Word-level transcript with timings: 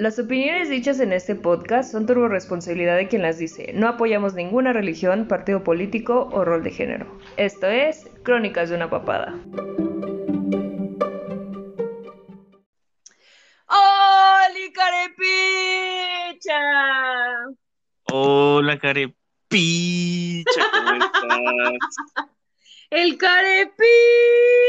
Las 0.00 0.18
opiniones 0.18 0.70
dichas 0.70 0.98
en 1.00 1.12
este 1.12 1.34
podcast 1.34 1.92
son 1.92 2.06
turbo 2.06 2.26
responsabilidad 2.26 2.96
de 2.96 3.06
quien 3.06 3.20
las 3.20 3.36
dice. 3.36 3.72
No 3.74 3.86
apoyamos 3.86 4.32
ninguna 4.32 4.72
religión, 4.72 5.28
partido 5.28 5.62
político 5.62 6.26
o 6.32 6.42
rol 6.42 6.62
de 6.62 6.70
género. 6.70 7.20
Esto 7.36 7.66
es 7.66 8.08
Crónicas 8.22 8.70
de 8.70 8.76
una 8.76 8.88
papada. 8.88 9.38
¡Hola, 13.68 14.48
carepicha! 14.72 16.60
Hola, 18.10 18.78
carepicha, 18.78 20.62
¿cómo 20.72 20.94
estás? 20.94 21.94
El 22.88 23.18
carepi 23.18 23.84
está 23.84 23.84
de 23.84 24.08
nuevo. 24.08 24.59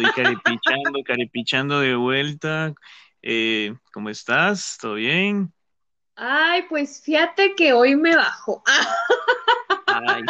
Estoy 0.00 0.24
carepichando, 0.24 1.02
carepichando 1.04 1.80
de 1.80 1.94
vuelta. 1.94 2.72
Eh, 3.20 3.74
¿Cómo 3.92 4.08
estás? 4.08 4.78
¿Todo 4.80 4.94
bien? 4.94 5.52
Ay, 6.16 6.64
pues 6.70 7.02
fíjate 7.04 7.54
que 7.54 7.74
hoy 7.74 7.96
me 7.96 8.16
bajo. 8.16 8.62
Ay, 9.86 10.22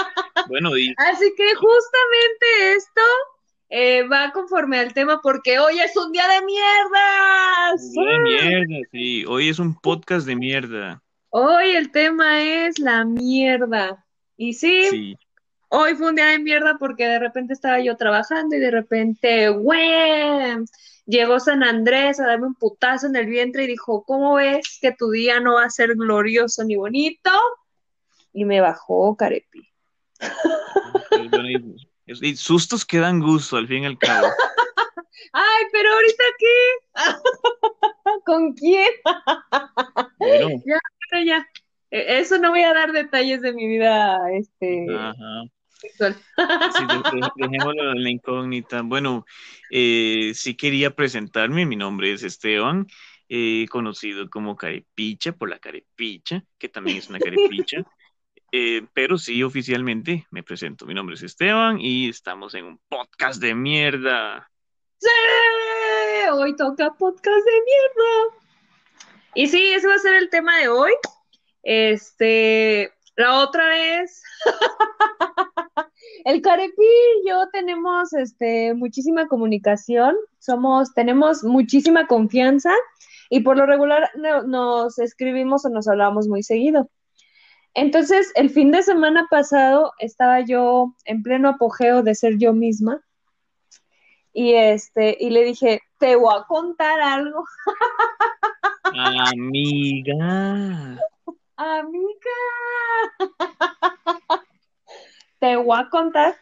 bueno, 0.48 0.76
y... 0.76 0.92
Así 0.96 1.32
que 1.36 1.54
justamente 1.54 2.72
esto 2.76 3.00
eh, 3.68 4.08
va 4.08 4.32
conforme 4.32 4.80
al 4.80 4.92
tema 4.92 5.20
porque 5.22 5.60
hoy 5.60 5.78
es 5.78 5.96
un 5.96 6.10
día 6.10 6.26
de 6.26 6.44
mierda. 6.44 7.74
De 7.76 8.18
mierda, 8.18 8.88
sí. 8.90 9.24
Hoy 9.26 9.50
es 9.50 9.60
un 9.60 9.78
podcast 9.78 10.26
de 10.26 10.34
mierda. 10.34 11.00
Hoy 11.28 11.70
el 11.70 11.92
tema 11.92 12.42
es 12.42 12.80
la 12.80 13.04
mierda. 13.04 14.04
Y 14.36 14.52
sí, 14.54 14.88
Sí. 14.90 15.16
Hoy 15.72 15.94
fue 15.94 16.08
un 16.10 16.16
día 16.16 16.26
de 16.26 16.40
mierda 16.40 16.76
porque 16.78 17.06
de 17.06 17.20
repente 17.20 17.52
estaba 17.52 17.78
yo 17.80 17.96
trabajando 17.96 18.56
y 18.56 18.58
de 18.58 18.72
repente, 18.72 19.50
¡güey! 19.50 20.56
Llegó 21.06 21.38
San 21.38 21.62
Andrés 21.62 22.18
a 22.18 22.26
darme 22.26 22.48
un 22.48 22.56
putazo 22.56 23.06
en 23.06 23.14
el 23.14 23.26
vientre 23.26 23.62
y 23.62 23.68
dijo, 23.68 24.04
¿cómo 24.04 24.34
ves 24.34 24.78
que 24.80 24.90
tu 24.90 25.10
día 25.10 25.38
no 25.38 25.54
va 25.54 25.64
a 25.66 25.70
ser 25.70 25.94
glorioso 25.94 26.64
ni 26.64 26.74
bonito? 26.74 27.30
Y 28.32 28.44
me 28.44 28.60
bajó, 28.60 29.16
carepi. 29.16 29.68
Y- 32.06 32.36
sustos 32.36 32.84
que 32.84 32.98
dan 32.98 33.20
gusto 33.20 33.56
al 33.56 33.68
fin 33.68 33.84
y 33.84 33.86
al 33.86 33.98
cabo. 33.98 34.26
Ay, 35.32 35.64
pero 35.70 35.92
ahorita 35.92 36.24
qué? 36.38 36.56
¿Con 38.26 38.54
quién? 38.54 38.90
Bueno, 40.18 40.48
Pero 41.10 41.22
ya. 41.24 41.46
Eh, 41.92 42.18
Eso 42.18 42.38
no 42.38 42.50
voy 42.50 42.62
a 42.62 42.74
dar 42.74 42.90
detalles 42.90 43.40
de 43.40 43.52
mi 43.52 43.68
vida 43.68 44.18
este, 44.32 44.86
ajá. 44.92 45.44
Sexual. 45.80 46.16
Sí, 46.16 46.84
dejémoslo 47.36 47.92
en 47.92 48.02
la 48.02 48.10
incógnita. 48.10 48.82
Bueno, 48.82 49.24
eh, 49.70 50.32
sí 50.34 50.56
quería 50.56 50.94
presentarme. 50.94 51.66
Mi 51.66 51.76
nombre 51.76 52.12
es 52.12 52.22
Esteban, 52.22 52.86
eh, 53.28 53.66
conocido 53.70 54.28
como 54.28 54.56
Carepicha 54.56 55.32
por 55.32 55.48
la 55.48 55.58
Carepicha, 55.58 56.44
que 56.58 56.68
también 56.68 56.98
es 56.98 57.08
una 57.08 57.18
Carepicha. 57.18 57.78
Eh, 58.52 58.84
pero 58.94 59.16
sí, 59.16 59.44
oficialmente 59.44 60.26
me 60.32 60.42
presento. 60.42 60.84
Mi 60.84 60.92
nombre 60.92 61.14
es 61.14 61.22
Esteban 61.22 61.78
y 61.80 62.08
estamos 62.08 62.52
en 62.54 62.64
un 62.64 62.80
podcast 62.88 63.40
de 63.40 63.54
mierda. 63.54 64.50
¡Sí! 64.98 65.08
Hoy 66.32 66.56
toca 66.56 66.92
podcast 66.94 67.46
de 67.46 67.52
mierda. 67.52 68.40
Y 69.36 69.46
sí, 69.46 69.72
ese 69.72 69.86
va 69.86 69.94
a 69.94 69.98
ser 70.00 70.14
el 70.14 70.30
tema 70.30 70.58
de 70.58 70.68
hoy. 70.68 70.90
Este, 71.62 72.92
la 73.16 73.40
otra 73.40 73.68
vez, 73.68 74.22
el 76.24 76.42
Carepi 76.42 76.82
y 77.24 77.28
yo 77.28 77.48
tenemos 77.52 78.12
este, 78.12 78.74
muchísima 78.74 79.26
comunicación, 79.28 80.16
somos, 80.38 80.92
tenemos 80.94 81.42
muchísima 81.44 82.06
confianza 82.06 82.72
y 83.28 83.40
por 83.40 83.56
lo 83.56 83.66
regular 83.66 84.10
no- 84.16 84.42
nos 84.42 84.98
escribimos 84.98 85.64
o 85.64 85.68
nos 85.70 85.88
hablamos 85.88 86.28
muy 86.28 86.42
seguido. 86.42 86.90
Entonces, 87.74 88.32
el 88.34 88.50
fin 88.50 88.72
de 88.72 88.82
semana 88.82 89.28
pasado 89.30 89.92
estaba 89.98 90.40
yo 90.40 90.94
en 91.04 91.22
pleno 91.22 91.50
apogeo 91.50 92.02
de 92.02 92.14
ser 92.16 92.36
yo 92.38 92.52
misma 92.52 93.00
y 94.32 94.54
este, 94.54 95.16
y 95.20 95.30
le 95.30 95.44
dije, 95.44 95.80
te 95.98 96.16
voy 96.16 96.34
a 96.36 96.44
contar 96.46 97.00
algo, 97.00 97.44
Amiga. 98.92 100.98
amiga. 101.56 102.38
Te 105.40 105.56
voy 105.56 105.78
a 105.78 105.88
contar 105.88 106.36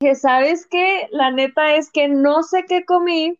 que 0.00 0.14
sabes 0.14 0.66
que 0.66 1.08
la 1.12 1.30
neta 1.30 1.74
es 1.76 1.90
que 1.90 2.08
no 2.08 2.42
sé 2.42 2.64
qué 2.66 2.84
comí, 2.84 3.38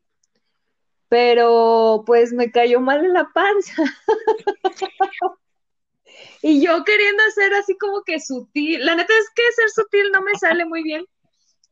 pero 1.09 2.05
pues 2.07 2.33
me 2.33 2.51
cayó 2.51 2.81
mal 2.81 3.05
en 3.05 3.13
la 3.15 3.29
panza. 3.33 3.83
Y 6.43 6.61
yo 6.61 6.85
queriendo 6.85 7.23
hacer 7.29 7.55
así 7.55 7.79
como 7.79 8.03
que 8.03 8.19
sutil, 8.21 8.85
la 8.85 8.97
neta 8.97 9.13
es 9.17 9.31
que 9.35 9.43
ser 9.55 9.71
sutil 9.71 10.11
no 10.13 10.23
me 10.23 10.35
sale 10.35 10.65
muy 10.65 10.83
bien, 10.83 11.07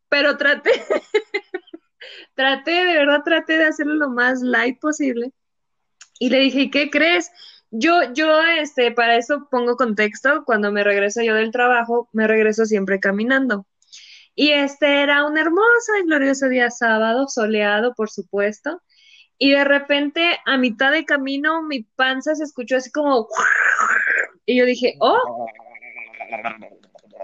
pero 0.08 0.36
traté, 0.36 0.70
traté, 2.34 2.70
de 2.70 2.94
verdad 2.94 3.22
traté 3.24 3.58
de 3.58 3.64
hacerlo 3.64 3.94
lo 3.94 4.10
más 4.10 4.40
light 4.42 4.78
posible. 4.78 5.32
Y 6.20 6.30
le 6.30 6.38
dije, 6.38 6.60
¿y 6.62 6.70
qué 6.70 6.88
crees? 6.88 7.32
Yo, 7.70 8.12
yo, 8.12 8.42
este, 8.42 8.90
para 8.90 9.16
eso 9.16 9.48
pongo 9.50 9.76
contexto, 9.76 10.44
cuando 10.44 10.72
me 10.72 10.82
regreso 10.82 11.22
yo 11.22 11.34
del 11.34 11.52
trabajo, 11.52 12.08
me 12.12 12.26
regreso 12.26 12.64
siempre 12.64 12.98
caminando. 12.98 13.66
Y 14.34 14.50
este 14.50 15.02
era 15.02 15.24
un 15.26 15.38
hermoso 15.38 15.96
y 16.00 16.06
glorioso 16.06 16.48
día 16.48 16.70
sábado, 16.70 17.28
soleado, 17.28 17.94
por 17.94 18.10
supuesto. 18.10 18.82
Y 19.38 19.52
de 19.52 19.64
repente, 19.64 20.38
a 20.46 20.56
mitad 20.56 20.92
de 20.92 21.04
camino, 21.04 21.62
mi 21.62 21.82
panza 21.82 22.34
se 22.34 22.44
escuchó 22.44 22.76
así 22.76 22.90
como... 22.90 23.28
Y 24.46 24.56
yo 24.58 24.66
dije, 24.66 24.96
oh, 25.00 25.46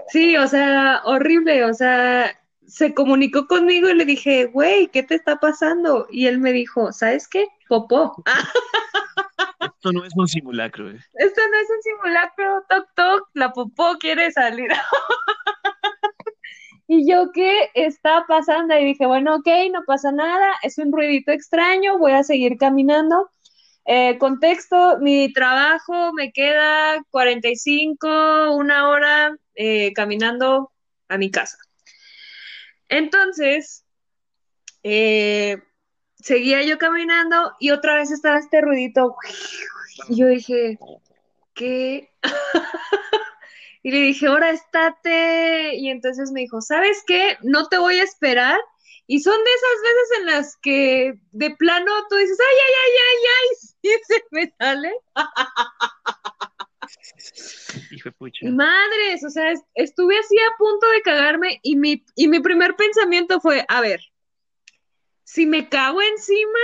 sí, 0.09 0.37
o 0.37 0.47
sea, 0.47 1.01
horrible, 1.05 1.65
o 1.65 1.73
sea, 1.73 2.39
se 2.65 2.93
comunicó 2.93 3.47
conmigo 3.47 3.89
y 3.89 3.95
le 3.95 4.05
dije, 4.05 4.45
güey, 4.45 4.87
¿qué 4.87 5.03
te 5.03 5.15
está 5.15 5.37
pasando? 5.37 6.07
Y 6.09 6.27
él 6.27 6.39
me 6.39 6.53
dijo, 6.53 6.91
¿sabes 6.91 7.27
qué? 7.27 7.47
Popó. 7.67 8.23
Esto 9.77 9.91
no 9.91 10.03
es 10.03 10.13
un 10.15 10.27
simulacro. 10.27 10.89
eh. 10.89 10.99
esto 11.13 11.41
no 11.51 11.57
es 11.57 11.69
un 11.69 11.81
simulacro, 11.83 12.65
toc, 12.67 12.87
toc, 12.95 13.29
la 13.33 13.53
popó 13.53 13.97
quiere 13.99 14.31
salir. 14.31 14.69
Y 16.89 17.05
yo, 17.09 17.31
¿qué 17.33 17.69
está 17.73 18.23
pasando? 18.29 18.73
Y 18.79 18.85
dije, 18.85 19.05
bueno, 19.05 19.35
ok, 19.35 19.47
no 19.73 19.83
pasa 19.85 20.13
nada, 20.13 20.53
es 20.63 20.77
un 20.77 20.93
ruidito 20.93 21.31
extraño, 21.33 21.97
voy 21.97 22.13
a 22.13 22.23
seguir 22.23 22.57
caminando. 22.57 23.29
Eh, 23.85 24.17
contexto, 24.17 24.97
mi 24.99 25.31
trabajo 25.33 26.13
me 26.13 26.31
queda 26.31 27.03
45, 27.11 28.55
una 28.55 28.87
hora 28.87 29.35
eh, 29.55 29.91
caminando 29.93 30.71
a 31.09 31.17
mi 31.17 31.29
casa. 31.29 31.57
Entonces, 32.87 33.83
eh, 34.83 35.61
seguía 36.27 36.61
yo 36.63 36.77
caminando 36.77 37.53
y 37.59 37.71
otra 37.71 37.95
vez 37.95 38.11
estaba 38.11 38.37
este 38.37 38.59
ruidito. 38.61 39.15
Y 40.09 40.17
yo 40.17 40.27
dije, 40.27 40.77
¿qué? 41.53 42.11
Y 43.83 43.91
le 43.91 43.99
dije, 44.01 44.27
ahora 44.27 44.49
estate. 44.49 45.75
Y 45.75 45.89
entonces 45.89 46.31
me 46.33 46.41
dijo, 46.41 46.59
¿sabes 46.59 47.03
qué? 47.07 47.37
No 47.43 47.67
te 47.69 47.77
voy 47.77 47.99
a 47.99 48.03
esperar. 48.03 48.59
Y 49.05 49.21
son 49.21 49.37
de 49.41 49.49
esas 49.49 49.81
veces 49.81 50.19
en 50.19 50.25
las 50.25 50.57
que 50.57 51.13
de 51.31 51.51
plano 51.55 51.91
tú 52.09 52.17
dices, 52.17 52.37
ay, 52.37 52.57
ay, 52.65 52.73
ay, 52.83 52.93
ay, 53.07 53.23
ay, 53.39 53.47
y 53.81 54.13
se 54.13 54.23
me 54.31 54.53
sale. 54.59 54.93
Hijo 57.91 58.09
de 58.09 58.11
pucha. 58.13 58.45
Madres, 58.49 59.23
o 59.25 59.29
sea, 59.29 59.51
es- 59.51 59.63
estuve 59.75 60.17
así 60.19 60.37
a 60.37 60.57
punto 60.57 60.87
de 60.89 61.01
cagarme 61.01 61.59
y 61.63 61.77
mi, 61.77 62.03
y 62.15 62.27
mi 62.27 62.41
primer 62.41 62.75
pensamiento 62.75 63.39
fue, 63.39 63.63
a 63.69 63.79
ver, 63.79 64.01
si 65.27 65.45
me 65.45 65.67
cago 65.67 66.01
encima, 66.01 66.59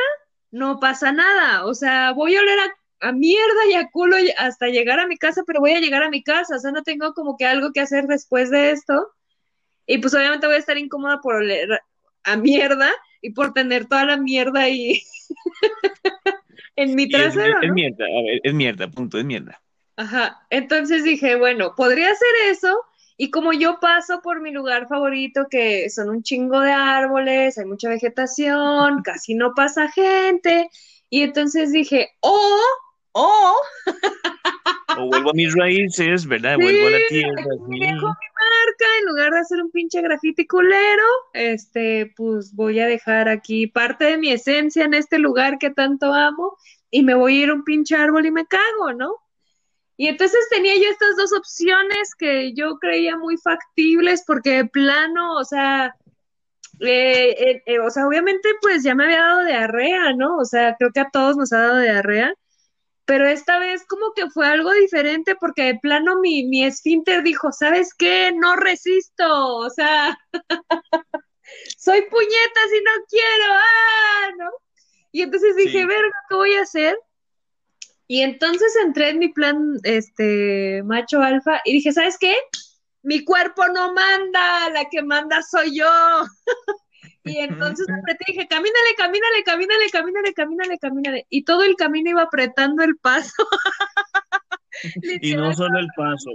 no 0.51 0.79
pasa 0.79 1.11
nada. 1.11 1.65
O 1.65 1.73
sea, 1.73 2.13
voy 2.13 2.37
a 2.37 2.39
oler 2.39 2.59
a, 2.59 3.09
a 3.09 3.11
mierda 3.11 3.67
y 3.69 3.73
a 3.73 3.89
culo 3.89 4.15
hasta 4.37 4.67
llegar 4.67 5.01
a 5.01 5.07
mi 5.07 5.17
casa, 5.17 5.43
pero 5.45 5.59
voy 5.59 5.73
a 5.73 5.81
llegar 5.81 6.01
a 6.01 6.09
mi 6.09 6.23
casa. 6.23 6.55
O 6.55 6.59
sea, 6.59 6.71
no 6.71 6.81
tengo 6.81 7.13
como 7.13 7.35
que 7.35 7.45
algo 7.45 7.73
que 7.73 7.81
hacer 7.81 8.07
después 8.07 8.49
de 8.49 8.71
esto. 8.71 9.09
Y 9.85 9.97
pues 9.97 10.13
obviamente 10.13 10.47
voy 10.47 10.55
a 10.55 10.59
estar 10.59 10.77
incómoda 10.77 11.19
por 11.19 11.35
oler 11.35 11.81
a 12.23 12.37
mierda 12.37 12.89
y 13.21 13.31
por 13.31 13.53
tener 13.53 13.85
toda 13.87 14.05
la 14.05 14.15
mierda 14.17 14.61
ahí 14.61 15.01
en 16.77 16.95
mi 16.95 17.09
es, 17.09 17.09
trasero, 17.11 17.59
es 17.59 17.67
¿no? 17.67 17.73
mierda, 17.73 18.05
a 18.05 18.21
ver, 18.23 18.39
es 18.43 18.53
mierda, 18.53 18.89
punto, 18.89 19.17
es 19.17 19.25
mierda. 19.25 19.61
Ajá, 19.97 20.45
entonces 20.49 21.03
dije, 21.03 21.35
bueno, 21.35 21.75
podría 21.75 22.11
hacer 22.11 22.29
eso 22.49 22.81
y 23.17 23.31
como 23.31 23.53
yo 23.53 23.79
paso 23.79 24.21
por 24.21 24.41
mi 24.41 24.51
lugar 24.51 24.87
favorito, 24.87 25.47
que 25.49 25.89
son 25.89 26.09
un 26.09 26.23
chingo 26.23 26.59
de 26.59 26.71
árboles, 26.71 27.57
hay 27.57 27.65
mucha 27.65 27.89
vegetación, 27.89 29.01
casi 29.03 29.35
no 29.35 29.53
pasa 29.53 29.91
gente, 29.91 30.69
y 31.09 31.21
entonces 31.21 31.71
dije, 31.71 32.09
oh, 32.21 32.59
oh, 33.13 33.55
o 34.97 35.07
vuelvo 35.07 35.31
a 35.31 35.33
mis 35.33 35.53
raíces, 35.55 36.25
¿verdad? 36.25 36.55
vuelvo 36.57 36.87
a 36.87 36.91
la 36.91 36.99
tierra. 37.09 37.43
Sí. 37.43 37.79
Dejo 37.79 38.07
mi 38.07 38.29
marca, 38.37 38.85
en 38.99 39.05
lugar 39.07 39.31
de 39.31 39.39
hacer 39.39 39.61
un 39.61 39.71
pinche 39.71 40.01
grafiti 40.01 40.45
culero, 40.45 41.03
este, 41.33 42.13
pues 42.15 42.53
voy 42.53 42.79
a 42.79 42.87
dejar 42.87 43.29
aquí 43.29 43.67
parte 43.67 44.05
de 44.05 44.17
mi 44.17 44.31
esencia 44.31 44.85
en 44.85 44.93
este 44.93 45.19
lugar 45.19 45.57
que 45.57 45.69
tanto 45.69 46.13
amo 46.13 46.57
y 46.91 47.03
me 47.03 47.15
voy 47.15 47.39
a 47.39 47.43
ir 47.43 47.49
a 47.49 47.53
un 47.53 47.63
pinche 47.63 47.95
árbol 47.95 48.25
y 48.25 48.31
me 48.31 48.45
cago, 48.45 48.93
¿no? 48.93 49.15
Y 49.97 50.07
entonces 50.07 50.39
tenía 50.49 50.75
yo 50.75 50.89
estas 50.89 51.15
dos 51.17 51.33
opciones 51.33 52.15
que 52.17 52.53
yo 52.53 52.77
creía 52.79 53.17
muy 53.17 53.37
factibles 53.37 54.23
porque 54.25 54.51
de 54.57 54.65
plano, 54.65 55.35
o 55.35 55.43
sea, 55.45 55.95
eh, 56.79 57.29
eh, 57.29 57.63
eh, 57.65 57.79
o 57.79 57.89
sea, 57.89 58.07
obviamente 58.07 58.49
pues 58.61 58.83
ya 58.83 58.95
me 58.95 59.05
había 59.05 59.21
dado 59.21 59.45
diarrea, 59.45 60.13
¿no? 60.13 60.37
O 60.37 60.45
sea, 60.45 60.75
creo 60.77 60.91
que 60.91 60.99
a 61.01 61.09
todos 61.11 61.37
nos 61.37 61.53
ha 61.53 61.59
dado 61.59 61.79
diarrea, 61.79 62.33
pero 63.05 63.27
esta 63.27 63.59
vez 63.59 63.85
como 63.85 64.13
que 64.13 64.29
fue 64.29 64.47
algo 64.47 64.71
diferente 64.73 65.35
porque 65.35 65.63
de 65.63 65.79
plano 65.79 66.19
mi, 66.19 66.45
mi 66.45 66.65
esfínter 66.65 67.23
dijo, 67.23 67.51
¿sabes 67.51 67.93
qué? 67.93 68.31
No 68.33 68.55
resisto, 68.55 69.57
o 69.57 69.69
sea, 69.69 70.17
soy 71.77 72.01
puñeta 72.09 72.59
si 72.69 72.81
no 72.83 72.91
quiero, 73.09 73.53
ah, 73.53 74.31
¿no? 74.37 74.49
Y 75.11 75.21
entonces 75.21 75.55
dije, 75.55 75.81
sí. 75.81 75.85
verga, 75.85 76.19
¿qué 76.29 76.35
voy 76.35 76.53
a 76.55 76.61
hacer? 76.61 76.97
Y 78.07 78.21
entonces 78.21 78.75
entré 78.83 79.09
en 79.09 79.19
mi 79.19 79.29
plan, 79.29 79.79
este, 79.83 80.83
macho 80.83 81.21
alfa, 81.21 81.61
y 81.65 81.73
dije, 81.73 81.91
¿sabes 81.91 82.17
qué? 82.17 82.35
Mi 83.01 83.23
cuerpo 83.23 83.67
no 83.67 83.93
manda, 83.93 84.69
la 84.69 84.89
que 84.89 85.01
manda 85.01 85.41
soy 85.41 85.77
yo. 85.77 85.89
y 87.23 87.37
entonces 87.37 87.87
apreté 87.89 88.25
y 88.27 88.33
dije, 88.33 88.47
camínale, 88.47 88.95
camínale, 88.97 89.43
camínale, 89.43 89.89
camínale, 89.89 90.33
camínale, 90.33 90.77
camínale. 90.79 91.27
Y 91.29 91.43
todo 91.43 91.63
el 91.63 91.75
camino 91.75 92.09
iba 92.09 92.23
apretando 92.23 92.83
el 92.83 92.97
paso. 92.97 93.31
y 95.21 95.35
no 95.35 95.53
solo 95.53 95.79
el 95.79 95.87
paso. 95.95 96.31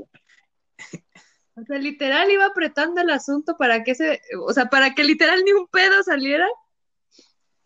O 1.54 1.64
sea, 1.66 1.78
literal 1.78 2.30
iba 2.30 2.46
apretando 2.46 3.00
el 3.00 3.10
asunto 3.10 3.56
para 3.56 3.82
que 3.82 3.94
se, 3.94 4.20
o 4.46 4.52
sea, 4.52 4.66
para 4.66 4.94
que 4.94 5.04
literal 5.04 5.42
ni 5.44 5.52
un 5.52 5.66
pedo 5.66 6.02
saliera. 6.02 6.46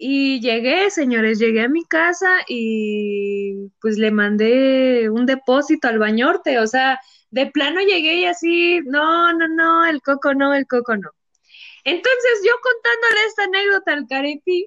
Y 0.04 0.40
llegué, 0.40 0.90
señores, 0.90 1.38
llegué 1.38 1.60
a 1.60 1.69
mi 1.69 1.84
casa 1.84 2.40
y 2.49 3.69
pues 3.81 3.99
le 3.99 4.10
mandé 4.10 5.08
un 5.08 5.26
depósito 5.26 5.87
al 5.87 6.00
bañorte, 6.00 6.58
o 6.58 6.66
sea, 6.66 6.99
de 7.31 7.46
plano 7.46 7.81
llegué 7.82 8.16
y 8.16 8.25
así, 8.25 8.81
no, 8.84 9.32
no, 9.32 9.46
no, 9.46 9.87
el 9.87 10.02
coco 10.02 10.34
no, 10.34 10.54
el 10.54 10.66
coco 10.66 10.96
no. 10.96 11.08
Entonces 11.84 12.43
yo 12.44 12.50
contándole 12.60 13.26
esta 13.28 13.44
anécdota 13.44 13.93
al 13.93 14.06
Carepi, 14.08 14.66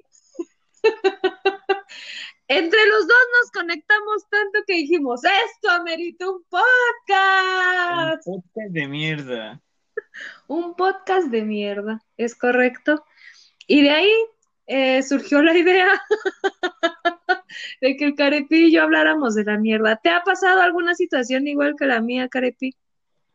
entre 2.48 2.86
los 2.86 3.06
dos 3.06 3.26
nos 3.38 3.50
conectamos 3.52 4.26
tanto 4.30 4.60
que 4.66 4.72
dijimos, 4.72 5.20
esto 5.22 5.70
amerita 5.70 6.30
un 6.30 6.42
podcast. 6.48 8.26
Un 8.26 8.40
podcast 8.40 8.70
de 8.70 8.88
mierda. 8.88 9.60
un 10.46 10.74
podcast 10.76 11.28
de 11.28 11.42
mierda, 11.42 12.02
es 12.16 12.34
correcto. 12.34 13.04
Y 13.66 13.82
de 13.82 13.90
ahí 13.90 14.14
eh, 14.66 15.02
surgió 15.02 15.42
la 15.42 15.56
idea 15.56 15.88
de 17.80 17.96
que 17.96 18.04
el 18.04 18.14
Carepi 18.14 18.66
y 18.66 18.72
yo 18.72 18.82
habláramos 18.82 19.34
de 19.34 19.44
la 19.44 19.58
mierda. 19.58 19.96
¿Te 19.96 20.10
ha 20.10 20.22
pasado 20.22 20.60
alguna 20.60 20.94
situación 20.94 21.46
igual 21.46 21.74
que 21.78 21.86
la 21.86 22.00
mía, 22.00 22.28
Carepi? 22.28 22.74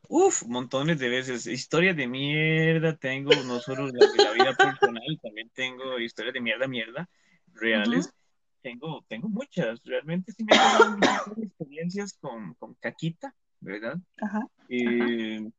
Uf, 0.09 0.43
montones 0.45 0.99
de 0.99 1.09
veces. 1.09 1.47
Historias 1.47 1.95
de 1.95 2.07
mierda 2.07 2.97
tengo, 2.97 3.31
no 3.45 3.59
solo 3.59 3.87
las 3.87 4.11
de 4.13 4.23
la 4.23 4.31
vida 4.31 4.53
personal, 4.55 5.19
también 5.21 5.49
tengo 5.53 5.99
historias 5.99 6.33
de 6.33 6.41
mierda, 6.41 6.67
mierda, 6.67 7.09
reales. 7.53 8.07
Uh 8.07 8.09
-huh. 8.09 8.15
Tengo, 8.61 9.05
tengo 9.07 9.27
muchas, 9.29 9.81
realmente 9.83 10.33
sí 10.33 10.43
me 10.43 10.55
han 10.55 10.99
muchas 10.99 11.37
experiencias 11.37 12.13
con, 12.13 12.53
con 12.55 12.75
caquita, 12.75 13.33
¿verdad? 13.59 13.97
Ajá. 14.21 14.41
Eh, 14.69 15.39
Ajá. 15.39 15.49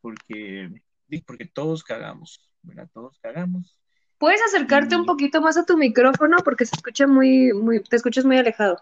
Porque, 0.00 0.70
porque 1.24 1.46
todos 1.46 1.84
cagamos, 1.84 2.40
¿verdad? 2.62 2.88
Todos 2.92 3.18
cagamos. 3.20 3.78
¿Puedes 4.18 4.40
acercarte 4.42 4.96
un 4.96 5.04
poquito 5.04 5.40
más 5.42 5.56
a 5.56 5.64
tu 5.64 5.76
micrófono? 5.76 6.38
Porque 6.44 6.64
se 6.64 6.74
escucha 6.74 7.06
muy, 7.06 7.52
muy, 7.52 7.82
te 7.82 7.96
escuchas 7.96 8.24
muy 8.24 8.38
alejado. 8.38 8.80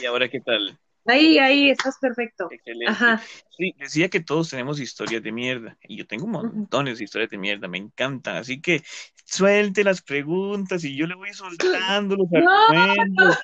¿Y 0.00 0.06
ahora 0.06 0.28
qué 0.28 0.40
tal? 0.40 0.78
Ahí, 1.06 1.38
ahí, 1.38 1.70
estás 1.70 1.98
perfecto. 2.00 2.48
Excelente. 2.50 2.90
Ajá. 2.90 3.22
Sí, 3.56 3.74
decía 3.78 4.08
que 4.08 4.20
todos 4.20 4.50
tenemos 4.50 4.80
historias 4.80 5.22
de 5.22 5.32
mierda. 5.32 5.76
Y 5.88 5.96
yo 5.96 6.06
tengo 6.06 6.26
montones 6.26 6.98
de 6.98 7.04
historias 7.04 7.30
de 7.30 7.38
mierda, 7.38 7.68
me 7.68 7.78
encantan. 7.78 8.36
Así 8.36 8.60
que 8.60 8.82
suelte 9.24 9.84
las 9.84 10.02
preguntas 10.02 10.84
y 10.84 10.96
yo 10.96 11.06
le 11.06 11.14
voy 11.14 11.32
soltando 11.32 12.16
los 12.16 12.28
no. 12.30 12.50
argumentos. 12.50 13.38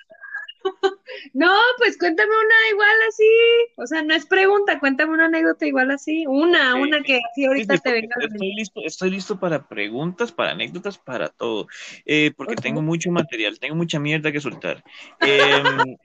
No, 1.34 1.52
pues 1.78 1.98
cuéntame 1.98 2.30
una 2.30 2.70
igual 2.70 2.96
así. 3.08 3.24
O 3.76 3.86
sea, 3.86 4.02
no 4.02 4.14
es 4.14 4.26
pregunta, 4.26 4.78
cuéntame 4.80 5.12
una 5.12 5.26
anécdota 5.26 5.66
igual 5.66 5.90
así. 5.90 6.26
Una, 6.26 6.74
una 6.74 7.02
que 7.02 7.20
así 7.30 7.44
ahorita 7.44 7.76
Sí, 7.76 7.82
te 7.82 7.92
venga. 7.92 8.14
estoy 8.20 8.54
listo, 8.54 8.80
estoy 8.84 9.10
listo 9.10 9.38
para 9.38 9.68
preguntas, 9.68 10.32
para 10.32 10.50
anécdotas, 10.52 10.98
para 10.98 11.28
todo. 11.28 11.68
Eh, 12.04 12.32
porque 12.36 12.56
tengo 12.56 12.82
mucho 12.82 13.10
material, 13.10 13.58
tengo 13.58 13.74
mucha 13.76 14.00
mierda 14.00 14.32
que 14.32 14.40
soltar. 14.40 14.82
Em, 15.20 15.96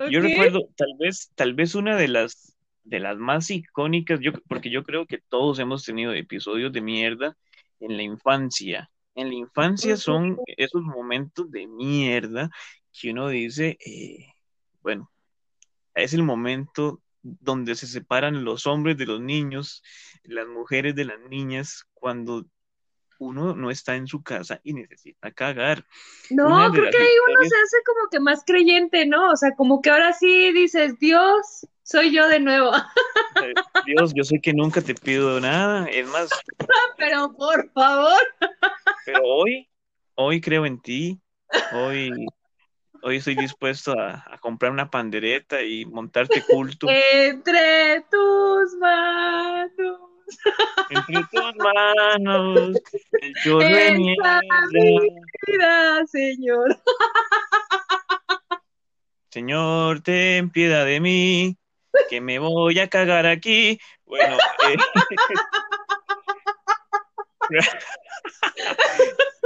Yo 0.10 0.20
recuerdo, 0.20 0.68
tal 0.76 0.94
vez, 0.98 1.30
tal 1.34 1.54
vez 1.54 1.74
una 1.74 1.96
de 1.96 2.08
las, 2.08 2.56
de 2.84 2.98
las 2.98 3.16
más 3.18 3.50
icónicas, 3.50 4.18
yo, 4.20 4.32
porque 4.48 4.70
yo 4.70 4.82
creo 4.82 5.06
que 5.06 5.18
todos 5.18 5.58
hemos 5.58 5.84
tenido 5.84 6.12
episodios 6.12 6.72
de 6.72 6.80
mierda 6.80 7.36
en 7.80 7.96
la 7.96 8.02
infancia. 8.02 8.90
En 9.14 9.28
la 9.28 9.34
infancia 9.34 9.96
son 9.96 10.38
esos 10.46 10.82
momentos 10.82 11.50
de 11.50 11.66
mierda 11.66 12.50
que 12.92 13.10
uno 13.10 13.28
dice, 13.28 13.78
eh, 13.84 14.26
bueno, 14.82 15.10
es 15.94 16.14
el 16.14 16.22
momento 16.22 17.00
donde 17.22 17.74
se 17.74 17.86
separan 17.86 18.44
los 18.44 18.66
hombres 18.66 18.96
de 18.96 19.06
los 19.06 19.20
niños, 19.20 19.82
las 20.24 20.46
mujeres 20.46 20.94
de 20.94 21.04
las 21.04 21.20
niñas, 21.20 21.84
cuando 21.94 22.46
uno 23.18 23.54
no 23.54 23.70
está 23.70 23.94
en 23.94 24.06
su 24.06 24.22
casa 24.22 24.60
y 24.64 24.74
necesita 24.74 25.30
cagar. 25.30 25.84
No, 26.30 26.70
creo 26.72 26.90
que 26.90 26.98
ahí 26.98 27.14
uno 27.28 27.40
se 27.42 27.54
hace 27.54 27.76
como 27.86 28.08
que 28.10 28.20
más 28.20 28.42
creyente, 28.44 29.06
¿no? 29.06 29.30
O 29.30 29.36
sea, 29.36 29.54
como 29.54 29.80
que 29.80 29.90
ahora 29.90 30.12
sí 30.12 30.52
dices, 30.52 30.98
Dios, 30.98 31.66
soy 31.82 32.12
yo 32.12 32.26
de 32.28 32.40
nuevo. 32.40 32.72
Dios, 33.86 34.12
yo 34.14 34.24
sé 34.24 34.40
que 34.40 34.52
nunca 34.52 34.80
te 34.80 34.94
pido 34.94 35.40
nada, 35.40 35.86
es 35.86 36.06
más, 36.08 36.30
Pero 36.98 37.32
por 37.32 37.70
favor. 37.72 38.22
pero 39.04 39.20
hoy, 39.24 39.68
hoy 40.14 40.40
creo 40.40 40.66
en 40.66 40.80
ti, 40.80 41.20
hoy, 41.72 42.26
hoy 43.02 43.16
estoy 43.16 43.34
dispuesto 43.34 43.98
a, 43.98 44.24
a 44.30 44.38
comprar 44.38 44.72
una 44.72 44.90
pandereta 44.90 45.62
y 45.62 45.84
montarte 45.84 46.42
culto 46.42 46.86
Entre 46.88 48.00
tus 48.10 48.74
manos. 48.80 50.00
entre 50.88 51.24
tus 51.30 51.54
manos, 51.56 52.76
el 53.20 53.34
chorro 53.42 53.66
de 53.66 53.92
mierda. 53.92 54.40
Señor. 56.06 56.80
Señor, 59.30 60.00
ten 60.00 60.50
piedad 60.50 60.84
de 60.84 61.00
mí, 61.00 61.56
que 62.08 62.20
me 62.20 62.38
voy 62.38 62.78
a 62.78 62.88
cagar 62.88 63.26
aquí. 63.26 63.78
Bueno, 64.04 64.36
eh, 64.68 64.76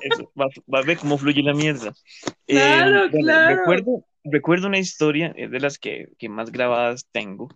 eso, 0.00 0.30
va, 0.40 0.46
va 0.72 0.80
a 0.80 0.82
ver 0.82 0.98
cómo 0.98 1.18
fluye 1.18 1.42
la 1.42 1.54
mierda. 1.54 1.92
Eh, 2.46 2.82
Claro, 2.84 3.10
bueno, 3.10 3.32
claro. 3.32 3.46
Recuerdo, 3.46 4.04
recuerdo 4.24 4.66
una 4.68 4.78
historia, 4.78 5.32
es 5.36 5.50
de 5.50 5.60
las 5.60 5.78
que, 5.78 6.08
que 6.18 6.28
más 6.28 6.50
grabadas 6.52 7.06
tengo. 7.12 7.48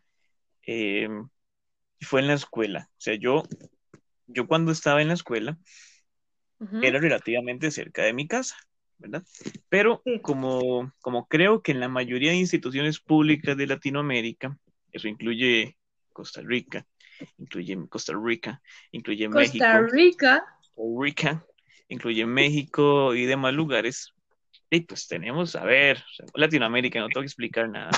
eh, 0.67 1.09
fue 2.03 2.21
en 2.21 2.29
la 2.29 2.35
escuela. 2.35 2.89
O 2.93 3.01
sea, 3.01 3.15
yo, 3.17 3.45
yo 4.29 4.47
cuando 4.49 4.73
estaba 4.73 5.03
en 5.03 5.09
la 5.09 5.15
escuela, 5.15 5.59
Ujú. 6.61 6.79
era 6.81 6.99
relativamente 6.99 7.71
cerca 7.71 8.03
de 8.03 8.13
mi 8.13 8.27
casa, 8.27 8.57
¿verdad? 8.99 9.23
Pero 9.69 10.05
Sí. 10.05 10.21
como, 10.21 10.93
como 11.01 11.27
creo 11.29 11.63
que 11.63 11.73
en 11.73 11.81
la 11.81 11.89
mayoría 11.89 12.31
de 12.33 12.37
instituciones 12.39 13.01
públicas 13.01 13.57
de 13.57 13.67
Latinoamérica, 13.67 14.59
eso 14.93 15.09
incluye 15.09 15.77
Costa 16.13 16.43
Rica, 16.43 16.87
incluye 17.39 17.77
Costa 17.89 18.13
Rica, 18.21 18.61
incluye 18.91 19.29
Costa 19.29 19.81
México, 19.81 19.89
Rica. 19.93 20.45
Costa 20.59 20.83
Rica, 21.01 21.47
incluye 21.89 22.25
México 22.27 23.15
y 23.15 23.27
demás 23.27 23.55
lugares, 23.55 24.13
y 24.71 24.81
pues 24.81 25.07
tenemos, 25.07 25.55
a 25.55 25.65
ver, 25.65 26.03
Latinoamérica, 26.35 26.99
no 27.01 27.09
tengo 27.09 27.21
que 27.21 27.27
explicar 27.27 27.69
nada. 27.69 27.91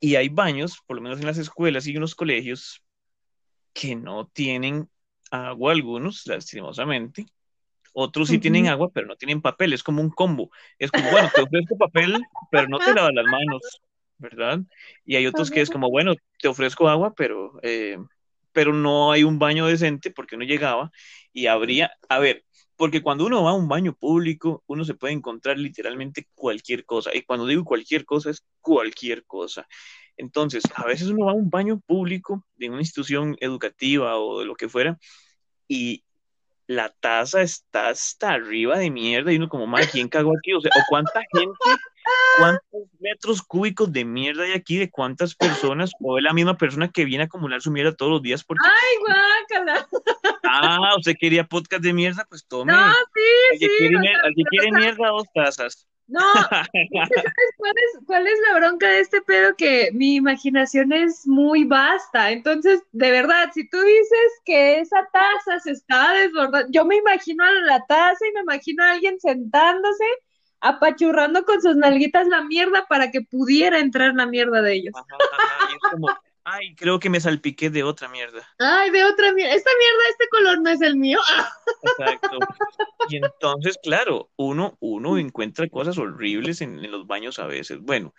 Y 0.00 0.16
hay 0.16 0.28
baños, 0.28 0.78
por 0.86 0.96
lo 0.96 1.02
menos 1.02 1.20
en 1.20 1.26
las 1.26 1.38
escuelas 1.38 1.86
y 1.86 1.96
unos 1.96 2.16
colegios, 2.16 2.84
que 3.72 3.94
no 3.94 4.26
tienen 4.26 4.88
agua 5.30 5.72
algunos, 5.72 6.26
lastimosamente. 6.26 7.26
Otros 7.92 8.28
sí 8.28 8.34
Ujú. 8.34 8.42
tienen 8.42 8.66
agua, 8.66 8.90
pero 8.92 9.06
no 9.06 9.16
tienen 9.16 9.40
papel. 9.40 9.72
Es 9.72 9.82
como 9.82 10.02
un 10.02 10.10
combo. 10.10 10.50
Es 10.78 10.90
como, 10.90 11.08
bueno, 11.10 11.30
te 11.32 11.42
ofrezco 11.42 11.76
papel, 11.76 12.20
pero 12.50 12.66
no 12.66 12.78
te 12.78 12.92
lavas 12.92 13.12
las 13.14 13.26
manos, 13.26 13.80
¿verdad? 14.18 14.60
Y 15.04 15.16
hay 15.16 15.26
otros 15.26 15.50
que 15.50 15.60
es 15.60 15.70
como, 15.70 15.88
bueno, 15.88 16.14
te 16.38 16.48
ofrezco 16.48 16.88
agua, 16.88 17.14
pero, 17.14 17.60
eh, 17.62 17.98
pero 18.52 18.72
no 18.72 19.12
hay 19.12 19.24
un 19.24 19.38
baño 19.38 19.66
decente 19.66 20.10
porque 20.10 20.36
no 20.36 20.44
llegaba. 20.44 20.90
Y 21.32 21.46
habría, 21.46 21.92
a 22.08 22.18
ver, 22.18 22.44
porque 22.76 23.02
cuando 23.02 23.26
uno 23.26 23.42
va 23.44 23.50
a 23.50 23.54
un 23.54 23.68
baño 23.68 23.94
público, 23.94 24.62
uno 24.66 24.84
se 24.84 24.94
puede 24.94 25.14
encontrar 25.14 25.58
literalmente 25.58 26.28
cualquier 26.34 26.84
cosa. 26.84 27.10
Y 27.14 27.22
cuando 27.22 27.46
digo 27.46 27.64
cualquier 27.64 28.04
cosa, 28.04 28.30
es 28.30 28.44
cualquier 28.60 29.24
cosa. 29.24 29.66
Entonces, 30.16 30.62
a 30.74 30.84
veces 30.84 31.08
uno 31.08 31.26
va 31.26 31.32
a 31.32 31.34
un 31.34 31.50
baño 31.50 31.80
público 31.80 32.44
de 32.56 32.68
una 32.70 32.80
institución 32.80 33.36
educativa 33.40 34.18
o 34.18 34.40
de 34.40 34.46
lo 34.46 34.54
que 34.54 34.68
fuera, 34.68 34.98
y 35.68 36.04
la 36.66 36.90
taza 37.00 37.42
está 37.42 37.88
hasta 37.88 38.32
arriba 38.32 38.78
de 38.78 38.90
mierda 38.90 39.32
y 39.32 39.36
uno 39.36 39.48
como, 39.48 39.66
madre, 39.66 39.88
¿quién 39.90 40.08
cagó 40.08 40.32
aquí? 40.36 40.52
O 40.52 40.60
sea, 40.60 40.70
¿o 40.74 40.82
cuánta 40.88 41.20
gente, 41.32 41.56
cuántos 42.38 42.82
metros 43.00 43.42
cúbicos 43.42 43.92
de 43.92 44.04
mierda 44.04 44.44
hay 44.44 44.52
aquí, 44.52 44.78
de 44.78 44.90
cuántas 44.90 45.34
personas, 45.34 45.92
o 46.00 46.18
es 46.18 46.24
la 46.24 46.32
misma 46.32 46.56
persona 46.56 46.90
que 46.90 47.04
viene 47.04 47.24
a 47.24 47.26
acumular 47.26 47.60
su 47.60 47.70
mierda 47.70 47.94
todos 47.94 48.12
los 48.12 48.22
días 48.22 48.44
porque... 48.44 48.64
¡Ay, 48.64 48.98
guácala! 49.00 49.88
Ah, 50.44 50.94
usted 50.98 51.14
quería 51.18 51.44
podcast 51.44 51.82
de 51.82 51.92
mierda, 51.92 52.26
pues 52.28 52.46
tome. 52.46 52.72
No, 52.72 52.92
sí, 53.14 53.58
sí. 53.58 53.68
quiere, 53.78 53.96
al 53.96 54.34
que 54.36 54.42
quiere 54.50 54.72
mierda, 54.72 55.08
dos 55.08 55.26
tazas. 55.34 55.88
No, 56.08 56.20
es 56.72 56.88
que 56.90 57.06
¿sabes 57.08 57.54
cuál 57.56 57.72
es, 57.76 58.06
cuál 58.06 58.26
es 58.26 58.38
la 58.48 58.58
bronca 58.58 58.88
de 58.88 59.00
este 59.00 59.22
pedo? 59.22 59.56
Que 59.56 59.90
mi 59.92 60.16
imaginación 60.16 60.92
es 60.92 61.26
muy 61.26 61.64
vasta. 61.64 62.32
Entonces, 62.32 62.82
de 62.92 63.10
verdad, 63.10 63.50
si 63.54 63.68
tú 63.68 63.80
dices 63.80 64.40
que 64.44 64.80
esa 64.80 65.08
taza 65.12 65.60
se 65.60 65.70
estaba 65.70 66.12
desbordando, 66.14 66.68
yo 66.70 66.84
me 66.84 66.96
imagino 66.96 67.44
a 67.44 67.52
la 67.52 67.86
taza 67.86 68.26
y 68.26 68.32
me 68.32 68.40
imagino 68.40 68.84
a 68.84 68.90
alguien 68.92 69.18
sentándose, 69.20 70.04
apachurrando 70.62 71.44
con 71.44 71.60
sus 71.60 71.76
nalguitas 71.76 72.28
la 72.28 72.42
mierda 72.42 72.86
para 72.88 73.10
que 73.10 73.20
pudiera 73.20 73.80
entrar 73.80 74.14
la 74.14 74.26
mierda 74.26 74.62
de 74.62 74.74
ellos. 74.74 74.94
Ajá, 74.94 75.18
ajá, 75.32 75.68
y 75.70 75.74
es 75.74 75.90
como, 75.90 76.08
ay, 76.44 76.74
creo 76.76 77.00
que 77.00 77.10
me 77.10 77.20
salpiqué 77.20 77.68
de 77.68 77.82
otra 77.82 78.08
mierda. 78.08 78.48
Ay, 78.60 78.90
de 78.90 79.04
otra 79.04 79.32
mierda. 79.32 79.54
Esta 79.54 79.70
mierda, 79.76 80.08
este 80.10 80.28
color 80.28 80.60
no 80.62 80.70
es 80.70 80.80
el 80.80 80.96
mío. 80.96 81.18
Exacto. 81.82 82.38
Y 83.08 83.16
entonces, 83.16 83.80
claro, 83.82 84.30
uno, 84.36 84.76
uno 84.78 85.18
encuentra 85.18 85.68
cosas 85.68 85.98
horribles 85.98 86.60
en, 86.60 86.84
en 86.84 86.92
los 86.92 87.04
baños 87.04 87.40
a 87.40 87.46
veces. 87.46 87.80
Bueno, 87.80 88.14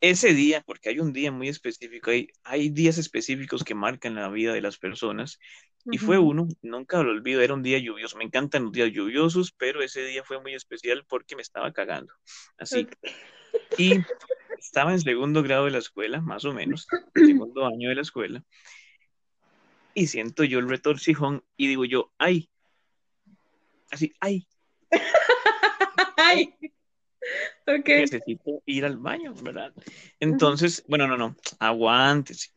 ese 0.00 0.32
día, 0.32 0.62
porque 0.66 0.88
hay 0.88 1.00
un 1.00 1.12
día 1.12 1.30
muy 1.30 1.48
específico, 1.48 2.10
hay, 2.10 2.28
hay 2.44 2.70
días 2.70 2.96
específicos 2.96 3.64
que 3.64 3.74
marcan 3.74 4.14
la 4.14 4.28
vida 4.28 4.54
de 4.54 4.62
las 4.62 4.78
personas, 4.78 5.38
y 5.86 5.98
fue 5.98 6.18
uno, 6.18 6.48
nunca 6.62 7.02
lo 7.02 7.10
olvido, 7.10 7.40
era 7.40 7.54
un 7.54 7.62
día 7.62 7.78
lluvioso, 7.78 8.16
me 8.18 8.24
encantan 8.24 8.64
los 8.64 8.72
días 8.72 8.90
lluviosos, 8.92 9.52
pero 9.52 9.82
ese 9.82 10.04
día 10.04 10.22
fue 10.24 10.40
muy 10.40 10.54
especial 10.54 11.04
porque 11.08 11.36
me 11.36 11.42
estaba 11.42 11.72
cagando, 11.72 12.12
así, 12.58 12.86
y 13.76 13.98
estaba 14.58 14.92
en 14.92 15.00
segundo 15.00 15.42
grado 15.42 15.64
de 15.64 15.70
la 15.70 15.78
escuela, 15.78 16.20
más 16.20 16.44
o 16.44 16.52
menos, 16.52 16.86
segundo 17.14 17.66
año 17.66 17.88
de 17.88 17.94
la 17.94 18.02
escuela, 18.02 18.44
y 19.94 20.06
siento 20.06 20.44
yo 20.44 20.58
el 20.58 20.68
retorcijón, 20.68 21.44
y 21.56 21.68
digo 21.68 21.84
yo, 21.84 22.12
ay, 22.18 22.50
así, 23.90 24.12
ay, 24.20 24.46
Ay. 26.16 26.54
Ok. 27.66 27.88
necesito 27.88 28.62
ir 28.66 28.84
al 28.84 28.96
baño, 28.96 29.34
¿verdad? 29.42 29.72
Entonces, 30.20 30.84
bueno, 30.88 31.06
no, 31.06 31.16
no, 31.16 31.36
aguántese. 31.58 32.50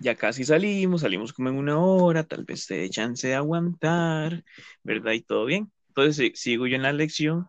Ya 0.00 0.14
casi 0.14 0.44
salimos, 0.44 1.00
salimos 1.00 1.32
como 1.32 1.48
en 1.48 1.56
una 1.56 1.78
hora, 1.78 2.22
tal 2.24 2.44
vez 2.44 2.66
te 2.66 2.74
dé 2.76 2.88
chance 2.90 3.26
de 3.26 3.34
aguantar, 3.34 4.44
¿verdad? 4.84 5.12
Y 5.12 5.22
todo 5.22 5.44
bien. 5.44 5.72
Entonces 5.88 6.16
si- 6.16 6.32
sigo 6.40 6.66
yo 6.66 6.76
en 6.76 6.82
la 6.82 6.92
lección 6.92 7.46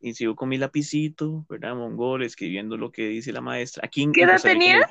y 0.00 0.14
sigo 0.14 0.36
con 0.36 0.48
mi 0.48 0.56
lapicito, 0.56 1.44
¿verdad? 1.48 1.74
Mongol, 1.74 2.22
escribiendo 2.22 2.76
lo 2.76 2.92
que 2.92 3.08
dice 3.08 3.32
la 3.32 3.40
maestra. 3.40 3.82
Aquí 3.84 4.06
¿Qué 4.12 4.22
edad 4.22 4.40
tenías? 4.40 4.86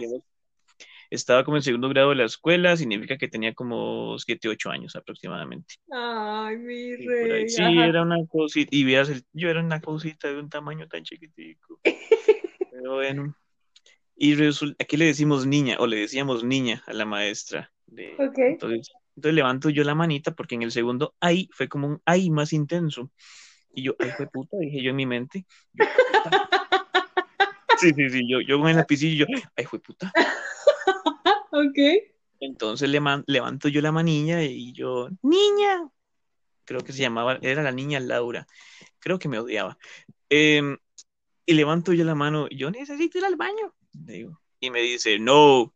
Estaba 1.09 1.43
como 1.43 1.57
en 1.57 1.63
segundo 1.63 1.89
grado 1.89 2.09
de 2.09 2.15
la 2.17 2.25
escuela, 2.25 2.77
significa 2.77 3.17
que 3.17 3.27
tenía 3.27 3.53
como 3.53 4.19
7, 4.19 4.47
8 4.47 4.69
años 4.69 4.95
aproximadamente. 4.95 5.75
Ay, 5.91 6.57
mi 6.57 6.95
rey. 6.97 7.49
Sí, 7.49 7.63
Ajá. 7.63 7.85
era 7.87 8.01
una 8.03 8.17
cosita, 8.27 8.69
y 8.71 8.83
veas, 8.83 9.09
yo 9.33 9.49
era 9.49 9.61
una 9.61 9.81
cosita 9.81 10.27
de 10.27 10.39
un 10.39 10.49
tamaño 10.49 10.87
tan 10.87 11.03
chiquitico. 11.03 11.79
Pero 12.71 12.95
bueno. 12.95 13.35
Y 14.21 14.35
resulta, 14.35 14.83
aquí 14.83 14.97
le 14.97 15.05
decimos 15.05 15.45
niña, 15.45 15.77
o 15.79 15.87
le 15.87 15.95
decíamos 15.95 16.43
niña 16.43 16.83
a 16.85 16.91
la 16.91 17.05
maestra. 17.05 17.71
De, 17.85 18.15
Ok. 18.19 18.37
entonces, 18.37 18.91
entonces 19.15 19.33
levanto 19.33 19.69
yo 19.69 19.85
la 19.85 19.95
manita, 19.95 20.35
porque 20.35 20.55
en 20.55 20.63
el 20.63 20.73
segundo 20.73 21.15
ay 21.21 21.49
fue 21.53 21.69
como 21.69 21.87
un 21.87 22.01
ay 22.03 22.29
más 22.29 22.51
intenso. 22.51 23.09
Y 23.73 23.83
yo, 23.83 23.95
ay, 23.97 24.11
fue 24.17 24.27
puta, 24.27 24.57
dije 24.59 24.83
yo 24.83 24.89
en 24.89 24.95
mi 24.97 25.05
mente. 25.05 25.45
Yo. 25.73 25.85
Sí, 27.77 27.93
sí, 27.93 28.09
sí, 28.09 28.29
yo, 28.29 28.41
yo 28.41 28.59
con 28.59 28.67
el 28.69 28.75
lapicillo, 28.75 29.25
yo, 29.25 29.37
ay, 29.55 29.63
fue 29.63 29.79
puta. 29.79 30.11
Ok. 31.51 31.77
Entonces 32.41 32.89
le 32.89 32.99
man- 32.99 33.23
levanto 33.25 33.69
yo 33.69 33.81
la 33.81 33.93
manilla 33.93 34.43
y 34.43 34.73
yo, 34.73 35.07
niña. 35.21 35.89
Creo 36.65 36.81
que 36.81 36.91
se 36.91 37.01
llamaba, 37.01 37.39
era 37.41 37.63
la 37.63 37.71
niña 37.71 38.01
Laura. 38.01 38.47
Creo 38.99 39.17
que 39.17 39.29
me 39.29 39.39
odiaba. 39.39 39.77
Em, 40.29 40.77
y 41.45 41.53
levanto 41.53 41.93
yo 41.93 42.03
la 42.03 42.15
mano, 42.15 42.49
yo 42.49 42.69
necesito 42.69 43.17
ir 43.17 43.23
al 43.23 43.37
baño. 43.37 43.73
Le 43.93 44.13
digo. 44.13 44.41
Y 44.59 44.69
me 44.71 44.81
dice, 44.81 45.19
no. 45.19 45.73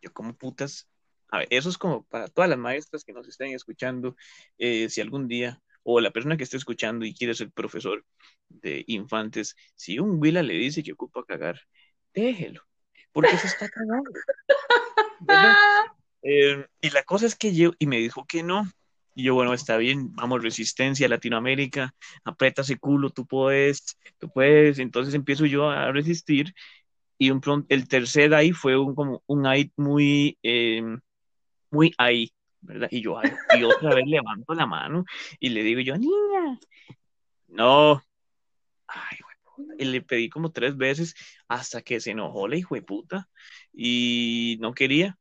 Yo, 0.00 0.12
como 0.12 0.34
putas? 0.34 0.88
A 1.28 1.38
ver, 1.38 1.48
eso 1.50 1.68
es 1.68 1.78
como 1.78 2.04
para 2.04 2.28
todas 2.28 2.50
las 2.50 2.58
maestras 2.58 3.04
que 3.04 3.12
nos 3.12 3.26
estén 3.26 3.54
escuchando, 3.54 4.16
eh, 4.58 4.88
si 4.90 5.00
algún 5.00 5.28
día, 5.28 5.62
o 5.82 6.00
la 6.00 6.10
persona 6.10 6.36
que 6.36 6.44
esté 6.44 6.56
escuchando 6.56 7.04
y 7.04 7.14
quiere 7.14 7.34
ser 7.34 7.50
profesor 7.50 8.04
de 8.48 8.84
infantes, 8.86 9.56
si 9.74 9.98
un 9.98 10.20
Willa 10.20 10.42
le 10.42 10.54
dice 10.54 10.82
que 10.82 10.92
ocupa 10.92 11.24
cagar, 11.24 11.60
déjelo, 12.12 12.62
porque 13.12 13.36
se 13.38 13.46
está 13.46 13.68
cagando. 13.68 14.10
Eh, 16.22 16.66
y 16.80 16.90
la 16.90 17.02
cosa 17.04 17.26
es 17.26 17.34
que 17.34 17.54
yo, 17.54 17.72
y 17.78 17.86
me 17.86 17.98
dijo 17.98 18.26
que 18.26 18.42
no. 18.42 18.64
Y 19.14 19.24
yo, 19.24 19.34
bueno, 19.34 19.52
está 19.52 19.76
bien, 19.76 20.14
vamos, 20.14 20.42
resistencia, 20.42 21.08
Latinoamérica, 21.08 21.94
aprieta 22.24 22.62
ese 22.62 22.78
culo, 22.78 23.10
tú 23.10 23.26
puedes, 23.26 23.98
tú 24.18 24.30
puedes. 24.30 24.78
Entonces 24.78 25.14
empiezo 25.14 25.44
yo 25.46 25.70
a 25.70 25.92
resistir. 25.92 26.54
Y 27.22 27.30
un 27.30 27.40
pronto, 27.40 27.68
el 27.68 27.86
tercer 27.86 28.34
ahí 28.34 28.50
fue 28.50 28.76
un, 28.76 28.96
como 28.96 29.22
un 29.26 29.46
ahí 29.46 29.70
muy, 29.76 30.36
eh, 30.42 30.82
muy 31.70 31.94
ahí, 31.96 32.32
¿verdad? 32.60 32.88
Y 32.90 33.00
yo, 33.00 33.16
y 33.56 33.62
otra 33.62 33.94
vez 33.94 34.08
levanto 34.08 34.52
la 34.54 34.66
mano 34.66 35.04
y 35.38 35.50
le 35.50 35.62
digo 35.62 35.80
yo, 35.82 35.96
niña, 35.96 36.58
no. 37.46 38.02
Ay. 38.88 39.18
Y 39.78 39.84
le 39.84 40.02
pedí 40.02 40.28
como 40.28 40.50
tres 40.50 40.76
veces 40.76 41.14
hasta 41.46 41.80
que 41.82 42.00
se 42.00 42.10
enojó 42.10 42.48
la 42.48 42.56
hijo 42.56 42.74
de 42.74 42.82
puta 42.82 43.28
y 43.72 44.58
no 44.60 44.74
quería. 44.74 45.16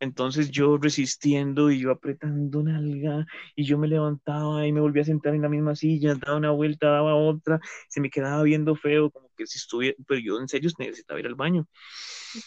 Entonces 0.00 0.50
yo 0.50 0.78
resistiendo 0.78 1.70
y 1.70 1.80
yo 1.80 1.90
apretando 1.90 2.62
nalga 2.62 3.26
y 3.54 3.64
yo 3.64 3.76
me 3.76 3.86
levantaba 3.86 4.66
y 4.66 4.72
me 4.72 4.80
volvía 4.80 5.02
a 5.02 5.06
sentar 5.06 5.34
en 5.34 5.42
la 5.42 5.48
misma 5.50 5.76
silla, 5.76 6.14
daba 6.14 6.38
una 6.38 6.50
vuelta, 6.50 6.88
daba 6.88 7.14
otra, 7.14 7.60
se 7.88 8.00
me 8.00 8.08
quedaba 8.08 8.42
viendo 8.42 8.74
feo, 8.74 9.10
como 9.10 9.30
que 9.36 9.46
si 9.46 9.58
estuviera, 9.58 9.96
pero 10.08 10.20
yo 10.20 10.40
en 10.40 10.48
serio 10.48 10.70
necesitaba 10.78 11.20
ir 11.20 11.26
al 11.26 11.34
baño. 11.34 11.66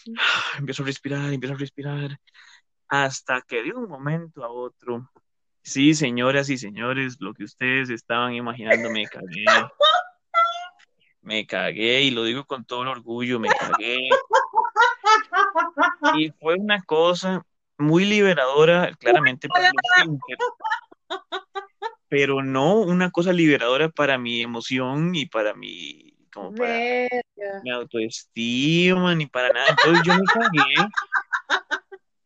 Empiezo 0.58 0.82
a 0.82 0.86
respirar, 0.86 1.32
empiezo 1.32 1.54
a 1.54 1.58
respirar, 1.58 2.18
hasta 2.88 3.42
que 3.42 3.62
de 3.62 3.72
un 3.72 3.88
momento 3.88 4.44
a 4.44 4.50
otro, 4.50 5.10
sí, 5.62 5.94
señoras 5.94 6.50
y 6.50 6.58
señores, 6.58 7.16
lo 7.20 7.34
que 7.34 7.44
ustedes 7.44 7.90
estaban 7.90 8.34
imaginando, 8.34 8.90
me 8.90 9.04
cagué. 9.06 9.44
Me 11.24 11.46
cagué 11.46 12.02
y 12.02 12.10
lo 12.10 12.22
digo 12.22 12.44
con 12.44 12.66
todo 12.66 12.82
el 12.82 12.88
orgullo, 12.88 13.40
me 13.40 13.48
cagué. 13.48 14.10
Y 16.16 16.30
fue 16.40 16.56
una 16.56 16.82
cosa 16.82 17.44
muy 17.78 18.04
liberadora, 18.04 18.92
claramente 18.98 19.48
para 19.48 19.70
los 19.70 20.18
pero 22.08 22.44
no 22.44 22.76
una 22.76 23.10
cosa 23.10 23.32
liberadora 23.32 23.88
para 23.88 24.18
mi 24.18 24.40
emoción 24.40 25.16
y 25.16 25.26
para 25.26 25.52
mi, 25.52 26.14
como 26.32 26.54
para 26.54 26.72
verga. 26.72 27.60
mi 27.64 27.70
autoestima, 27.72 29.16
ni 29.16 29.26
para 29.26 29.48
nada. 29.48 29.66
Entonces 29.70 30.04
yo 30.04 30.14
me 30.14 30.24
cagué. 30.24 30.88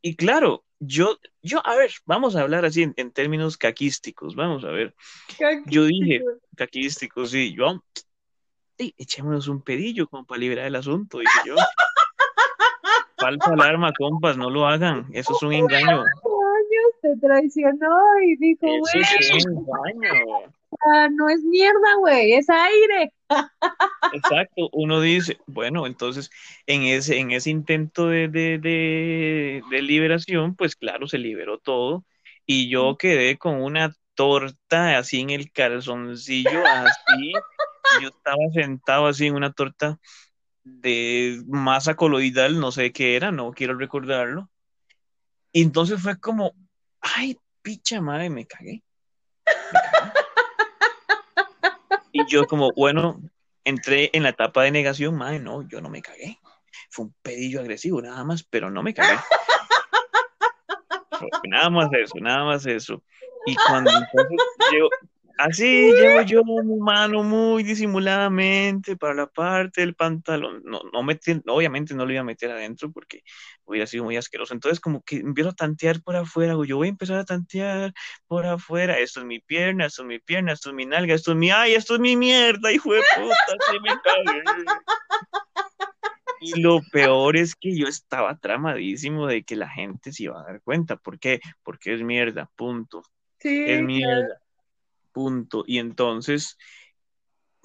Y 0.03 0.15
claro, 0.15 0.63
yo, 0.79 1.19
yo, 1.43 1.67
a 1.67 1.75
ver, 1.75 1.91
vamos 2.05 2.37
a 2.37 2.43
hablar 2.43 2.67
así 2.67 2.83
en, 2.83 2.93
en 2.99 3.11
términos 3.13 3.57
caquísticos, 3.57 4.35
vamos 4.35 4.63
a 4.65 4.69
ver. 4.69 4.95
Yo 5.67 5.85
dije, 5.85 6.23
caquísticos, 6.55 7.31
sí, 7.31 7.55
yo, 7.55 7.83
sí, 8.79 8.95
echémonos 8.99 9.49
un 9.49 9.63
pedillo 9.63 10.07
como 10.07 10.27
para 10.27 10.41
liberar 10.41 10.67
el 10.67 10.77
asunto, 10.77 11.19
dije 11.19 11.33
yo. 11.47 11.55
Falsa 13.19 13.53
alarma, 13.53 13.93
compas, 13.93 14.37
no 14.37 14.51
lo 14.51 14.67
hagan, 14.67 15.07
eso 15.13 15.33
es 15.35 15.43
un 15.43 15.53
engaño. 15.53 16.03
años 16.03 16.93
te 17.03 17.17
traicionó 17.17 17.97
y 18.25 18.37
dijo, 18.37 18.67
Eso 18.67 18.79
güey, 18.79 19.05
es 19.19 19.45
un 19.47 19.59
engaño. 19.59 20.53
ah, 20.93 21.09
no 21.11 21.29
es 21.29 21.43
mierda, 21.43 21.95
güey, 21.99 22.35
es 22.35 22.49
aire. 22.49 23.13
Exacto, 24.13 24.71
uno 24.73 25.01
dice, 25.01 25.39
bueno, 25.47 25.87
entonces 25.87 26.31
en 26.67 26.83
ese, 26.85 27.19
en 27.19 27.31
ese 27.33 27.51
intento 27.51 28.07
de, 28.07 28.29
de, 28.29 28.59
de, 28.59 29.63
de 29.71 29.83
liberación, 29.83 30.55
pues 30.55 30.77
claro, 30.77 31.07
se 31.09 31.19
liberó 31.19 31.59
todo 31.59 32.05
y 32.47 32.69
yo 32.71 32.97
quedé 32.97 33.37
con 33.37 33.61
una 33.63 33.93
torta 34.15 34.99
así 34.99 35.21
en 35.21 35.31
el 35.31 35.53
calzoncillo, 35.53 36.65
así, 36.67 37.33
yo 38.03 38.09
estaba 38.09 38.39
sentado 38.53 39.07
así 39.07 39.27
en 39.27 39.35
una 39.35 39.53
torta 39.53 39.99
de 40.81 41.43
masa 41.47 41.95
coloidal, 41.95 42.61
no 42.61 42.73
sé 42.73 42.93
qué 42.93 43.17
era, 43.17 43.31
no 43.33 43.53
quiero 43.53 43.77
recordarlo. 43.77 44.51
Y 45.53 45.63
entonces 45.63 46.01
fue 46.01 46.19
como, 46.21 46.55
ay, 47.01 47.39
picha 47.63 48.01
madre, 48.01 48.31
me 48.31 48.47
cagué. 48.47 48.83
Y 52.13 52.27
yo 52.27 52.47
como, 52.47 52.73
bueno, 52.73 53.21
entré 53.65 54.11
en 54.13 54.23
la 54.23 54.31
etapa 54.31 54.63
de 54.63 54.71
negación, 54.71 55.17
madre, 55.17 55.41
no, 55.41 55.67
yo 55.69 55.81
no 55.81 55.91
me 55.91 56.03
cagué. 56.03 56.39
Fue 56.91 57.07
un 57.07 57.15
pedillo 57.23 57.61
agresivo 57.61 58.01
nada 58.01 58.25
más, 58.25 58.43
pero 58.43 58.71
no 58.71 58.83
me 58.83 58.95
cagué. 58.95 59.19
Nada 61.49 61.71
más 61.71 61.91
eso, 61.93 62.15
nada 62.21 62.45
más 62.45 62.67
eso. 62.67 63.03
Y 63.47 63.57
cuando 63.67 63.91
entonces 63.91 64.39
así 65.39 65.93
llevo 65.93 66.23
yo 66.23 66.43
mi 66.45 66.79
mano 66.79 67.23
muy 67.23 67.63
disimuladamente 67.63 68.97
para 68.97 69.15
la 69.15 69.27
parte 69.27 69.81
del 69.81 69.95
pantalón. 69.95 70.63
No, 70.65 70.81
no 70.93 71.03
metí, 71.03 71.41
obviamente 71.47 71.95
no 71.95 72.05
lo 72.05 72.13
iba 72.13 72.21
a 72.21 72.25
meter 72.25 72.51
adentro 72.51 72.93
porque 72.93 73.23
hubiera 73.65 73.87
sido 73.87 74.05
muy 74.05 74.17
asqueroso. 74.17 74.53
Entonces 74.53 74.81
como 74.81 75.03
que 75.03 75.17
empiezo 75.17 75.51
a 75.51 75.55
tantear 75.55 76.03
por 76.03 76.17
afuera, 76.17 76.55
yo 76.67 76.77
voy 76.77 76.89
a 76.89 76.91
empezar 76.91 77.19
a 77.19 77.25
tantear 77.25 77.95
por 78.27 78.45
afuera. 78.47 78.99
Esto 78.99 79.21
es 79.21 79.27
mi 79.27 79.41
pierna, 79.41 79.87
esto 79.87 80.03
es 80.03 80.09
mi 80.09 80.19
pierna, 80.19 80.53
esto 80.53 80.71
es 80.71 80.75
mi 80.75 80.87
nalga, 80.87 81.15
esto 81.15 81.33
es 81.33 81.39
mi, 81.39 81.51
ay, 81.51 81.75
esto 81.75 81.95
es 81.95 82.01
mi 82.01 82.17
mierda, 82.17 82.71
hijo 82.73 82.93
de 82.93 83.01
puta, 83.17 83.65
se 83.71 83.81
me 83.81 84.01
cagué. 84.03 84.43
Y 86.41 86.61
lo 86.61 86.81
peor 86.93 87.37
es 87.37 87.55
que 87.57 87.77
yo 87.77 87.87
estaba 87.87 88.37
tramadísimo 88.39 89.27
de 89.27 89.43
que 89.43 89.57
la 89.57 89.69
gente 89.69 90.13
se 90.13 90.25
iba 90.25 90.41
a 90.41 90.45
dar 90.45 90.61
cuenta. 90.63 90.97
¿Por 90.97 91.19
qué? 91.19 91.41
Porque 91.63 91.95
es 91.95 92.03
mierda, 92.03 92.51
punto. 92.55 93.03
Sí, 93.41 93.65
es 93.67 93.83
mierda, 93.83 94.41
punto. 95.19 95.65
Y 95.67 95.79
entonces 95.79 96.57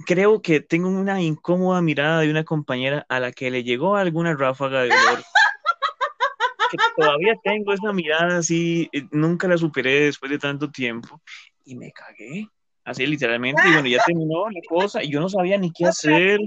creo 0.08 0.42
que 0.42 0.60
tengo 0.60 0.90
una 0.90 1.22
incómoda 1.22 1.84
mirada 1.84 2.22
de 2.22 2.32
una 2.32 2.44
compañera 2.44 3.06
a 3.10 3.20
la 3.20 3.32
que 3.32 3.52
le 3.52 3.64
llegó 3.64 3.96
alguna 3.96 4.36
ráfaga 4.36 4.82
de 4.82 4.90
olor. 4.90 5.24
que 6.72 6.78
todavía 6.98 7.36
tengo 7.44 7.74
esa 7.74 7.94
mirada 7.94 8.40
así, 8.40 8.90
eh, 8.92 9.04
nunca 9.12 9.48
la 9.48 9.60
superé 9.60 10.06
después 10.06 10.32
de 10.32 10.40
tanto 10.40 10.72
tiempo 10.72 11.22
y 11.64 11.76
me 11.76 11.92
cagué. 11.92 12.48
Así 12.86 13.06
literalmente, 13.06 13.62
y 13.66 13.72
bueno, 13.72 13.88
ya 13.88 14.04
terminó 14.04 14.50
la 14.50 14.60
cosa 14.68 15.04
y 15.04 15.12
yo 15.12 15.22
no 15.22 15.30
sabía 15.30 15.58
ni 15.60 15.72
qué 15.72 15.86
hacer. 15.86 16.40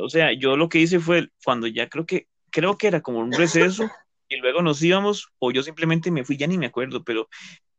O 0.00 0.08
sea, 0.08 0.32
yo 0.32 0.56
lo 0.56 0.68
que 0.68 0.78
hice 0.78 0.98
fue 0.98 1.28
cuando 1.44 1.66
ya 1.66 1.88
creo 1.88 2.06
que 2.06 2.26
creo 2.50 2.78
que 2.78 2.88
era 2.88 3.00
como 3.00 3.18
un 3.18 3.32
receso 3.32 3.88
y 4.28 4.36
luego 4.36 4.62
nos 4.62 4.82
íbamos 4.82 5.28
o 5.38 5.52
yo 5.52 5.62
simplemente 5.62 6.10
me 6.10 6.24
fui, 6.24 6.36
ya 6.36 6.46
ni 6.46 6.58
me 6.58 6.66
acuerdo, 6.66 7.04
pero 7.04 7.28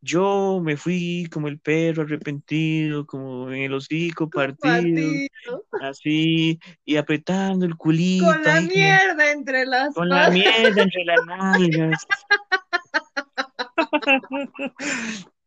yo 0.02 0.62
me 0.64 0.78
fui 0.78 1.28
como 1.32 1.48
el 1.48 1.60
perro 1.60 2.04
arrepentido, 2.04 3.06
como 3.06 3.52
en 3.52 3.64
el 3.64 3.74
hocico 3.74 4.30
partido, 4.30 5.12
así, 5.82 6.60
y 6.86 6.96
apretando 6.96 7.66
el 7.66 7.76
culito. 7.76 8.26
Con 8.26 8.44
la 8.44 8.62
mierda 8.62 9.32
entre 9.32 9.66
las 9.66 9.94
Con 9.94 10.10
la 10.10 10.30
mierda 10.30 10.82
entre 10.82 11.06
las 11.06 11.26
nalgas. 11.26 12.08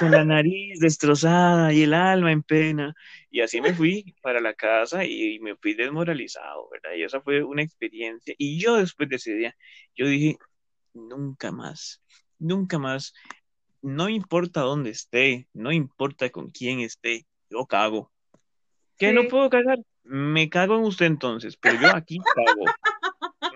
con 0.00 0.10
la 0.10 0.24
nariz 0.24 0.80
destrozada 0.80 1.72
y 1.72 1.82
el 1.82 1.94
alma 1.94 2.32
en 2.32 2.42
pena. 2.42 2.94
Y 3.30 3.40
así 3.40 3.60
me 3.60 3.74
fui 3.74 4.14
para 4.22 4.40
la 4.40 4.54
casa 4.54 5.04
y 5.04 5.38
me 5.40 5.56
fui 5.56 5.74
desmoralizado, 5.74 6.68
¿verdad? 6.70 6.96
Y 6.96 7.02
esa 7.04 7.20
fue 7.20 7.42
una 7.44 7.62
experiencia. 7.62 8.34
Y 8.38 8.58
yo 8.58 8.76
después 8.76 9.08
de 9.08 9.16
ese 9.16 9.34
día, 9.34 9.56
yo 9.94 10.06
dije, 10.06 10.36
nunca 10.94 11.52
más, 11.52 12.02
nunca 12.38 12.78
más, 12.78 13.14
no 13.82 14.08
importa 14.08 14.60
dónde 14.60 14.90
esté, 14.90 15.48
no 15.52 15.72
importa 15.72 16.30
con 16.30 16.50
quién 16.50 16.80
esté, 16.80 17.26
yo 17.48 17.66
cago. 17.66 18.10
¿Qué 18.98 19.12
no 19.12 19.28
puedo 19.28 19.48
cagar? 19.48 19.78
Me 20.02 20.50
cago 20.50 20.76
en 20.76 20.82
usted 20.82 21.06
entonces, 21.06 21.56
pero 21.56 21.80
yo 21.80 21.94
aquí 21.94 22.18
cago. 22.34 22.64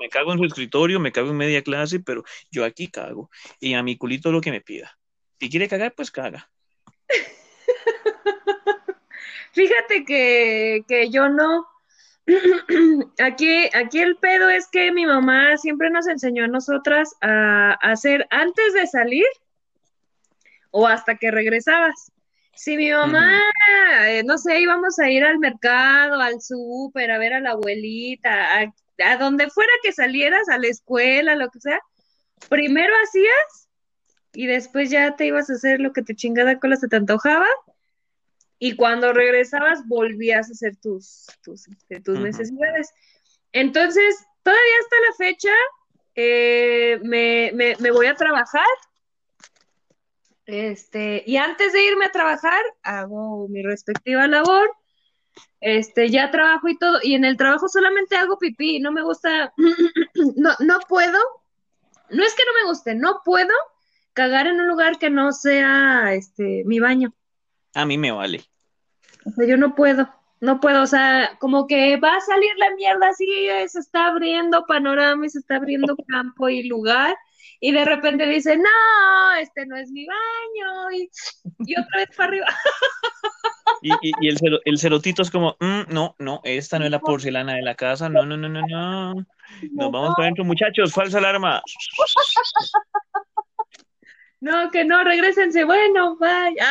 Me 0.00 0.08
cago 0.08 0.32
en 0.32 0.38
su 0.38 0.44
escritorio, 0.44 1.00
me 1.00 1.12
cago 1.12 1.30
en 1.30 1.36
media 1.36 1.62
clase, 1.62 2.00
pero 2.00 2.24
yo 2.50 2.64
aquí 2.64 2.88
cago. 2.88 3.30
Y 3.60 3.74
a 3.74 3.82
mi 3.82 3.96
culito 3.96 4.32
lo 4.32 4.40
que 4.40 4.50
me 4.50 4.60
pida. 4.60 4.98
Si 5.40 5.50
quiere 5.50 5.68
cagar, 5.68 5.94
pues 5.94 6.10
caga. 6.10 6.50
Fíjate 9.52 10.04
que, 10.04 10.84
que 10.88 11.10
yo 11.10 11.28
no. 11.28 11.66
aquí, 13.22 13.68
aquí 13.74 14.00
el 14.00 14.16
pedo 14.16 14.48
es 14.48 14.68
que 14.68 14.90
mi 14.92 15.06
mamá 15.06 15.56
siempre 15.58 15.90
nos 15.90 16.06
enseñó 16.06 16.44
a 16.44 16.48
nosotras 16.48 17.14
a, 17.20 17.72
hacer 17.82 18.26
antes 18.30 18.72
de 18.72 18.86
salir 18.86 19.26
o 20.76 20.88
hasta 20.88 21.16
que 21.16 21.30
regresabas. 21.30 22.10
Si 22.56 22.76
mi 22.76 22.90
mamá, 22.90 23.40
eh, 24.08 24.24
no 24.24 24.38
sé, 24.38 24.58
íbamos 24.60 24.98
a 24.98 25.08
ir 25.08 25.24
al 25.24 25.38
mercado, 25.38 26.20
al 26.20 26.40
súper, 26.40 27.12
a 27.12 27.18
ver 27.18 27.34
a 27.34 27.40
la 27.40 27.50
abuelita, 27.50 28.60
a, 28.60 28.74
a 29.04 29.16
donde 29.16 29.50
fuera 29.50 29.72
que 29.84 29.92
salieras, 29.92 30.48
a 30.48 30.58
la 30.58 30.66
escuela, 30.66 31.36
lo 31.36 31.48
que 31.50 31.60
sea, 31.60 31.78
primero 32.48 32.92
hacías 33.04 33.68
y 34.32 34.46
después 34.46 34.90
ya 34.90 35.14
te 35.14 35.26
ibas 35.26 35.48
a 35.48 35.54
hacer 35.54 35.80
lo 35.80 35.92
que 35.92 36.02
te 36.02 36.16
chingada 36.16 36.58
cola 36.58 36.74
se 36.74 36.88
te 36.88 36.96
antojaba 36.96 37.46
y 38.58 38.74
cuando 38.74 39.12
regresabas 39.12 39.86
volvías 39.86 40.48
a 40.48 40.52
hacer 40.52 40.74
tus, 40.76 41.26
tus, 41.40 41.68
este, 41.68 42.00
tus 42.00 42.18
necesidades. 42.18 42.90
Entonces, 43.52 44.26
todavía 44.42 44.74
hasta 44.82 44.96
la 44.96 45.26
fecha 45.28 45.54
eh, 46.16 46.98
me, 47.04 47.52
me, 47.54 47.76
me, 47.78 47.90
voy 47.92 48.06
a 48.06 48.16
trabajar. 48.16 48.66
Este, 50.46 51.22
y 51.26 51.36
antes 51.36 51.72
de 51.72 51.84
irme 51.84 52.06
a 52.06 52.12
trabajar, 52.12 52.62
hago 52.82 53.48
mi 53.48 53.62
respectiva 53.62 54.26
labor. 54.26 54.70
Este, 55.60 56.10
ya 56.10 56.30
trabajo 56.30 56.68
y 56.68 56.78
todo, 56.78 56.98
y 57.02 57.14
en 57.14 57.24
el 57.24 57.36
trabajo 57.36 57.68
solamente 57.68 58.16
hago 58.16 58.38
pipí, 58.38 58.80
no 58.80 58.92
me 58.92 59.02
gusta, 59.02 59.52
no, 60.36 60.50
no 60.60 60.78
puedo, 60.88 61.18
no 62.10 62.22
es 62.22 62.34
que 62.34 62.42
no 62.44 62.62
me 62.62 62.68
guste, 62.68 62.94
no 62.94 63.22
puedo 63.24 63.52
cagar 64.12 64.46
en 64.46 64.60
un 64.60 64.68
lugar 64.68 64.98
que 64.98 65.10
no 65.10 65.32
sea 65.32 66.12
este 66.14 66.62
mi 66.66 66.80
baño. 66.80 67.14
A 67.74 67.86
mí 67.86 67.98
me 67.98 68.12
vale. 68.12 68.44
O 69.24 69.30
sea, 69.30 69.46
yo 69.46 69.56
no 69.56 69.74
puedo, 69.74 70.08
no 70.44 70.60
puedo, 70.60 70.82
o 70.82 70.86
sea, 70.86 71.36
como 71.40 71.66
que 71.66 71.96
va 71.96 72.16
a 72.16 72.20
salir 72.20 72.52
la 72.58 72.74
mierda 72.74 73.08
así, 73.08 73.26
se 73.66 73.78
está 73.78 74.08
abriendo 74.08 74.66
panorama 74.66 75.24
y 75.24 75.30
se 75.30 75.38
está 75.38 75.56
abriendo 75.56 75.96
campo 76.08 76.50
y 76.50 76.64
lugar, 76.64 77.16
y 77.60 77.72
de 77.72 77.84
repente 77.84 78.26
dice, 78.26 78.58
no, 78.58 79.34
este 79.40 79.64
no 79.64 79.76
es 79.76 79.90
mi 79.90 80.06
baño, 80.06 80.90
y, 80.92 81.08
otra 81.72 81.98
vez 81.98 82.16
para 82.16 82.28
arriba. 82.28 82.46
Y, 83.80 83.90
y, 84.20 84.28
el, 84.28 84.38
el, 84.64 84.78
celotito 84.78 85.20
es 85.20 85.30
como, 85.30 85.56
mm, 85.60 85.92
no, 85.92 86.14
no, 86.18 86.40
esta 86.44 86.78
no 86.78 86.86
es 86.86 86.90
la 86.90 87.00
porcelana 87.00 87.54
de 87.54 87.62
la 87.62 87.74
casa, 87.74 88.08
no, 88.08 88.24
no, 88.24 88.34
no, 88.36 88.48
no, 88.48 88.62
no. 88.66 89.14
Nos 89.14 89.92
vamos 89.92 90.14
para 90.14 90.24
adentro, 90.24 90.44
muchachos, 90.44 90.92
falsa 90.92 91.18
alarma. 91.18 91.62
No, 94.40 94.70
que 94.70 94.84
no, 94.84 95.02
regresense, 95.02 95.64
bueno, 95.64 96.18
vaya. 96.18 96.68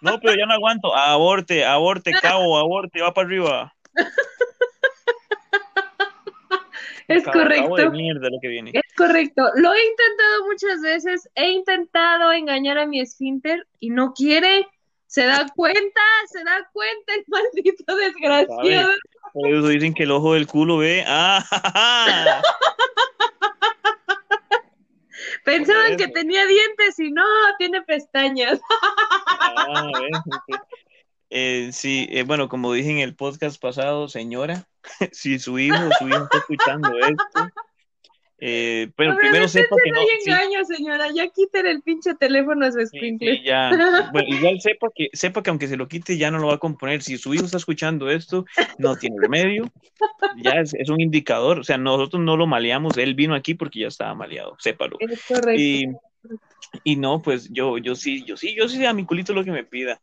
No, 0.00 0.20
pero 0.20 0.34
ya 0.36 0.46
no 0.46 0.54
aguanto. 0.54 0.94
Aborte, 0.94 1.64
aborte, 1.64 2.12
cabo, 2.22 2.58
aborte, 2.58 3.00
va 3.00 3.12
para 3.12 3.26
arriba. 3.26 3.74
Es 7.08 7.22
correcto. 7.22 7.76
de 7.76 7.90
mierda 7.90 8.28
lo 8.30 8.38
que 8.40 8.48
viene. 8.48 8.72
Es 8.74 8.94
correcto. 8.96 9.42
Lo 9.54 9.72
he 9.72 9.86
intentado 9.86 10.46
muchas 10.48 10.80
veces. 10.80 11.28
He 11.36 11.50
intentado 11.50 12.32
engañar 12.32 12.78
a 12.78 12.86
mi 12.86 13.00
esfínter 13.00 13.64
y 13.78 13.90
no 13.90 14.12
quiere. 14.12 14.66
Se 15.06 15.24
da 15.24 15.46
cuenta, 15.54 16.00
se 16.26 16.42
da 16.42 16.68
cuenta 16.72 17.14
el 17.14 17.24
maldito 17.28 17.94
desgraciado. 17.94 18.92
Por 19.32 19.48
eso 19.48 19.68
dicen 19.68 19.94
que 19.94 20.02
el 20.02 20.10
ojo 20.10 20.34
del 20.34 20.48
culo 20.48 20.78
ve. 20.78 21.04
¡Ah! 21.06 22.42
Pensaban 25.44 25.96
que 25.96 26.08
tenía 26.08 26.46
dientes 26.46 26.98
y 26.98 27.10
no, 27.10 27.24
tiene 27.58 27.82
pestañas. 27.82 28.60
Ah, 29.58 29.90
eh, 31.30 31.70
sí, 31.72 32.06
eh, 32.10 32.22
bueno, 32.22 32.48
como 32.48 32.72
dije 32.72 32.90
en 32.90 32.98
el 32.98 33.16
podcast 33.16 33.60
pasado, 33.60 34.08
señora, 34.08 34.68
si 35.12 35.38
su 35.38 35.58
hijo 35.58 35.76
su 35.98 36.08
hijo 36.08 36.24
está 36.24 36.38
escuchando 36.38 36.90
esto, 36.98 37.50
eh, 38.38 38.90
bueno, 38.98 39.16
primero 39.16 39.48
sepa 39.48 39.76
que 39.82 39.90
no. 39.90 40.00
engaño, 40.00 40.62
señora, 40.64 41.06
ya 41.14 41.26
quiten 41.28 41.66
el 41.66 41.80
pinche 41.80 42.14
teléfono 42.14 42.66
a 42.66 42.70
su 42.70 42.80
ya. 43.42 43.70
Bueno, 44.12 44.28
igual 44.28 44.60
sepa 44.60 44.88
que, 44.94 45.08
sepa 45.14 45.42
que 45.42 45.50
aunque 45.50 45.68
se 45.68 45.76
lo 45.76 45.88
quite, 45.88 46.18
ya 46.18 46.30
no 46.30 46.38
lo 46.38 46.48
va 46.48 46.54
a 46.54 46.58
componer. 46.58 47.02
Si 47.02 47.16
su 47.16 47.32
hijo 47.32 47.46
está 47.46 47.56
escuchando 47.56 48.10
esto, 48.10 48.44
no 48.78 48.96
tiene 48.96 49.16
remedio. 49.20 49.70
Ya 50.36 50.52
es, 50.60 50.74
un 50.90 51.00
indicador. 51.00 51.60
O 51.60 51.64
sea, 51.64 51.78
nosotros 51.78 52.22
no 52.22 52.36
lo 52.36 52.46
maleamos. 52.46 52.98
Él 52.98 53.14
vino 53.14 53.34
aquí 53.34 53.54
porque 53.54 53.80
ya 53.80 53.88
estaba 53.88 54.14
maleado, 54.14 54.56
sépalo. 54.58 54.98
Es 55.00 55.24
correcto. 55.26 55.52
Y, 55.52 55.86
y 56.84 56.96
no, 56.96 57.22
pues 57.22 57.48
yo, 57.50 57.78
yo 57.78 57.94
sí, 57.94 58.22
yo 58.24 58.36
sí, 58.36 58.54
yo 58.54 58.68
sí 58.68 58.84
a 58.84 58.92
mi 58.92 59.06
culito 59.06 59.32
lo 59.32 59.44
que 59.44 59.50
me 59.52 59.64
pida. 59.64 60.00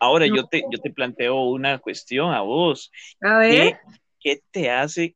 Ahora 0.00 0.26
yo 0.26 0.46
te, 0.46 0.64
yo 0.70 0.80
te 0.80 0.90
planteo 0.90 1.44
una 1.44 1.78
cuestión 1.78 2.34
a 2.34 2.40
vos. 2.40 2.90
A 3.22 3.38
ver. 3.38 3.50
¿Qué, 3.50 3.78
qué 4.20 4.42
te 4.50 4.70
hace 4.70 5.14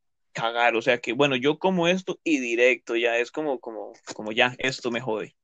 o 0.74 0.82
sea 0.82 0.98
que, 0.98 1.12
bueno, 1.12 1.36
yo 1.36 1.58
como 1.58 1.88
esto 1.88 2.18
y 2.24 2.38
directo, 2.38 2.96
ya 2.96 3.16
es 3.16 3.30
como, 3.30 3.58
como, 3.58 3.92
como 4.14 4.32
ya, 4.32 4.54
esto 4.58 4.90
me 4.90 5.00
jode. 5.00 5.34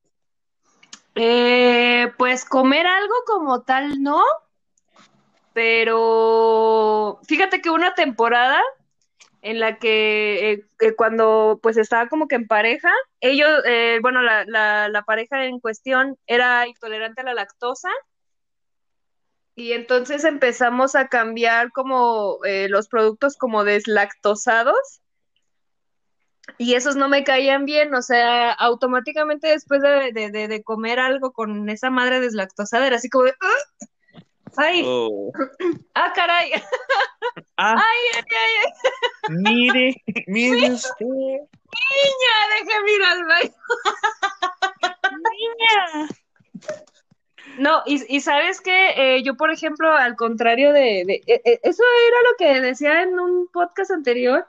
Eh, 1.15 2.13
pues 2.19 2.45
comer 2.45 2.87
algo 2.87 3.15
como 3.27 3.63
tal, 3.63 4.03
no, 4.03 4.23
pero 5.53 7.21
fíjate 7.27 7.61
que 7.61 7.71
una 7.71 7.95
temporada 7.95 8.61
en 9.41 9.61
la 9.61 9.79
que 9.79 10.65
eh, 10.81 10.95
cuando 10.97 11.61
pues 11.63 11.77
estaba 11.77 12.09
como 12.09 12.27
que 12.27 12.35
en 12.35 12.47
pareja, 12.47 12.91
ellos, 13.21 13.49
eh, 13.67 13.99
bueno, 14.01 14.23
la, 14.23 14.45
la, 14.47 14.89
la, 14.89 15.03
pareja 15.03 15.45
en 15.45 15.61
cuestión 15.61 16.17
era 16.27 16.67
intolerante 16.67 17.21
a 17.21 17.25
la 17.25 17.35
lactosa 17.35 17.91
y 19.57 19.73
entonces 19.73 20.25
empezamos 20.25 20.95
a 20.95 21.09
cambiar 21.09 21.71
como 21.73 22.39
eh, 22.45 22.69
los 22.69 22.89
productos 22.89 23.37
como 23.37 23.65
deslactosados 23.65 25.01
y 26.59 26.75
esos 26.75 26.97
no 26.97 27.09
me 27.09 27.25
caían 27.25 27.65
bien, 27.65 27.95
o 27.95 28.03
sea, 28.03 28.53
automáticamente 28.53 29.49
después 29.49 29.81
de, 29.81 30.13
de, 30.13 30.49
de 30.49 30.63
comer 30.63 31.01
algo 31.01 31.33
con 31.33 31.69
esa 31.71 31.91
madre 31.91 32.21
deslactosada 32.21 32.87
era 32.87 32.97
así 32.97 33.09
como 33.09 33.25
de, 33.25 33.35
¡Ah! 33.41 34.21
¡Ay! 34.57 34.83
Oh. 34.85 35.33
¡Ah, 35.95 36.13
caray! 36.15 36.53
Ah. 37.57 37.77
¡Ay, 37.77 38.01
ay, 38.17 38.25
ay! 38.37 39.37
Mire, 39.37 39.95
mire 40.27 40.73
usted. 40.73 41.05
Niña, 41.05 42.35
déjeme 42.53 42.93
ir 42.93 43.03
al 43.03 43.25
baño. 43.25 43.55
Niña. 45.11 46.09
No, 47.59 47.83
y, 47.87 48.03
y 48.15 48.21
sabes 48.21 48.61
que 48.61 48.91
eh, 48.97 49.23
yo, 49.23 49.37
por 49.37 49.51
ejemplo, 49.51 49.93
al 49.93 50.17
contrario 50.17 50.73
de, 50.73 51.05
de 51.07 51.23
eh, 51.27 51.43
eh, 51.45 51.61
eso 51.63 51.83
era 52.09 52.17
lo 52.31 52.37
que 52.39 52.61
decía 52.61 53.03
en 53.03 53.19
un 53.19 53.49
podcast 53.49 53.91
anterior, 53.91 54.47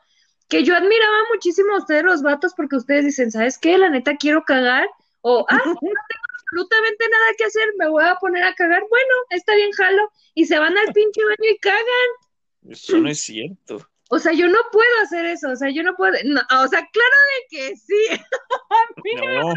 que 0.47 0.63
yo 0.63 0.75
admiraba 0.75 1.17
muchísimo 1.33 1.73
a 1.73 1.79
ustedes 1.79 2.03
los 2.03 2.21
vatos 2.21 2.53
porque 2.55 2.75
ustedes 2.75 3.05
dicen, 3.05 3.31
¿sabes 3.31 3.57
qué? 3.57 3.77
La 3.77 3.89
neta 3.89 4.15
quiero 4.17 4.43
cagar, 4.43 4.87
o, 5.21 5.45
ah, 5.49 5.55
no 5.65 5.75
tengo 5.75 5.93
absolutamente 6.39 7.09
nada 7.09 7.25
que 7.37 7.45
hacer, 7.45 7.67
me 7.77 7.89
voy 7.89 8.03
a 8.05 8.15
poner 8.15 8.43
a 8.43 8.53
cagar, 8.53 8.83
bueno, 8.89 9.13
está 9.29 9.55
bien, 9.55 9.71
jalo, 9.71 10.11
y 10.33 10.45
se 10.45 10.59
van 10.59 10.77
al 10.77 10.93
pinche 10.93 11.23
baño 11.23 11.51
y 11.51 11.57
cagan. 11.57 12.69
Eso 12.69 12.97
no 12.97 13.09
es 13.09 13.19
cierto. 13.19 13.87
O 14.09 14.19
sea, 14.19 14.33
yo 14.33 14.47
no 14.47 14.59
puedo 14.71 15.01
hacer 15.03 15.25
eso, 15.25 15.49
o 15.49 15.55
sea, 15.55 15.69
yo 15.71 15.81
no 15.81 15.95
puedo, 15.95 16.13
o 16.13 16.67
sea, 16.67 16.87
claro 16.91 17.17
de 17.33 17.57
que 17.57 17.75
sí. 17.75 17.95
no. 19.17 19.53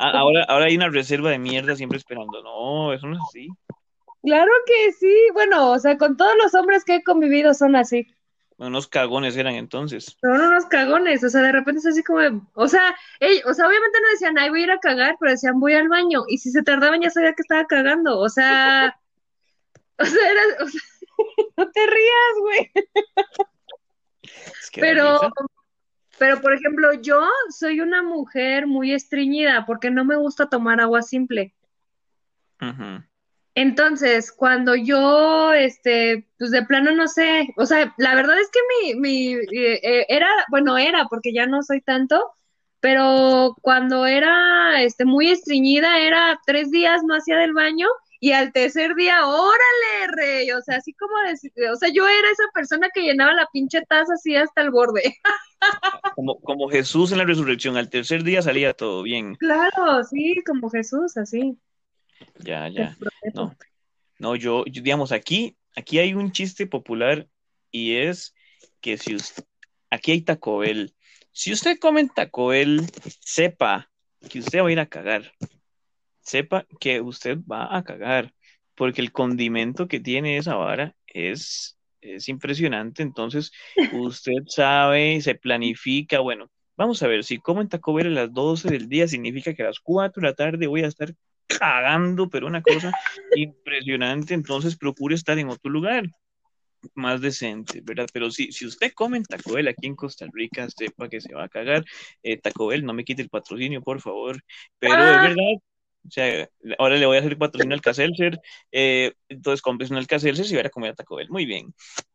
ahora, 0.00 0.44
ahora 0.48 0.64
hay 0.64 0.76
una 0.76 0.88
reserva 0.88 1.30
de 1.30 1.38
mierda 1.38 1.76
siempre 1.76 1.98
esperando, 1.98 2.42
no, 2.42 2.92
eso 2.92 3.06
no 3.06 3.14
es 3.14 3.22
así. 3.28 3.48
Claro 4.22 4.50
que 4.66 4.92
sí, 4.92 5.14
bueno, 5.32 5.70
o 5.70 5.78
sea, 5.78 5.96
con 5.96 6.16
todos 6.16 6.34
los 6.42 6.54
hombres 6.54 6.84
que 6.84 6.96
he 6.96 7.04
convivido 7.04 7.54
son 7.54 7.76
así. 7.76 8.08
Unos 8.56 8.88
cagones 8.88 9.36
eran 9.36 9.54
entonces. 9.54 10.16
Son 10.20 10.40
unos 10.40 10.66
cagones, 10.66 11.22
o 11.22 11.30
sea, 11.30 11.42
de 11.42 11.52
repente 11.52 11.78
es 11.78 11.86
así 11.86 12.02
como, 12.02 12.50
o 12.54 12.66
sea, 12.66 12.96
o 13.46 13.54
sea, 13.54 13.68
obviamente 13.68 14.00
no 14.02 14.08
decían, 14.10 14.36
ay, 14.36 14.50
voy 14.50 14.62
a 14.62 14.64
ir 14.64 14.70
a 14.72 14.80
cagar, 14.80 15.16
pero 15.20 15.30
decían, 15.30 15.60
voy 15.60 15.74
al 15.74 15.88
baño, 15.88 16.24
y 16.26 16.38
si 16.38 16.50
se 16.50 16.64
tardaban 16.64 17.00
ya 17.00 17.10
sabía 17.10 17.34
que 17.34 17.42
estaba 17.42 17.64
cagando, 17.66 18.18
o 18.18 18.28
sea, 18.28 18.98
o 19.98 20.04
sea, 20.04 20.30
era, 20.30 20.42
o 20.64 20.66
sea, 20.66 20.80
no 21.56 21.70
te 21.70 21.86
rías, 21.86 22.38
güey. 22.40 22.72
Pero, 24.74 25.20
pero, 26.18 26.40
por 26.40 26.52
ejemplo, 26.52 26.92
yo 26.94 27.20
soy 27.50 27.80
una 27.80 28.02
mujer 28.02 28.66
muy 28.66 28.92
estreñida 28.92 29.64
porque 29.66 29.90
no 29.90 30.04
me 30.04 30.16
gusta 30.16 30.48
tomar 30.48 30.80
agua 30.80 31.02
simple. 31.02 31.54
Entonces, 33.54 34.30
cuando 34.30 34.74
yo, 34.76 35.52
este, 35.52 36.28
pues 36.38 36.50
de 36.52 36.64
plano 36.64 36.92
no 36.92 37.08
sé, 37.08 37.48
o 37.56 37.66
sea, 37.66 37.92
la 37.98 38.14
verdad 38.14 38.38
es 38.38 38.48
que 38.50 38.60
mi, 38.70 39.00
mi, 39.00 39.32
eh, 39.34 39.80
eh, 39.82 40.06
era, 40.08 40.28
bueno, 40.48 40.78
era, 40.78 41.06
porque 41.10 41.32
ya 41.32 41.46
no 41.46 41.62
soy 41.62 41.80
tanto, 41.80 42.32
pero 42.80 43.56
cuando 43.60 44.06
era, 44.06 44.82
este, 44.82 45.04
muy 45.04 45.30
estreñida, 45.30 45.98
era 45.98 46.38
tres 46.46 46.70
días 46.70 47.02
no 47.04 47.16
hacía 47.16 47.36
del 47.36 47.52
baño 47.52 47.88
y 48.20 48.32
al 48.32 48.52
tercer 48.52 48.94
día, 48.96 49.26
órale, 49.26 50.12
rey, 50.16 50.50
o 50.50 50.60
sea, 50.60 50.76
así 50.76 50.92
como, 50.94 51.16
decir, 51.28 51.52
o 51.72 51.76
sea, 51.76 51.88
yo 51.88 52.06
era 52.06 52.30
esa 52.30 52.44
persona 52.52 52.88
que 52.92 53.02
llenaba 53.02 53.32
la 53.32 53.46
pinche 53.52 53.82
taza 53.82 54.14
así 54.14 54.34
hasta 54.34 54.62
el 54.62 54.70
borde. 54.70 55.02
Como, 56.14 56.38
como 56.40 56.68
Jesús 56.68 57.10
en 57.10 57.18
la 57.18 57.24
resurrección, 57.24 57.76
al 57.76 57.90
tercer 57.90 58.22
día 58.22 58.42
salía 58.42 58.74
todo 58.74 59.02
bien. 59.02 59.34
Claro, 59.36 60.04
sí, 60.04 60.36
como 60.46 60.70
Jesús, 60.70 61.16
así. 61.16 61.58
Ya, 62.38 62.68
ya. 62.68 62.96
No, 63.34 63.56
no 64.18 64.36
yo, 64.36 64.64
digamos, 64.66 65.10
aquí, 65.10 65.56
aquí 65.76 65.98
hay 65.98 66.14
un 66.14 66.30
chiste 66.30 66.68
popular 66.68 67.28
y 67.72 67.96
es 67.96 68.34
que 68.80 68.98
si 68.98 69.16
usted, 69.16 69.44
aquí 69.90 70.12
hay 70.12 70.22
Taco 70.22 70.58
Bell. 70.58 70.94
Si 71.32 71.52
usted 71.52 71.78
come 71.78 72.02
en 72.02 72.08
Taco 72.08 72.48
Bell, 72.48 72.86
sepa 73.20 73.90
que 74.28 74.38
usted 74.40 74.62
va 74.62 74.68
a 74.68 74.72
ir 74.72 74.80
a 74.80 74.86
cagar. 74.86 75.32
Sepa 76.28 76.66
que 76.78 77.00
usted 77.00 77.38
va 77.50 77.74
a 77.74 77.82
cagar, 77.82 78.34
porque 78.74 79.00
el 79.00 79.12
condimento 79.12 79.88
que 79.88 79.98
tiene 79.98 80.36
esa 80.36 80.56
vara 80.56 80.94
es, 81.06 81.78
es 82.02 82.28
impresionante. 82.28 83.02
Entonces, 83.02 83.50
usted 83.94 84.44
sabe, 84.46 85.20
se 85.22 85.34
planifica, 85.34 86.20
bueno, 86.20 86.50
vamos 86.76 87.02
a 87.02 87.08
ver, 87.08 87.24
si 87.24 87.38
como 87.38 87.62
en 87.62 87.68
Taco 87.70 87.94
Bell 87.94 88.08
a 88.08 88.22
las 88.26 88.32
12 88.34 88.68
del 88.68 88.88
día, 88.90 89.08
significa 89.08 89.54
que 89.54 89.62
a 89.62 89.66
las 89.66 89.80
4 89.80 90.20
de 90.20 90.28
la 90.28 90.34
tarde 90.34 90.66
voy 90.66 90.82
a 90.82 90.88
estar 90.88 91.14
cagando, 91.46 92.28
pero 92.28 92.46
una 92.46 92.60
cosa 92.60 92.92
impresionante, 93.34 94.34
entonces 94.34 94.76
procure 94.76 95.14
estar 95.14 95.38
en 95.38 95.48
otro 95.48 95.70
lugar 95.70 96.10
más 96.94 97.22
decente, 97.22 97.80
¿verdad? 97.82 98.06
Pero 98.12 98.30
si, 98.30 98.52
si 98.52 98.66
usted 98.66 98.92
come 98.92 99.16
en 99.16 99.24
Taco 99.24 99.54
Bell 99.54 99.68
aquí 99.68 99.86
en 99.86 99.96
Costa 99.96 100.26
Rica, 100.30 100.68
sepa 100.68 101.08
que 101.08 101.22
se 101.22 101.34
va 101.34 101.44
a 101.44 101.48
cagar. 101.48 101.84
Eh, 102.22 102.36
Taco 102.36 102.66
Bell, 102.66 102.84
no 102.84 102.92
me 102.92 103.04
quite 103.04 103.22
el 103.22 103.30
patrocinio, 103.30 103.82
por 103.82 104.00
favor. 104.00 104.42
Pero 104.78 104.94
es 104.94 105.00
ah. 105.00 105.22
verdad, 105.22 105.58
o 106.06 106.10
sea, 106.10 106.48
ahora 106.78 106.96
le 106.96 107.06
voy 107.06 107.16
a 107.16 107.20
hacer 107.20 107.36
patrocinio 107.36 107.74
al 107.74 107.80
Caselser, 107.80 108.40
eh, 108.72 109.14
entonces 109.28 109.62
compres 109.62 109.90
un 109.90 109.96
Alcacelser 109.98 110.46
y 110.46 110.54
va 110.56 110.62
a 110.62 110.70
comer 110.70 110.92
a 110.92 110.94
Taco 110.94 111.16
Bell. 111.16 111.30
Muy 111.30 111.44
bien. 111.44 111.74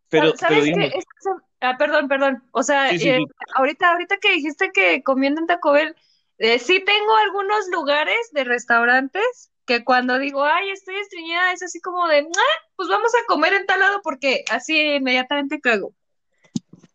Pero, 0.09 0.35
¿Sabes 0.35 0.71
pero 0.73 1.41
ah, 1.61 1.77
perdón, 1.77 2.07
perdón. 2.07 2.43
O 2.51 2.63
sea, 2.63 2.91
eh, 2.91 3.19
ahorita, 3.55 3.91
ahorita 3.91 4.17
que 4.17 4.33
dijiste 4.33 4.71
que 4.71 5.01
comiendo 5.03 5.41
en 5.41 5.47
Taco 5.47 5.71
Bell, 5.71 5.95
eh, 6.37 6.59
sí 6.59 6.83
tengo 6.83 7.15
algunos 7.17 7.67
lugares 7.71 8.29
de 8.31 8.43
restaurantes 8.43 9.51
que 9.65 9.83
cuando 9.83 10.19
digo, 10.19 10.43
ay, 10.43 10.69
estoy 10.71 10.95
estreñida, 10.97 11.53
es 11.53 11.63
así 11.63 11.79
como 11.79 12.07
de, 12.07 12.19
ah, 12.19 12.67
pues 12.75 12.89
vamos 12.89 13.13
a 13.15 13.25
comer 13.27 13.53
en 13.53 13.65
tal 13.65 13.79
lado 13.79 14.01
porque 14.03 14.43
así 14.51 14.79
inmediatamente 14.95 15.61
cago. 15.61 15.93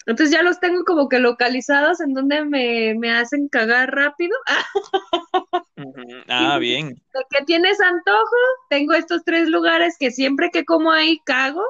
Entonces 0.09 0.35
ya 0.35 0.43
los 0.43 0.59
tengo 0.59 0.85
como 0.85 1.11
que 1.11 1.19
localizados 1.19 2.01
en 2.01 2.15
donde 2.15 2.43
me, 2.43 2.95
me 2.95 3.11
hacen 3.11 3.47
cagar 3.47 3.95
rápido. 3.95 4.35
ah, 6.29 6.59
bien. 6.59 6.95
De 6.95 7.21
que 7.29 7.45
tienes 7.45 7.79
antojo, 7.79 8.37
tengo 8.71 8.95
estos 8.95 9.23
tres 9.23 9.51
lugares 9.51 9.97
que 10.01 10.11
siempre 10.11 10.49
que 10.51 10.65
como 10.65 10.91
ahí 10.91 11.21
cago. 11.27 11.63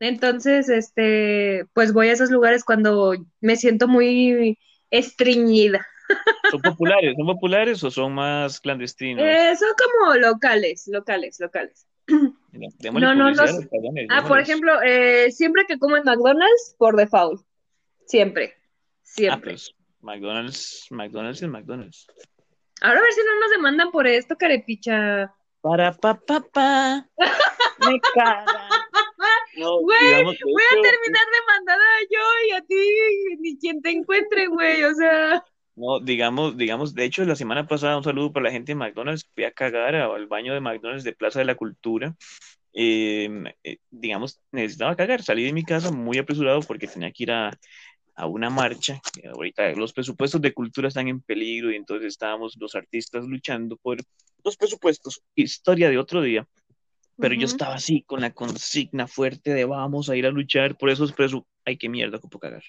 Entonces, 0.00 0.68
este, 0.68 1.64
pues 1.74 1.92
voy 1.92 2.08
a 2.08 2.14
esos 2.14 2.32
lugares 2.32 2.64
cuando 2.64 3.14
me 3.40 3.54
siento 3.54 3.86
muy 3.86 4.58
estreñida. 4.90 5.86
¿Son 6.50 6.60
populares? 6.60 7.14
¿Son 7.16 7.26
populares 7.26 7.84
o 7.84 7.90
son 7.92 8.14
más 8.14 8.60
clandestinos? 8.60 9.24
Eh, 9.24 9.54
son 9.54 9.68
como 9.78 10.14
locales, 10.16 10.88
locales, 10.88 11.38
locales. 11.38 11.86
no, 12.08 13.14
no, 13.14 13.30
no. 13.30 13.42
Ah, 14.10 14.24
por 14.26 14.40
ejemplo, 14.40 14.82
eh, 14.82 15.30
siempre 15.30 15.66
que 15.68 15.78
como 15.78 15.96
en 15.96 16.02
McDonald's, 16.02 16.74
por 16.78 16.96
default. 16.96 17.45
Siempre. 18.06 18.54
Siempre. 19.02 19.52
Ah, 19.52 19.54
pues, 19.54 19.74
McDonald's, 20.00 20.86
McDonald's 20.90 21.42
y 21.42 21.48
McDonald's. 21.48 22.06
Ahora 22.80 23.00
a 23.00 23.02
ver 23.02 23.12
si 23.12 23.20
no 23.20 23.40
nos 23.40 23.50
demandan 23.50 23.90
por 23.90 24.06
esto, 24.06 24.36
carepicha. 24.36 25.34
Para 25.60 25.92
pa 25.92 26.14
pa 26.14 26.40
pa. 26.40 27.08
Me 27.88 28.00
caga. 28.14 28.68
güey, 29.56 30.24
voy 30.24 30.62
a 30.62 30.82
terminar 30.82 31.26
demandada 31.32 31.84
yo 32.10 32.20
y 32.48 32.52
a 32.52 32.60
ti 32.60 33.36
ni 33.40 33.58
quien 33.58 33.80
te 33.80 33.90
encuentre, 33.90 34.46
güey, 34.46 34.84
o 34.84 34.94
sea. 34.94 35.44
No, 35.74 36.00
digamos, 36.00 36.56
digamos, 36.56 36.94
de 36.94 37.04
hecho, 37.04 37.24
la 37.24 37.36
semana 37.36 37.66
pasada, 37.66 37.96
un 37.96 38.04
saludo 38.04 38.32
para 38.32 38.44
la 38.44 38.52
gente 38.52 38.72
de 38.72 38.76
McDonald's, 38.76 39.28
fui 39.34 39.44
a 39.44 39.52
cagar 39.52 39.94
al 39.94 40.26
baño 40.26 40.54
de 40.54 40.60
McDonald's 40.60 41.04
de 41.04 41.12
Plaza 41.12 41.40
de 41.40 41.44
la 41.46 41.54
Cultura. 41.54 42.14
Em, 42.72 43.46
eh, 43.64 43.78
digamos, 43.90 44.40
necesitaba 44.52 44.96
cagar, 44.96 45.22
salí 45.22 45.44
de 45.44 45.52
mi 45.52 45.64
casa 45.64 45.90
muy 45.90 46.18
apresurado 46.18 46.60
porque 46.60 46.86
tenía 46.86 47.10
que 47.10 47.22
ir 47.22 47.32
a, 47.32 47.50
a 48.16 48.26
una 48.26 48.50
marcha. 48.50 49.00
Ahorita 49.32 49.70
los 49.72 49.92
presupuestos 49.92 50.40
de 50.40 50.52
cultura 50.52 50.88
están 50.88 51.08
en 51.08 51.20
peligro 51.20 51.70
y 51.70 51.76
entonces 51.76 52.08
estábamos 52.08 52.56
los 52.58 52.74
artistas 52.74 53.26
luchando 53.26 53.76
por 53.76 53.98
los 54.42 54.56
presupuestos. 54.56 55.22
Historia 55.34 55.90
de 55.90 55.98
otro 55.98 56.22
día. 56.22 56.46
Pero 57.18 57.34
yo 57.34 57.46
estaba 57.46 57.74
así 57.74 58.02
con 58.02 58.20
la 58.20 58.32
consigna 58.32 59.06
fuerte 59.06 59.54
de 59.54 59.64
vamos 59.64 60.10
a 60.10 60.16
ir 60.16 60.26
a 60.26 60.30
luchar 60.30 60.76
por 60.76 60.90
esos 60.90 61.12
presupuestos. 61.12 61.52
Ay, 61.64 61.78
qué 61.78 61.88
mierda, 61.88 62.18
puedo 62.18 62.38
cagar. 62.38 62.62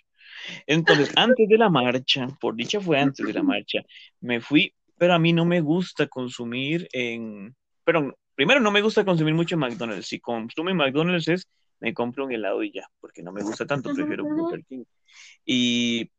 Entonces, 0.65 1.11
antes 1.17 1.47
de 1.49 1.57
la 1.57 1.69
marcha, 1.69 2.27
por 2.39 2.55
dicha 2.55 2.79
fue 2.79 2.99
antes 2.99 3.25
de 3.25 3.33
la 3.33 3.43
marcha, 3.43 3.81
me 4.21 4.39
fui, 4.39 4.73
pero 4.97 5.13
a 5.13 5.19
mí 5.19 5.33
no 5.33 5.45
me 5.45 5.59
gusta 5.61 6.07
consumir 6.07 6.87
en, 6.93 7.55
pero 7.83 8.17
primero 8.35 8.59
no 8.59 8.71
me 8.71 8.81
gusta 8.81 9.03
consumir 9.03 9.33
mucho 9.33 9.57
McDonald's. 9.57 10.07
Si 10.07 10.19
consumo 10.19 10.69
en 10.69 10.77
McDonald's 10.77 11.27
es, 11.27 11.47
me 11.79 11.93
compro 11.93 12.25
un 12.25 12.31
helado 12.31 12.63
y 12.63 12.71
ya, 12.71 12.89
porque 12.99 13.23
no 13.23 13.31
me 13.31 13.43
gusta 13.43 13.65
tanto, 13.65 13.93
prefiero 13.93 14.23
Burger 14.23 14.63
King. 14.69 14.83
Y, 15.45 16.11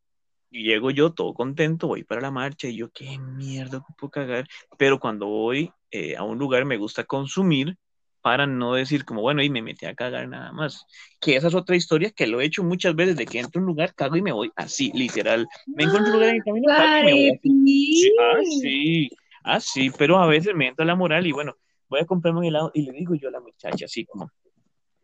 llego 0.51 0.91
yo 0.91 1.13
todo 1.13 1.35
contento, 1.35 1.89
voy 1.89 2.05
para 2.05 2.23
la 2.23 2.31
marcha 2.31 2.69
y 2.69 2.77
yo, 2.77 2.91
qué 2.91 3.19
mierda, 3.19 3.85
puedo 3.99 4.11
cagar. 4.11 4.47
Pero 4.79 4.99
cuando 4.99 5.27
voy 5.27 5.71
eh, 5.91 6.17
a 6.17 6.23
un 6.23 6.39
lugar 6.39 6.65
me 6.65 6.79
gusta 6.79 7.05
consumir 7.05 7.77
para 8.21 8.47
no 8.47 8.75
decir 8.75 9.05
como, 9.05 9.21
bueno, 9.21 9.43
y 9.43 9.51
me 9.51 9.63
metí 9.63 9.87
a 9.87 9.95
cagar 9.95 10.29
nada 10.29 10.53
más. 10.53 10.85
Que 11.21 11.37
esa 11.37 11.49
es 11.49 11.55
otra 11.55 11.77
historia 11.77 12.11
que 12.11 12.27
lo 12.27 12.41
he 12.41 12.45
hecho 12.45 12.63
muchas 12.65 12.95
veces, 12.95 13.17
de 13.17 13.27
que 13.27 13.41
entro 13.41 13.61
a 13.61 13.63
un 13.63 13.67
lugar, 13.67 13.95
cago 13.95 14.17
y 14.17 14.23
me 14.23 14.33
voy 14.33 14.51
así, 14.57 14.91
literal. 14.95 15.47
Me 15.67 15.85
encuentro 15.85 16.13
un 16.13 16.19
lugar 16.19 16.31
en 16.31 16.37
el 16.37 16.43
camino, 16.45 16.69
cago 16.69 16.99
y 16.99 17.05
me 17.05 17.13
voy 17.13 17.31
así. 17.31 18.13
Ah, 18.21 18.41
sí, 18.61 19.11
ah, 19.45 19.61
sí, 19.61 19.91
pero 19.97 20.19
a 20.19 20.27
veces 20.27 20.55
me 20.55 20.69
entra 20.69 20.85
la 20.85 20.97
moral 20.97 21.27
y 21.27 21.33
bueno, 21.33 21.57
voy 21.89 22.01
a 22.01 22.07
comprarme 22.07 22.41
un 22.41 22.47
helado 22.47 22.71
y 22.75 22.83
le 22.83 22.93
digo 22.93 23.15
yo 23.15 23.29
a 23.29 23.33
la 23.33 23.41
muchacha 23.41 23.85
así 23.85 24.05
como, 24.05 24.31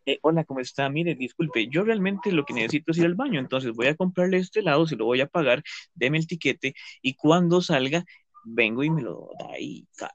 eh, 0.07 0.19
hola, 0.23 0.45
¿cómo 0.45 0.61
está? 0.61 0.89
Mire, 0.89 1.15
disculpe, 1.15 1.69
yo 1.69 1.83
realmente 1.85 2.33
lo 2.33 2.45
que 2.45 2.55
necesito 2.55 2.93
es 2.93 2.99
ir 2.99 3.07
al 3.07 3.15
baño, 3.15 3.41
entonces 3.41 3.73
voy 3.73 3.87
a 3.87 3.97
comprarle 3.97 4.39
este 4.39 4.61
helado, 4.61 4.87
se 4.87 4.97
lo 4.97 5.05
voy 5.05 5.21
a 5.21 5.27
pagar, 5.27 5.63
deme 5.95 6.19
el 6.19 6.27
tiquete 6.27 6.75
y 7.01 7.15
cuando 7.15 7.63
salga, 7.63 8.05
vengo 8.45 8.83
y 8.85 8.91
me 8.91 9.03
lo 9.03 9.31
da 9.39 9.59
y 9.59 9.87
cae. 9.97 10.11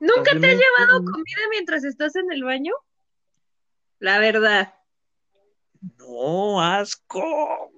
¿Nunca 0.00 0.38
te 0.38 0.46
has 0.46 0.58
llevado 0.58 1.04
comida 1.04 1.40
mientras 1.50 1.84
estás 1.84 2.16
en 2.16 2.30
el 2.30 2.44
baño? 2.44 2.72
La 3.98 4.18
verdad. 4.18 4.74
No, 5.98 6.60
asco. 6.60 7.70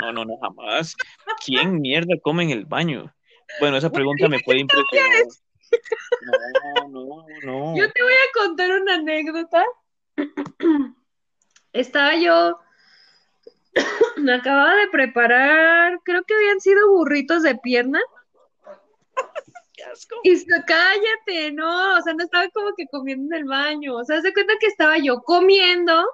No, 0.00 0.12
no, 0.12 0.24
no, 0.24 0.38
jamás. 0.38 0.96
¿Quién 1.44 1.80
mierda 1.80 2.18
come 2.20 2.44
en 2.44 2.50
el 2.50 2.64
baño? 2.64 3.14
Bueno, 3.60 3.76
esa 3.76 3.90
pregunta 3.90 4.28
me 4.28 4.40
puede 4.40 4.60
impresionar. 4.60 5.26
No, 6.22 6.88
no, 6.88 7.26
no. 7.44 7.76
Yo 7.76 7.90
te 7.92 8.02
voy 8.02 8.12
a 8.12 8.46
contar 8.46 8.70
una 8.80 8.94
anécdota. 8.94 9.64
Estaba 11.72 12.16
yo, 12.16 12.58
me 14.16 14.34
acababa 14.34 14.74
de 14.76 14.88
preparar, 14.88 16.00
creo 16.04 16.22
que 16.24 16.34
habían 16.34 16.60
sido 16.60 16.90
burritos 16.90 17.42
de 17.42 17.56
pierna. 17.56 18.00
Y 20.22 20.46
cállate, 20.46 21.52
no, 21.52 21.98
o 21.98 22.02
sea, 22.02 22.14
no 22.14 22.22
estaba 22.22 22.48
como 22.50 22.72
que 22.76 22.86
comiendo 22.86 23.34
en 23.34 23.42
el 23.42 23.48
baño, 23.48 23.96
o 23.96 24.04
sea, 24.04 24.20
se 24.20 24.32
cuenta 24.32 24.54
que 24.60 24.68
estaba 24.68 24.98
yo 24.98 25.22
comiendo, 25.22 26.06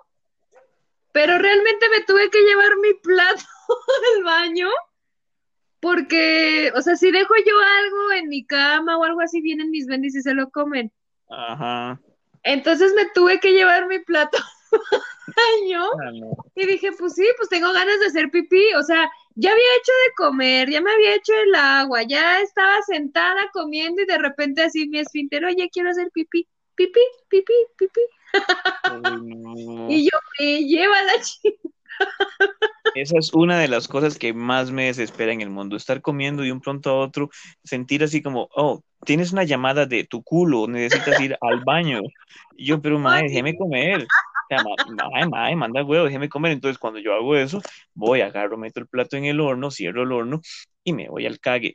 pero 1.13 1.37
realmente 1.37 1.89
me 1.91 2.01
tuve 2.03 2.31
que 2.31 2.41
llevar 2.41 2.77
mi 2.81 2.95
plato 2.95 3.43
al 4.17 4.25
baño, 4.25 4.69
porque, 5.81 6.73
o 6.75 6.81
sea, 6.81 6.97
si 6.97 7.11
dejo 7.11 7.35
yo 7.37 7.59
algo 7.59 8.13
en 8.13 8.29
mi 8.29 8.47
cama 8.47 8.97
o 8.97 9.05
algo 9.05 9.21
así, 9.21 9.43
vienen 9.43 9.71
mis 9.71 9.87
bendis 9.87 10.17
y 10.17 10.23
se 10.23 10.35
lo 10.35 10.51
comen. 10.51 10.91
Ajá. 11.29 12.01
Entonces 12.42 12.92
me 12.94 13.07
tuve 13.14 13.40
que 13.40 13.53
llevar 13.53 13.87
mi 13.87 13.98
plato 14.01 14.38
baño 15.27 15.85
ah, 15.85 16.44
y 16.55 16.66
dije, 16.66 16.90
pues 16.98 17.14
sí, 17.14 17.27
pues 17.37 17.48
tengo 17.48 17.72
ganas 17.72 18.01
de 18.01 18.07
hacer 18.07 18.31
pipí, 18.31 18.74
o 18.74 18.83
sea, 18.83 19.11
ya 19.35 19.53
había 19.53 19.77
hecho 19.81 19.92
de 19.92 20.14
comer, 20.16 20.70
ya 20.70 20.81
me 20.81 20.92
había 20.92 21.14
hecho 21.14 21.33
el 21.46 21.55
agua, 21.55 22.03
ya 22.03 22.40
estaba 22.40 22.81
sentada 22.83 23.48
comiendo 23.53 24.03
y 24.03 24.07
de 24.07 24.18
repente 24.18 24.62
así 24.62 24.88
mi 24.88 24.98
esfínter, 24.98 25.44
oye, 25.44 25.68
quiero 25.72 25.90
hacer 25.90 26.11
pipí, 26.12 26.46
pipí, 26.74 27.01
pipí, 27.29 27.55
pipí. 27.77 28.01
y 29.88 30.05
yo 30.05 30.18
me 30.38 30.64
lleva 30.64 31.03
la 31.03 31.20
chica. 31.20 31.67
Esa 32.95 33.19
es 33.19 33.33
una 33.33 33.59
de 33.61 33.69
las 33.69 33.87
cosas 33.87 34.19
que 34.19 34.33
más 34.33 34.71
me 34.71 34.87
desespera 34.87 35.33
en 35.33 35.41
el 35.41 35.51
mundo, 35.51 35.77
estar 35.77 36.01
comiendo 36.01 36.45
y 36.45 36.51
un 36.51 36.61
pronto 36.61 36.91
a 36.91 36.99
otro 36.99 37.31
sentir 37.63 38.03
así 38.03 38.23
como, 38.23 38.49
oh, 38.55 38.83
tienes 39.05 39.33
una 39.33 39.45
llamada 39.45 39.87
de 39.87 40.05
tu 40.05 40.23
culo, 40.23 40.67
necesitas 40.67 41.21
ir 41.21 41.37
al 41.41 41.63
baño. 41.65 42.01
Y 42.57 42.67
yo, 42.67 42.81
pero 42.83 42.99
madre, 42.99 43.25
déjeme 43.25 43.57
comer 43.57 44.07
ay, 45.15 45.29
ay, 45.35 45.57
manda 45.57 45.85
huevo, 45.85 46.05
déjeme 46.07 46.29
comer. 46.29 46.53
Entonces, 46.53 46.79
cuando 46.79 46.99
yo 46.99 47.15
hago 47.15 47.37
eso, 47.37 47.61
voy, 47.95 48.21
agarro, 48.21 48.57
meto 48.57 48.81
el 48.81 48.87
plato 48.87 49.17
en 49.17 49.25
el 49.25 49.41
horno, 49.41 49.71
cierro 49.71 50.03
el 50.03 50.13
horno 50.13 50.41
y 50.85 50.93
me 50.93 51.09
voy 51.09 51.27
al 51.27 51.41
cague. 51.41 51.75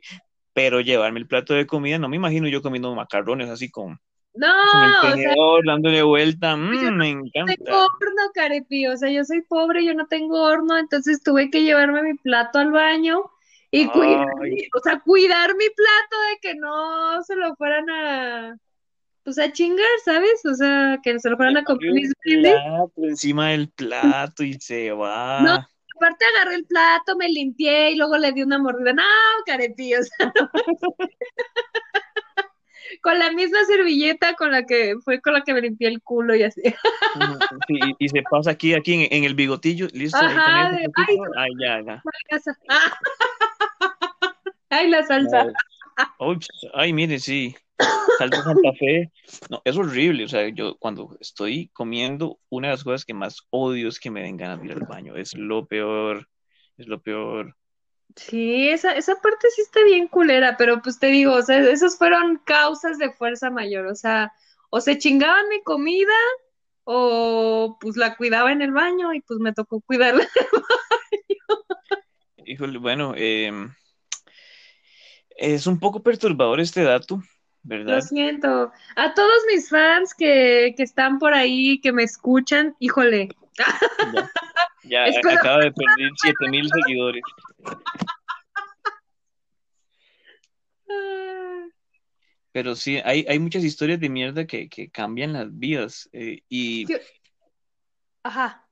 Pero 0.52 0.80
llevarme 0.80 1.20
el 1.20 1.26
plato 1.26 1.54
de 1.54 1.66
comida, 1.66 1.98
no 1.98 2.08
me 2.08 2.16
imagino 2.16 2.48
yo 2.48 2.62
comiendo 2.62 2.94
macarrones 2.94 3.50
así 3.50 3.70
con, 3.70 3.98
no, 4.34 4.48
con 4.72 4.82
el 4.82 5.16
tenedor, 5.16 5.66
dándole 5.66 6.02
vuelta, 6.02 6.56
mm, 6.56 6.96
me 6.96 7.10
encanta. 7.10 7.40
No 7.40 7.64
tengo 7.64 7.78
horno, 7.78 8.22
carepi, 8.34 8.86
o 8.88 8.96
sea, 8.96 9.10
yo 9.10 9.24
soy 9.24 9.42
pobre, 9.42 9.84
yo 9.84 9.94
no 9.94 10.06
tengo 10.06 10.42
horno, 10.42 10.76
entonces 10.76 11.22
tuve 11.22 11.50
que 11.50 11.62
llevarme 11.62 12.02
mi 12.02 12.14
plato 12.14 12.58
al 12.58 12.72
baño 12.72 13.30
y 13.70 13.86
cuidar, 13.86 14.26
o 14.26 14.80
sea, 14.82 15.00
cuidar 15.00 15.54
mi 15.56 15.66
plato 15.66 16.16
de 16.30 16.38
que 16.42 16.54
no 16.56 17.22
se 17.22 17.36
lo 17.36 17.54
fueran 17.56 17.88
a, 17.90 18.56
pues 19.22 19.38
a 19.38 19.52
chingar, 19.52 19.86
¿sabes? 20.04 20.44
O 20.44 20.54
sea, 20.54 20.98
que 21.02 21.18
se 21.18 21.30
lo 21.30 21.36
fueran 21.36 21.56
a 21.56 21.64
comer 21.64 21.92
mis 21.92 22.12
plato 22.22 22.92
encima 22.96 23.50
del 23.50 23.68
plato 23.70 24.42
y 24.42 24.54
se 24.54 24.90
va. 24.90 25.40
No, 25.42 25.64
aparte 25.96 26.24
agarré 26.36 26.56
el 26.56 26.66
plato, 26.66 27.16
me 27.16 27.28
limpié 27.28 27.92
y 27.92 27.96
luego 27.96 28.18
le 28.18 28.32
di 28.32 28.42
una 28.42 28.58
mordida. 28.58 28.92
No, 28.92 29.02
caretillo, 29.46 30.00
o 30.00 30.02
sea, 30.02 30.32
con 33.04 33.18
la 33.18 33.30
misma 33.32 33.62
servilleta 33.66 34.32
con 34.32 34.50
la 34.50 34.64
que 34.64 34.94
fue 35.04 35.20
con 35.20 35.34
la 35.34 35.42
que 35.42 35.52
me 35.52 35.60
limpié 35.60 35.88
el 35.88 36.00
culo 36.00 36.34
y 36.34 36.42
así. 36.42 36.62
y, 37.98 38.08
se 38.08 38.22
pasa 38.22 38.52
aquí, 38.52 38.72
aquí 38.72 39.06
en, 39.10 39.24
el 39.24 39.34
bigotillo, 39.34 39.88
listo. 39.92 40.16
Ajá, 40.16 40.70
ay, 40.70 40.86
ay, 41.36 41.50
ya, 41.60 41.82
ya. 41.84 42.02
Ay, 44.70 44.88
la 44.88 45.04
salsa. 45.04 45.52
ay, 46.72 46.92
mire, 46.94 47.18
sí. 47.20 47.54
Salsa 48.18 48.42
Santa 48.42 48.72
Fe, 48.78 49.12
no, 49.50 49.60
es 49.64 49.76
horrible, 49.76 50.24
o 50.24 50.28
sea, 50.28 50.48
yo 50.48 50.76
cuando 50.78 51.16
estoy 51.20 51.68
comiendo, 51.74 52.40
una 52.48 52.68
de 52.68 52.74
las 52.74 52.84
cosas 52.84 53.04
que 53.04 53.14
más 53.14 53.46
odio 53.50 53.88
es 53.88 54.00
que 54.00 54.10
me 54.10 54.22
den 54.22 54.38
ganas 54.38 54.60
de 54.60 54.66
ir 54.66 54.72
al 54.72 54.86
baño, 54.88 55.14
es 55.14 55.34
lo 55.36 55.66
peor, 55.66 56.28
es 56.78 56.88
lo 56.88 57.00
peor. 57.02 57.54
Sí, 58.16 58.68
esa, 58.68 58.92
esa 58.92 59.16
parte 59.16 59.48
sí 59.54 59.62
está 59.62 59.82
bien 59.84 60.08
culera, 60.08 60.56
pero 60.56 60.80
pues 60.82 60.98
te 60.98 61.08
digo, 61.08 61.34
o 61.34 61.42
sea, 61.42 61.58
esas 61.58 61.98
fueron 61.98 62.40
causas 62.44 62.98
de 62.98 63.10
fuerza 63.10 63.50
mayor, 63.50 63.86
o 63.86 63.94
sea, 63.94 64.32
o 64.70 64.80
se 64.80 64.98
chingaban 64.98 65.48
mi 65.48 65.62
comida, 65.62 66.14
o 66.84 67.76
pues 67.80 67.96
la 67.96 68.16
cuidaba 68.16 68.52
en 68.52 68.62
el 68.62 68.72
baño 68.72 69.12
y 69.12 69.20
pues 69.20 69.40
me 69.40 69.52
tocó 69.52 69.80
cuidarla 69.80 70.22
en 70.22 70.28
el 70.36 70.62
baño. 70.62 71.64
Híjole, 72.46 72.78
bueno, 72.78 73.14
em, 73.16 73.72
es 75.36 75.66
un 75.66 75.80
poco 75.80 76.02
perturbador 76.02 76.60
este 76.60 76.82
dato, 76.82 77.20
lo 77.64 78.00
siento. 78.02 78.72
A 78.96 79.14
todos 79.14 79.42
mis 79.50 79.70
fans 79.70 80.14
que, 80.14 80.74
están 80.78 81.18
por 81.18 81.34
ahí, 81.34 81.80
que 81.80 81.92
me 81.92 82.02
escuchan, 82.02 82.76
híjole. 82.78 83.28
Ya, 83.58 83.64
acaba 85.32 85.64
de 85.64 85.72
perder 85.72 86.10
7000 86.16 86.68
seguidores. 86.68 87.22
Pero 92.52 92.76
sí, 92.76 93.00
hay, 93.04 93.26
hay 93.28 93.38
muchas 93.40 93.64
historias 93.64 93.98
de 93.98 94.08
mierda 94.08 94.46
que, 94.46 94.68
cambian 94.92 95.32
las 95.32 95.58
vidas. 95.58 96.08
Eh, 96.12 96.42
y. 96.48 96.86
Ajá. 98.22 98.68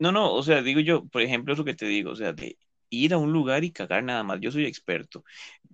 No, 0.00 0.12
no, 0.12 0.32
o 0.32 0.42
sea, 0.42 0.62
digo 0.62 0.80
yo, 0.80 1.06
por 1.06 1.22
ejemplo, 1.22 1.54
eso 1.54 1.64
que 1.64 1.74
te 1.74 1.86
digo, 1.86 2.10
o 2.10 2.16
sea, 2.16 2.32
de 2.32 2.58
ir 2.90 3.14
a 3.14 3.18
un 3.18 3.32
lugar 3.32 3.64
y 3.64 3.72
cagar 3.72 4.02
nada 4.02 4.22
más. 4.22 4.40
Yo 4.40 4.50
soy 4.50 4.66
experto. 4.66 5.24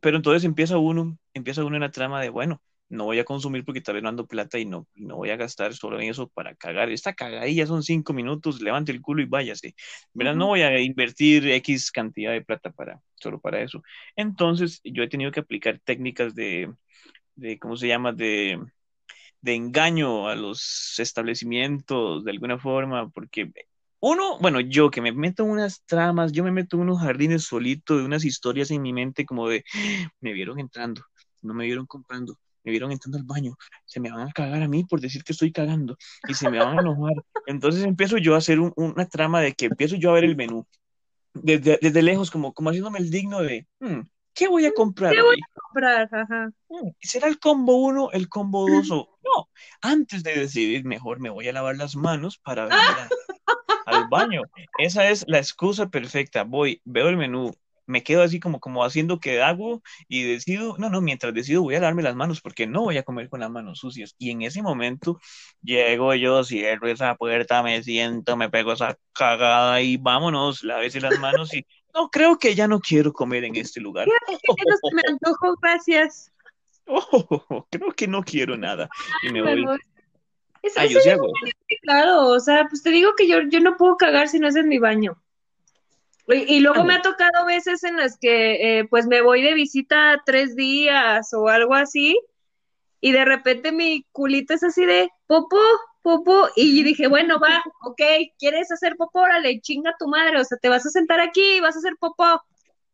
Pero 0.00 0.16
entonces 0.18 0.44
empieza 0.44 0.76
uno, 0.76 1.18
empieza 1.32 1.64
uno 1.64 1.76
en 1.76 1.82
la 1.82 1.90
trama 1.90 2.20
de, 2.20 2.28
bueno, 2.28 2.60
no 2.94 3.04
voy 3.04 3.18
a 3.18 3.24
consumir 3.24 3.64
porque 3.64 3.80
tal 3.80 3.94
vez 3.94 4.02
no 4.02 4.08
ando 4.08 4.26
plata 4.26 4.58
y 4.58 4.64
no, 4.64 4.86
no 4.94 5.16
voy 5.16 5.30
a 5.30 5.36
gastar 5.36 5.74
solo 5.74 6.00
en 6.00 6.08
eso 6.10 6.28
para 6.28 6.54
cagar. 6.54 6.90
Esta 6.90 7.14
cagadilla 7.14 7.66
son 7.66 7.82
cinco 7.82 8.12
minutos, 8.12 8.60
levante 8.60 8.92
el 8.92 9.02
culo 9.02 9.22
y 9.22 9.26
váyase. 9.26 9.74
¿Verdad? 10.12 10.34
No 10.36 10.48
voy 10.48 10.62
a 10.62 10.80
invertir 10.80 11.48
X 11.50 11.90
cantidad 11.90 12.32
de 12.32 12.42
plata 12.42 12.70
para, 12.70 13.00
solo 13.16 13.40
para 13.40 13.60
eso. 13.62 13.82
Entonces, 14.16 14.80
yo 14.84 15.02
he 15.02 15.08
tenido 15.08 15.32
que 15.32 15.40
aplicar 15.40 15.80
técnicas 15.84 16.34
de, 16.34 16.72
de 17.34 17.58
¿cómo 17.58 17.76
se 17.76 17.88
llama? 17.88 18.12
De, 18.12 18.58
de 19.40 19.54
engaño 19.54 20.28
a 20.28 20.36
los 20.36 20.98
establecimientos 20.98 22.24
de 22.24 22.30
alguna 22.30 22.58
forma, 22.58 23.10
porque 23.10 23.52
uno, 24.00 24.38
bueno, 24.38 24.60
yo 24.60 24.90
que 24.90 25.00
me 25.00 25.12
meto 25.12 25.44
en 25.44 25.50
unas 25.50 25.82
tramas, 25.84 26.32
yo 26.32 26.44
me 26.44 26.50
meto 26.50 26.76
en 26.76 26.82
unos 26.82 27.00
jardines 27.00 27.44
solito, 27.44 27.96
de 27.98 28.04
unas 28.04 28.24
historias 28.24 28.70
en 28.70 28.82
mi 28.82 28.92
mente 28.92 29.26
como 29.26 29.48
de, 29.48 29.64
me 30.20 30.32
vieron 30.32 30.58
entrando, 30.60 31.02
no 31.42 31.54
me 31.54 31.66
vieron 31.66 31.86
comprando, 31.86 32.38
me 32.64 32.70
vieron 32.70 32.90
entrando 32.90 33.18
al 33.18 33.24
baño, 33.24 33.56
se 33.84 34.00
me 34.00 34.10
van 34.10 34.28
a 34.28 34.32
cagar 34.32 34.62
a 34.62 34.68
mí 34.68 34.84
por 34.84 35.00
decir 35.00 35.22
que 35.22 35.32
estoy 35.32 35.52
cagando 35.52 35.96
y 36.26 36.34
se 36.34 36.50
me 36.50 36.58
van 36.58 36.78
a 36.78 36.80
enojar. 36.80 37.14
Entonces 37.46 37.84
empiezo 37.84 38.18
yo 38.18 38.34
a 38.34 38.38
hacer 38.38 38.58
una 38.58 39.06
trama 39.06 39.40
de 39.40 39.52
que 39.52 39.66
empiezo 39.66 39.96
yo 39.96 40.10
a 40.10 40.14
ver 40.14 40.24
el 40.24 40.36
menú 40.36 40.66
desde, 41.34 41.78
desde 41.80 42.02
lejos, 42.02 42.30
como, 42.30 42.54
como 42.54 42.70
haciéndome 42.70 42.98
el 42.98 43.10
digno 43.10 43.42
de, 43.42 43.66
hmm, 43.80 44.00
¿qué 44.32 44.48
voy 44.48 44.66
a 44.66 44.72
comprar? 44.72 45.14
¿Qué 45.14 45.22
voy 45.22 45.36
a 45.36 45.60
comprar? 45.60 46.08
Ajá. 46.12 46.52
Hmm, 46.68 46.90
¿Será 47.00 47.28
el 47.28 47.38
combo 47.38 47.76
1, 47.76 48.12
el 48.12 48.28
combo 48.28 48.68
2 48.68 48.90
o 48.90 49.18
no? 49.22 49.48
Antes 49.80 50.22
de 50.22 50.38
decidir, 50.38 50.84
mejor 50.84 51.20
me 51.20 51.30
voy 51.30 51.48
a 51.48 51.52
lavar 51.52 51.76
las 51.76 51.96
manos 51.96 52.38
para 52.38 52.66
ver 52.66 52.72
al 53.86 54.08
baño. 54.08 54.42
Esa 54.78 55.08
es 55.08 55.24
la 55.28 55.38
excusa 55.38 55.88
perfecta. 55.88 56.44
Voy, 56.44 56.80
veo 56.84 57.08
el 57.08 57.16
menú, 57.16 57.52
me 57.86 58.02
quedo 58.02 58.22
así 58.22 58.40
como, 58.40 58.60
como 58.60 58.84
haciendo 58.84 59.20
que 59.20 59.42
hago 59.42 59.82
y 60.08 60.22
decido, 60.22 60.76
no, 60.78 60.90
no, 60.90 61.00
mientras 61.00 61.34
decido 61.34 61.62
voy 61.62 61.74
a 61.74 61.80
darme 61.80 62.02
las 62.02 62.16
manos 62.16 62.40
porque 62.40 62.66
no 62.66 62.82
voy 62.82 62.98
a 62.98 63.02
comer 63.02 63.28
con 63.28 63.40
las 63.40 63.50
manos 63.50 63.78
sucias. 63.78 64.14
Y 64.18 64.30
en 64.30 64.42
ese 64.42 64.62
momento 64.62 65.20
llego 65.62 66.14
yo, 66.14 66.44
cierro 66.44 66.88
esa 66.88 67.14
puerta, 67.16 67.62
me 67.62 67.82
siento, 67.82 68.36
me 68.36 68.50
pego 68.50 68.72
esa 68.72 68.96
cagada 69.12 69.80
y 69.80 69.96
vámonos, 69.96 70.62
lávese 70.62 71.00
las 71.00 71.18
manos 71.18 71.52
y 71.54 71.66
no, 71.94 72.08
creo 72.10 72.38
que 72.38 72.54
ya 72.54 72.66
no 72.66 72.80
quiero 72.80 73.12
comer 73.12 73.44
en 73.44 73.54
este 73.56 73.80
lugar. 73.80 74.08
me 74.08 75.02
antojo, 75.08 75.56
gracias. 75.60 76.30
Oh, 76.86 77.66
creo 77.70 77.92
que 77.92 78.06
no 78.06 78.22
quiero 78.22 78.58
nada. 78.58 78.90
Y 79.22 79.32
me 79.32 79.40
voy. 79.40 79.64
Es, 80.60 80.76
ah, 80.76 80.84
yo 80.84 81.00
sí 81.00 81.08
hago. 81.08 81.32
Claro, 81.80 82.26
o 82.26 82.40
sea, 82.40 82.66
pues 82.68 82.82
te 82.82 82.90
digo 82.90 83.14
que 83.16 83.26
yo, 83.26 83.40
yo 83.48 83.60
no 83.60 83.78
puedo 83.78 83.96
cagar 83.96 84.28
si 84.28 84.38
no 84.38 84.48
es 84.48 84.56
en 84.56 84.68
mi 84.68 84.78
baño. 84.78 85.16
Y, 86.26 86.60
luego 86.60 86.84
me 86.84 86.94
ha 86.94 87.02
tocado 87.02 87.44
veces 87.44 87.84
en 87.84 87.96
las 87.96 88.16
que 88.18 88.78
eh, 88.78 88.84
pues 88.88 89.06
me 89.06 89.20
voy 89.20 89.42
de 89.42 89.52
visita 89.52 90.22
tres 90.24 90.56
días 90.56 91.34
o 91.34 91.48
algo 91.48 91.74
así 91.74 92.18
y 93.04 93.12
de 93.12 93.26
repente 93.26 93.70
mi 93.70 94.06
culito 94.12 94.54
es 94.54 94.64
así 94.64 94.86
de 94.86 95.10
popo, 95.26 95.58
popo 96.00 96.48
y 96.56 96.82
dije, 96.82 97.06
bueno, 97.06 97.38
va, 97.38 97.62
ok, 97.82 98.00
¿quieres 98.38 98.72
hacer 98.72 98.96
popo? 98.96 99.20
Órale, 99.20 99.60
chinga 99.60 99.94
tu 99.98 100.08
madre, 100.08 100.40
o 100.40 100.44
sea, 100.44 100.56
te 100.56 100.70
vas 100.70 100.86
a 100.86 100.88
sentar 100.88 101.20
aquí 101.20 101.56
y 101.56 101.60
vas 101.60 101.76
a 101.76 101.80
hacer 101.80 101.96
popo. 102.00 102.24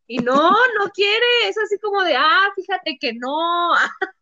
Y 0.07 0.17
no, 0.17 0.51
no 0.51 0.89
quiere, 0.93 1.25
es 1.47 1.57
así 1.57 1.77
como 1.79 2.03
de, 2.03 2.17
ah, 2.17 2.51
fíjate 2.57 2.97
que 2.99 3.13
no, 3.13 3.71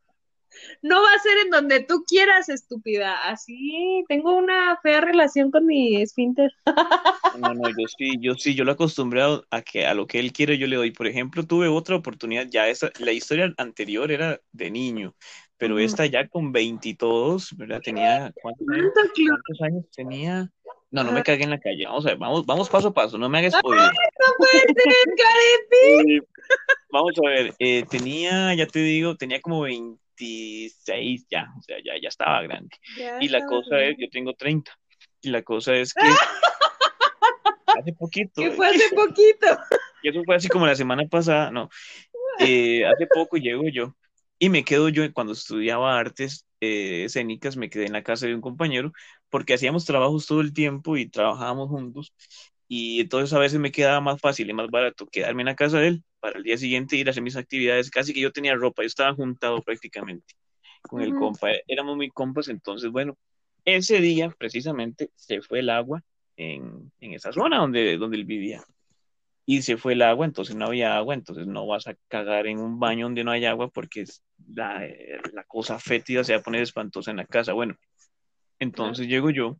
no 0.81 1.01
va 1.01 1.13
a 1.13 1.19
ser 1.19 1.37
en 1.45 1.49
donde 1.49 1.81
tú 1.81 2.03
quieras, 2.07 2.49
estúpida. 2.49 3.29
Así, 3.29 4.03
tengo 4.07 4.35
una 4.35 4.77
fea 4.81 5.01
relación 5.01 5.51
con 5.51 5.65
mi 5.65 6.01
esfínter. 6.01 6.51
No, 7.39 7.53
no, 7.53 7.69
yo 7.69 7.87
sí, 7.97 8.17
yo 8.19 8.33
sí, 8.33 8.53
yo 8.55 8.65
lo 8.65 8.73
acostumbrado 8.73 9.45
a 9.49 9.61
que 9.61 9.85
a 9.85 9.93
lo 9.93 10.07
que 10.07 10.19
él 10.19 10.33
quiere 10.33 10.57
yo 10.57 10.67
le 10.67 10.75
doy. 10.75 10.91
Por 10.91 11.07
ejemplo, 11.07 11.43
tuve 11.45 11.67
otra 11.67 11.95
oportunidad, 11.95 12.47
ya 12.49 12.67
esa, 12.67 12.89
la 12.99 13.11
historia 13.13 13.53
anterior 13.57 14.11
era 14.11 14.41
de 14.51 14.71
niño, 14.71 15.15
pero 15.55 15.79
esta 15.79 16.05
ya 16.05 16.27
con 16.27 16.51
veintitodos, 16.51 17.55
¿verdad? 17.55 17.81
Tenía, 17.81 18.33
¿cuántos 18.41 18.67
años? 18.67 18.91
¿cuántos 18.93 19.61
años 19.61 19.85
tenía? 19.95 20.51
No, 20.91 21.03
no 21.03 21.11
me 21.11 21.23
cagué 21.23 21.43
en 21.43 21.51
la 21.51 21.59
calle. 21.59 21.85
Vamos 21.85 22.05
a 22.05 22.09
ver, 22.09 22.17
vamos, 22.17 22.45
vamos 22.45 22.69
paso 22.69 22.87
a 22.87 22.93
paso, 22.93 23.17
no 23.17 23.29
me 23.29 23.37
hagas 23.37 23.53
spoiler. 23.53 23.85
no 23.85 24.35
puede 24.37 24.59
ser, 24.59 26.23
Vamos 26.91 27.13
a 27.23 27.29
ver, 27.29 27.53
eh, 27.59 27.85
tenía, 27.87 28.53
ya 28.55 28.65
te 28.65 28.79
digo, 28.79 29.15
tenía 29.15 29.39
como 29.39 29.61
20 29.61 30.01
26 30.19 31.27
ya, 31.29 31.47
o 31.57 31.61
sea, 31.61 31.77
ya, 31.83 31.93
ya 32.01 32.09
estaba 32.09 32.41
grande. 32.41 32.75
y 33.19 33.29
la 33.29 33.45
cosa 33.45 33.81
es, 33.81 33.95
yo 33.97 34.09
tengo 34.09 34.33
30, 34.33 34.71
y 35.21 35.29
la 35.29 35.41
cosa 35.43 35.75
es 35.75 35.93
que 35.93 36.01
hace 37.65 37.93
poquito. 37.93 38.41
¿Qué 38.41 38.51
fue 38.51 38.67
hace 38.67 38.89
poquito? 38.95 39.47
Y 40.03 40.09
eso 40.09 40.23
fue 40.23 40.35
así 40.35 40.47
como 40.47 40.65
la 40.65 40.75
semana 40.75 41.05
pasada, 41.07 41.51
no. 41.51 41.69
Eh, 42.39 42.85
hace 42.85 43.05
poco 43.07 43.37
llego 43.37 43.67
yo 43.67 43.95
y 44.39 44.49
me 44.49 44.63
quedo 44.63 44.87
yo, 44.87 45.11
cuando 45.13 45.33
estudiaba 45.33 45.99
artes 45.99 46.45
eh, 46.61 47.03
escénicas, 47.05 47.57
me 47.57 47.69
quedé 47.69 47.85
en 47.85 47.93
la 47.93 48.03
casa 48.03 48.25
de 48.25 48.33
un 48.33 48.41
compañero 48.41 48.93
porque 49.29 49.53
hacíamos 49.53 49.85
trabajos 49.85 50.25
todo 50.25 50.39
el 50.39 50.53
tiempo 50.53 50.95
y 50.95 51.09
trabajábamos 51.09 51.69
juntos 51.69 52.13
y 52.71 53.01
entonces 53.01 53.33
a 53.33 53.39
veces 53.39 53.59
me 53.59 53.71
quedaba 53.71 53.99
más 53.99 54.21
fácil 54.21 54.47
y 54.47 54.53
más 54.53 54.69
barato 54.69 55.07
quedarme 55.07 55.41
en 55.41 55.47
la 55.47 55.55
casa 55.55 55.79
de 55.79 55.87
él 55.87 56.03
para 56.19 56.37
el 56.37 56.43
día 56.43 56.55
siguiente 56.55 56.97
ir 56.97 57.07
a 57.07 57.11
hacer 57.11 57.23
mis 57.23 57.35
actividades. 57.35 57.89
Casi 57.89 58.13
que 58.13 58.21
yo 58.21 58.31
tenía 58.31 58.53
ropa, 58.53 58.83
yo 58.83 58.87
estaba 58.87 59.15
juntado 59.15 59.63
prácticamente 59.63 60.35
con 60.83 61.01
el 61.01 61.15
compa, 61.15 61.49
éramos 61.67 61.97
muy 61.97 62.09
compas, 62.09 62.47
entonces 62.47 62.91
bueno, 62.91 63.17
ese 63.65 63.99
día 63.99 64.29
precisamente 64.37 65.09
se 65.15 65.41
fue 65.41 65.59
el 65.59 65.71
agua 65.71 66.03
en, 66.37 66.91
en 66.99 67.13
esa 67.13 67.33
zona 67.33 67.57
donde, 67.57 67.97
donde 67.97 68.17
él 68.17 68.25
vivía. 68.25 68.63
Y 69.47 69.63
se 69.63 69.77
fue 69.77 69.93
el 69.93 70.03
agua, 70.03 70.27
entonces 70.27 70.55
no 70.55 70.65
había 70.65 70.95
agua, 70.95 71.15
entonces 71.15 71.47
no 71.47 71.65
vas 71.65 71.87
a 71.87 71.95
cagar 72.07 72.45
en 72.45 72.59
un 72.59 72.79
baño 72.79 73.07
donde 73.07 73.23
no 73.23 73.31
hay 73.31 73.45
agua 73.45 73.69
porque 73.69 74.05
la, 74.53 74.87
la 75.33 75.43
cosa 75.45 75.79
fétida 75.79 76.23
se 76.23 76.33
va 76.33 76.39
a 76.39 76.43
poner 76.43 76.61
espantosa 76.61 77.09
en 77.09 77.17
la 77.17 77.25
casa. 77.25 77.53
Bueno, 77.53 77.75
entonces 78.59 79.07
llego 79.07 79.31
yo, 79.31 79.57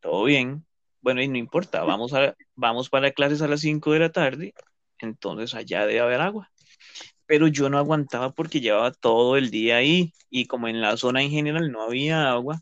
todo 0.00 0.24
bien, 0.24 0.64
bueno, 1.06 1.22
y 1.22 1.28
no 1.28 1.38
importa, 1.38 1.84
vamos, 1.84 2.12
a, 2.14 2.34
vamos 2.56 2.90
para 2.90 3.12
clases 3.12 3.40
a 3.40 3.46
las 3.46 3.60
5 3.60 3.92
de 3.92 4.00
la 4.00 4.10
tarde, 4.10 4.54
entonces 4.98 5.54
allá 5.54 5.86
debe 5.86 6.00
haber 6.00 6.20
agua. 6.20 6.50
Pero 7.26 7.46
yo 7.46 7.70
no 7.70 7.78
aguantaba 7.78 8.32
porque 8.32 8.60
llevaba 8.60 8.90
todo 8.90 9.36
el 9.36 9.50
día 9.52 9.76
ahí 9.76 10.12
y 10.30 10.46
como 10.46 10.66
en 10.66 10.80
la 10.80 10.96
zona 10.96 11.22
en 11.22 11.30
general 11.30 11.70
no 11.70 11.82
había 11.82 12.28
agua, 12.32 12.60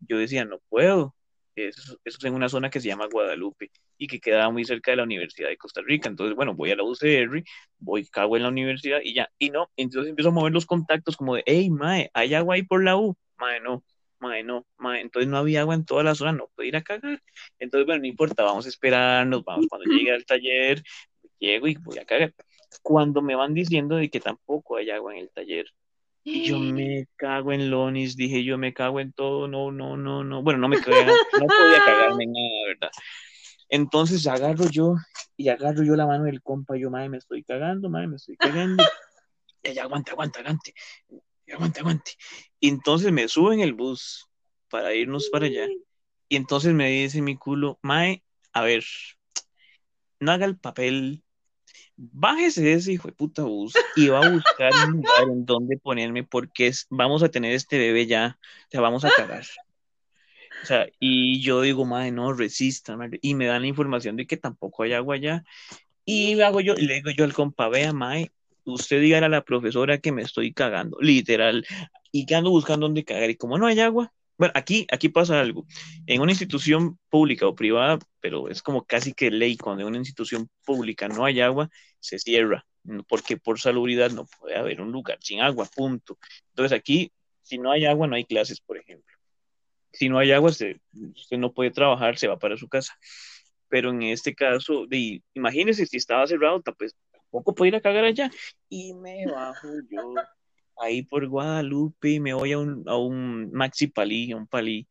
yo 0.00 0.18
decía, 0.18 0.44
no 0.44 0.58
puedo. 0.68 1.14
Eso, 1.54 1.96
eso 2.04 2.18
es 2.18 2.24
en 2.24 2.34
una 2.34 2.48
zona 2.48 2.68
que 2.68 2.80
se 2.80 2.88
llama 2.88 3.06
Guadalupe 3.06 3.70
y 3.96 4.08
que 4.08 4.18
quedaba 4.18 4.50
muy 4.50 4.64
cerca 4.64 4.90
de 4.90 4.96
la 4.96 5.04
Universidad 5.04 5.48
de 5.48 5.56
Costa 5.56 5.80
Rica. 5.80 6.08
Entonces, 6.08 6.34
bueno, 6.34 6.52
voy 6.54 6.72
a 6.72 6.76
la 6.76 6.82
UCR, 6.82 7.44
voy, 7.78 8.06
cago 8.06 8.36
en 8.36 8.42
la 8.42 8.48
universidad 8.48 8.98
y 9.04 9.14
ya. 9.14 9.30
Y 9.38 9.50
no, 9.50 9.70
entonces 9.76 10.10
empiezo 10.10 10.30
a 10.30 10.32
mover 10.32 10.52
los 10.52 10.66
contactos 10.66 11.16
como 11.16 11.36
de, 11.36 11.44
hey, 11.46 11.70
mae, 11.70 12.10
¿hay 12.12 12.34
agua 12.34 12.56
ahí 12.56 12.64
por 12.64 12.82
la 12.82 12.96
U? 12.96 13.16
Mae, 13.38 13.60
no 13.60 13.84
no, 14.44 14.66
entonces 14.96 15.28
no 15.28 15.38
había 15.38 15.60
agua 15.60 15.74
en 15.74 15.84
toda 15.84 16.02
la 16.02 16.14
zona, 16.14 16.32
no 16.32 16.50
puedo 16.54 16.68
ir 16.68 16.76
a 16.76 16.82
cagar. 16.82 17.22
Entonces, 17.58 17.86
bueno, 17.86 18.00
no 18.02 18.06
importa, 18.06 18.42
vamos 18.42 18.66
a 18.66 18.68
esperarnos, 18.68 19.44
vamos 19.44 19.66
cuando 19.68 19.90
llegue 19.90 20.12
al 20.12 20.24
taller, 20.24 20.82
llego 21.38 21.66
y 21.68 21.74
voy 21.76 21.98
a 21.98 22.04
cagar. 22.04 22.34
Cuando 22.82 23.22
me 23.22 23.34
van 23.34 23.54
diciendo 23.54 23.96
de 23.96 24.10
que 24.10 24.20
tampoco 24.20 24.76
hay 24.76 24.90
agua 24.90 25.14
en 25.14 25.20
el 25.20 25.30
taller, 25.30 25.66
y 26.24 26.44
yo 26.44 26.58
me 26.58 27.06
cago 27.16 27.52
en 27.52 27.70
Lonis, 27.70 28.16
dije 28.16 28.42
yo 28.44 28.58
me 28.58 28.72
cago 28.72 29.00
en 29.00 29.12
todo, 29.12 29.46
no, 29.46 29.70
no, 29.70 29.96
no, 29.96 30.24
no, 30.24 30.42
bueno, 30.42 30.58
no 30.58 30.68
me 30.68 30.80
cago, 30.80 30.96
no 31.00 31.46
podía 31.46 31.84
cagarme 31.84 32.24
en 32.24 32.32
nada, 32.32 32.66
¿verdad? 32.68 32.90
Entonces 33.68 34.26
agarro 34.26 34.68
yo 34.70 34.94
y 35.36 35.48
agarro 35.48 35.82
yo 35.82 35.96
la 35.96 36.06
mano 36.06 36.24
del 36.24 36.42
compa, 36.42 36.76
yo, 36.76 36.90
madre, 36.90 37.08
me 37.08 37.18
estoy 37.18 37.42
cagando, 37.42 37.88
madre, 37.90 38.08
me 38.08 38.16
estoy 38.16 38.36
cagando. 38.36 38.84
Ya, 39.62 39.72
ya, 39.72 39.82
aguanta, 39.84 40.12
aguanta, 40.12 40.40
aguante 40.40 40.74
aguante, 41.52 41.80
aguante. 41.80 42.12
Y 42.60 42.68
entonces 42.68 43.12
me 43.12 43.28
subo 43.28 43.52
en 43.52 43.60
el 43.60 43.74
bus 43.74 44.28
para 44.70 44.94
irnos 44.94 45.28
para 45.30 45.46
allá. 45.46 45.66
Y 46.28 46.36
entonces 46.36 46.72
me 46.72 46.90
dice 46.90 47.22
mi 47.22 47.36
culo, 47.36 47.78
Mae, 47.82 48.24
a 48.52 48.62
ver, 48.62 48.84
no 50.20 50.32
haga 50.32 50.46
el 50.46 50.58
papel, 50.58 51.22
bájese 51.96 52.62
de 52.62 52.72
ese 52.74 52.92
hijo 52.92 53.08
de 53.08 53.14
puta 53.14 53.42
bus 53.42 53.74
y 53.96 54.08
va 54.08 54.26
a 54.26 54.30
buscar 54.30 54.72
un 54.86 54.92
lugar 54.96 55.22
en 55.24 55.44
donde 55.44 55.78
ponerme 55.78 56.24
porque 56.24 56.72
vamos 56.90 57.22
a 57.22 57.28
tener 57.28 57.52
este 57.52 57.78
bebé 57.78 58.06
ya, 58.06 58.38
o 58.72 58.80
vamos 58.80 59.04
a 59.04 59.10
cagar. 59.10 59.44
O 60.62 60.66
sea, 60.66 60.88
y 60.98 61.42
yo 61.42 61.60
digo, 61.60 61.84
madre, 61.84 62.10
no, 62.10 62.32
resista, 62.32 62.96
y 63.20 63.34
me 63.34 63.46
dan 63.46 63.62
la 63.62 63.68
información 63.68 64.16
de 64.16 64.26
que 64.26 64.36
tampoco 64.36 64.82
hay 64.82 64.94
agua 64.94 65.16
allá. 65.16 65.44
Y 66.06 66.40
hago 66.40 66.60
yo, 66.60 66.74
le 66.74 66.94
digo 66.94 67.10
yo 67.10 67.24
al 67.24 67.34
compa, 67.34 67.68
vea, 67.68 67.92
mae, 67.92 68.32
usted 68.64 69.00
diga 69.00 69.18
a 69.18 69.28
la 69.28 69.44
profesora 69.44 69.98
que 69.98 70.12
me 70.12 70.22
estoy 70.22 70.52
cagando, 70.52 70.98
literal, 71.00 71.66
y 72.12 72.26
que 72.26 72.34
ando 72.34 72.50
buscando 72.50 72.86
dónde 72.86 73.04
cagar, 73.04 73.30
y 73.30 73.36
como 73.36 73.58
no 73.58 73.66
hay 73.66 73.80
agua, 73.80 74.12
bueno, 74.36 74.52
aquí, 74.56 74.86
aquí 74.90 75.08
pasa 75.08 75.40
algo. 75.40 75.64
En 76.06 76.20
una 76.20 76.32
institución 76.32 76.98
pública 77.08 77.46
o 77.46 77.54
privada, 77.54 77.98
pero 78.20 78.48
es 78.48 78.62
como 78.62 78.84
casi 78.84 79.12
que 79.12 79.30
ley, 79.30 79.56
cuando 79.56 79.82
en 79.82 79.88
una 79.88 79.98
institución 79.98 80.48
pública 80.64 81.08
no 81.08 81.24
hay 81.24 81.40
agua, 81.40 81.70
se 82.00 82.18
cierra, 82.18 82.66
porque 83.08 83.36
por 83.36 83.60
salubridad 83.60 84.10
no 84.10 84.26
puede 84.26 84.56
haber 84.56 84.80
un 84.80 84.90
lugar 84.90 85.18
sin 85.20 85.40
agua, 85.40 85.68
punto. 85.74 86.18
Entonces 86.50 86.76
aquí, 86.76 87.12
si 87.42 87.58
no 87.58 87.70
hay 87.70 87.84
agua, 87.84 88.08
no 88.08 88.16
hay 88.16 88.24
clases, 88.24 88.60
por 88.60 88.76
ejemplo. 88.78 89.14
Si 89.92 90.08
no 90.08 90.18
hay 90.18 90.32
agua, 90.32 90.50
usted, 90.50 90.78
no 91.38 91.52
puede 91.52 91.70
trabajar, 91.70 92.18
se 92.18 92.26
va 92.26 92.38
para 92.38 92.56
su 92.56 92.68
casa. 92.68 92.98
Pero 93.68 93.90
en 93.90 94.02
este 94.02 94.34
caso, 94.34 94.86
de, 94.86 95.22
imagínese 95.34 95.86
si 95.86 95.96
estaba 95.96 96.26
cerrado, 96.26 96.60
pues 96.76 96.96
poco 97.34 97.54
puedo 97.54 97.68
ir 97.68 97.76
a 97.76 97.80
cagar 97.80 98.04
allá. 98.04 98.30
Y 98.68 98.94
me 98.94 99.26
bajo 99.26 99.68
yo 99.90 100.14
ahí 100.78 101.02
por 101.02 101.26
Guadalupe 101.26 102.10
y 102.10 102.20
me 102.20 102.32
voy 102.32 102.52
a 102.52 102.58
un, 102.58 102.84
a 102.86 102.96
un 102.96 103.50
Maxi 103.52 103.88
Palí, 103.88 104.32
a 104.32 104.36
un 104.36 104.46
Palí. 104.46 104.88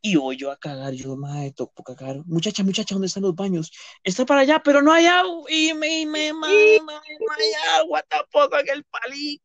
Y 0.00 0.14
voy 0.14 0.36
yo 0.36 0.52
a 0.52 0.56
cagar, 0.56 0.92
yo, 0.92 1.16
madre, 1.16 1.52
toco 1.52 1.82
cagar. 1.82 2.18
Muchacha, 2.26 2.62
muchacha, 2.62 2.94
¿dónde 2.94 3.08
están 3.08 3.24
los 3.24 3.34
baños? 3.34 3.72
Está 4.04 4.24
para 4.24 4.42
allá, 4.42 4.60
pero 4.62 4.80
no 4.80 4.92
hay 4.92 5.06
agua. 5.06 5.50
Y 5.50 5.74
me, 5.74 6.02
y 6.02 6.06
me, 6.06 6.32
madre, 6.32 6.78
no 6.80 7.32
hay 7.36 7.80
agua 7.80 8.02
tampoco 8.02 8.56
en 8.60 8.68
el 8.68 8.84
palí. 8.84 9.42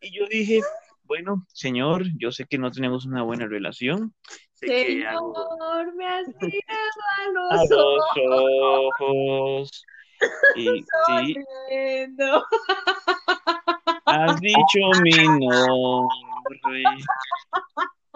Y 0.00 0.12
yo 0.12 0.26
dije, 0.28 0.62
bueno, 1.02 1.46
señor, 1.52 2.04
yo 2.18 2.32
sé 2.32 2.46
que 2.46 2.56
no 2.56 2.70
tenemos 2.70 3.04
una 3.04 3.22
buena 3.22 3.46
relación. 3.46 4.14
señor, 4.54 5.94
me 5.94 6.06
has 6.06 6.26
mirado 6.40 7.50
a 7.50 7.64
los, 7.68 8.00
ojos. 8.98 9.84
Y 10.56 10.84
sí. 11.06 11.36
Has 14.06 14.40
dicho 14.40 14.78
mi 15.02 15.10
nombre. 15.10 16.82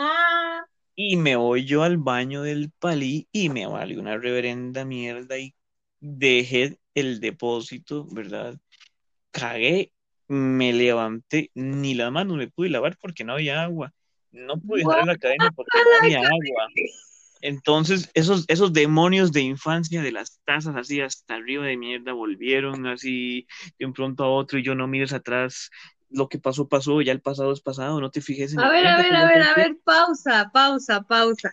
Y 1.03 1.17
me 1.17 1.35
voy 1.35 1.65
yo 1.65 1.83
al 1.83 1.97
baño 1.97 2.43
del 2.43 2.71
palí 2.79 3.27
y 3.33 3.49
me 3.49 3.67
vale 3.67 3.99
una 3.99 4.19
reverenda 4.19 4.85
mierda 4.85 5.39
y 5.39 5.55
dejé 5.99 6.79
el 6.95 7.21
depósito, 7.21 8.07
¿verdad? 8.11 8.57
Cagué, 9.31 9.93
me 10.29 10.75
levanté, 10.75 11.51
ni 11.55 11.95
la 11.95 12.11
mano 12.11 12.35
me 12.35 12.49
pude 12.49 12.69
lavar 12.69 12.99
porque 13.01 13.25
no 13.25 13.33
había 13.33 13.63
agua. 13.63 13.95
No 14.31 14.59
pude 14.59 14.81
dejar 14.81 15.07
la 15.07 15.17
cadena 15.17 15.51
porque 15.57 15.71
no 15.85 16.03
había 16.03 16.21
agua. 16.21 16.69
Entonces, 17.41 18.11
esos, 18.15 18.45
esos 18.49 18.73
demonios 18.73 19.33
de 19.33 19.41
infancia 19.41 20.03
de 20.03 20.13
las 20.13 20.41
tazas 20.45 20.77
así 20.77 21.01
hasta 21.01 21.35
arriba 21.35 21.65
de 21.65 21.77
mierda 21.77 22.13
volvieron 22.13 22.87
así 22.87 23.47
de 23.79 23.87
un 23.87 23.93
pronto 23.93 24.25
a 24.25 24.31
otro 24.31 24.59
y 24.59 24.63
yo 24.63 24.75
no 24.75 24.87
mires 24.87 25.13
atrás. 25.13 25.71
Lo 26.11 26.29
que 26.29 26.39
pasó, 26.39 26.69
pasó, 26.69 27.01
ya 27.01 27.13
el 27.13 27.21
pasado 27.21 27.53
es 27.53 27.61
pasado, 27.61 28.01
no 28.01 28.11
te 28.11 28.21
fijes 28.21 28.53
en 28.53 28.61
A 28.61 28.69
ver, 28.69 28.87
a 28.87 28.97
ver, 28.99 29.15
a 29.15 29.25
ver, 29.27 29.43
a 29.43 29.55
ver, 29.55 29.77
pausa, 29.85 30.51
pausa, 30.53 31.03
pausa. 31.03 31.51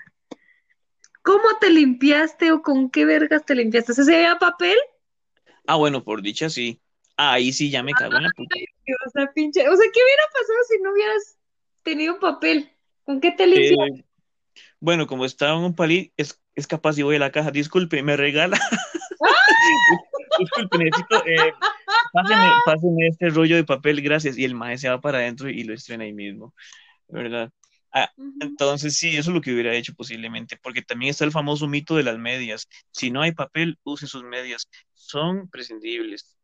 ¿Cómo 1.21 1.57
te 1.59 1.69
limpiaste 1.69 2.51
o 2.51 2.61
con 2.61 2.89
qué 2.89 3.05
vergas 3.05 3.45
te 3.45 3.55
limpiaste? 3.55 3.93
¿Se 3.93 4.03
veía 4.05 4.39
papel? 4.39 4.77
Ah, 5.67 5.75
bueno, 5.75 6.03
por 6.03 6.21
dicha 6.21 6.49
sí. 6.49 6.81
Ahí 7.17 7.51
sí 7.51 7.69
ya 7.69 7.83
me 7.83 7.93
cago 7.93 8.15
en 8.15 8.23
la 8.23 8.29
puta. 8.29 8.55
O 9.05 9.09
sea, 9.09 9.31
pinche. 9.33 9.67
O 9.67 9.75
sea, 9.75 9.85
¿qué 9.93 9.99
hubiera 10.03 10.23
pasado 10.31 10.59
si 10.69 10.81
no 10.81 10.91
hubieras 10.91 11.37
tenido 11.83 12.19
papel? 12.19 12.71
¿Con 13.03 13.19
qué 13.19 13.31
te? 13.31 13.43
Eh, 13.43 14.05
bueno, 14.79 15.07
como 15.07 15.25
estaba 15.25 15.57
en 15.57 15.65
un 15.65 15.75
palí, 15.75 16.13
es, 16.17 16.41
es 16.55 16.67
capaz 16.67 16.93
si 16.93 17.03
voy 17.03 17.17
a 17.17 17.19
la 17.19 17.31
caja. 17.31 17.51
Disculpe, 17.51 18.03
me 18.03 18.17
regala. 18.17 18.59
Disculpe, 20.39 20.77
necesito. 20.77 21.25
Eh, 21.25 21.53
páseme 22.65 23.07
este 23.07 23.29
rollo 23.29 23.55
de 23.55 23.63
papel, 23.63 24.01
gracias. 24.01 24.37
Y 24.37 24.45
el 24.45 24.55
maestro 24.55 24.89
se 24.89 24.95
va 24.95 25.01
para 25.01 25.19
adentro 25.19 25.49
y 25.49 25.63
lo 25.63 25.73
estrena 25.73 26.03
ahí 26.03 26.13
mismo. 26.13 26.53
¿Verdad? 27.07 27.51
Ah, 27.91 28.11
entonces 28.41 28.95
sí, 28.97 29.15
eso 29.15 29.31
es 29.31 29.35
lo 29.35 29.41
que 29.41 29.53
hubiera 29.53 29.73
hecho 29.73 29.93
posiblemente, 29.95 30.57
porque 30.57 30.81
también 30.81 31.11
está 31.11 31.25
el 31.25 31.31
famoso 31.31 31.67
mito 31.67 31.95
de 31.95 32.03
las 32.03 32.17
medias. 32.17 32.67
Si 32.91 33.11
no 33.11 33.21
hay 33.21 33.31
papel, 33.31 33.79
use 33.83 34.07
sus 34.07 34.23
medias. 34.23 34.67
Son 34.93 35.49
prescindibles. 35.49 36.36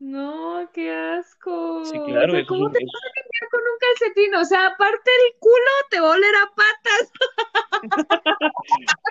No, 0.00 0.70
qué 0.72 0.92
asco. 0.92 1.84
Sí, 1.84 1.98
claro. 2.06 2.32
O 2.32 2.36
sea, 2.36 2.46
¿Cómo 2.46 2.70
te 2.70 2.78
vas 2.84 2.94
a 2.94 3.20
limpiar 3.20 3.50
con 3.50 3.60
un 3.60 3.78
calcetín? 3.80 4.34
O 4.36 4.44
sea, 4.44 4.66
aparte 4.68 5.10
del 5.10 5.38
culo, 5.40 5.70
te 5.90 6.00
va 6.00 6.08
a 6.08 6.16
oler 6.16 6.34
a 6.36 6.50
patas. 6.54 7.12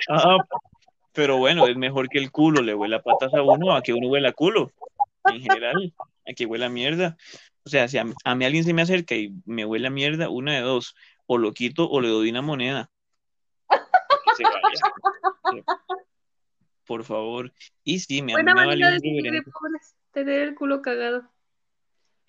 Ah, 0.09 0.38
pero 1.13 1.38
bueno, 1.38 1.67
es 1.67 1.75
mejor 1.75 2.07
que 2.09 2.19
el 2.19 2.31
culo 2.31 2.61
le 2.61 2.73
huela 2.73 3.01
patas 3.01 3.33
a 3.33 3.41
uno 3.41 3.75
a 3.75 3.81
que 3.81 3.93
uno 3.93 4.07
huela 4.07 4.31
culo. 4.31 4.71
En 5.25 5.41
general, 5.41 5.93
a 6.25 6.33
que 6.33 6.45
huela 6.45 6.69
mierda. 6.69 7.17
O 7.65 7.69
sea, 7.69 7.88
si 7.88 7.97
a, 7.97 8.05
a 8.23 8.35
mí 8.35 8.45
alguien 8.45 8.63
se 8.63 8.73
me 8.73 8.81
acerca 8.81 9.15
y 9.15 9.33
me 9.45 9.65
huele 9.65 9.88
a 9.88 9.89
mierda, 9.91 10.29
una 10.29 10.53
de 10.53 10.61
dos. 10.61 10.95
O 11.25 11.38
lo 11.38 11.53
quito 11.53 11.89
o 11.89 11.99
le 11.99 12.07
doy 12.07 12.29
una 12.29 12.41
moneda. 12.41 12.89
Se 14.38 14.43
vaya. 14.43 14.61
Por 16.85 17.03
favor. 17.03 17.51
Y 17.83 17.99
sí, 17.99 18.21
me, 18.21 18.31
Buena 18.33 18.55
manera 18.55 18.91
de 18.91 19.41
pobres. 19.43 19.97
Tener 20.18 20.39
el 20.39 20.55
culo 20.55 20.82
cagado. 20.82 21.32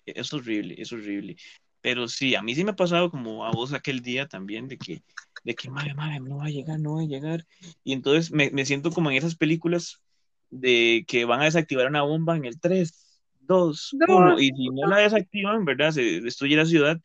Es 0.05 0.31
horrible, 0.31 0.75
es 0.77 0.93
horrible. 0.93 1.37
Pero 1.81 2.07
sí, 2.07 2.35
a 2.35 2.43
mí 2.43 2.53
sí 2.53 2.63
me 2.63 2.69
ha 2.69 2.75
pasado 2.75 3.09
como 3.09 3.43
a 3.43 3.51
vos 3.51 3.73
aquel 3.73 4.01
día 4.01 4.27
también, 4.27 4.67
de 4.67 4.77
que, 4.77 5.01
de 5.43 5.55
que, 5.55 5.71
madre, 5.71 5.95
madre, 5.95 6.19
no 6.19 6.37
va 6.37 6.45
a 6.45 6.49
llegar, 6.49 6.79
no 6.79 6.97
va 6.97 7.01
a 7.01 7.05
llegar. 7.05 7.47
Y 7.83 7.93
entonces 7.93 8.31
me, 8.31 8.51
me 8.51 8.63
siento 8.63 8.91
como 8.91 9.09
en 9.09 9.17
esas 9.17 9.33
películas 9.33 10.03
de 10.51 11.03
que 11.07 11.25
van 11.25 11.41
a 11.41 11.45
desactivar 11.45 11.87
una 11.87 12.03
bomba 12.03 12.37
en 12.37 12.45
el 12.45 12.59
3, 12.59 13.23
2, 13.39 13.95
No. 14.07 14.17
1, 14.17 14.39
y 14.39 14.49
si 14.49 14.69
no 14.69 14.87
la 14.87 14.97
desactivan, 14.97 15.65
¿verdad? 15.65 15.89
Se 15.89 16.21
destruye 16.21 16.55
la 16.55 16.67
ciudad. 16.67 17.01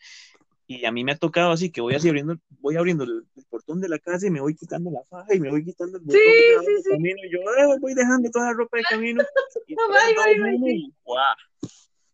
Y 0.67 0.85
a 0.87 0.93
mí 0.93 1.05
me 1.05 1.13
ha 1.13 1.17
tocado 1.17 1.51
así 1.53 1.71
que 1.71 1.81
voy 1.83 1.95
así 1.95 2.09
abriendo, 2.09 2.37
voy 2.61 2.77
abriendo 2.77 3.05
el, 3.05 3.27
el 3.37 3.45
portón 3.51 3.81
de 3.83 3.89
la 3.89 3.99
casa 3.99 4.27
y 4.27 4.31
me 4.31 4.41
voy 4.41 4.55
quitando 4.55 4.91
la 4.91 5.03
faja 5.05 5.35
y 5.35 5.41
me 5.41 5.51
voy 5.51 5.63
quitando 5.63 5.99
el 5.99 6.05
botón 6.05 6.19
Sí, 6.19 6.25
de 6.27 6.65
sí, 6.65 6.83
sí. 6.85 6.91
camino 6.91 7.19
y 7.23 7.33
yo 7.33 7.39
"Ah, 7.59 7.77
voy 7.81 7.95
dejando 7.95 8.31
toda 8.31 8.47
la 8.47 8.53
ropa 8.55 8.79
de 8.79 8.85
camino. 8.85 9.23
Y 9.67 9.75
No, 9.75 9.83
bye, 9.89 10.59
bye, 10.59 10.59
sí. 10.59 10.95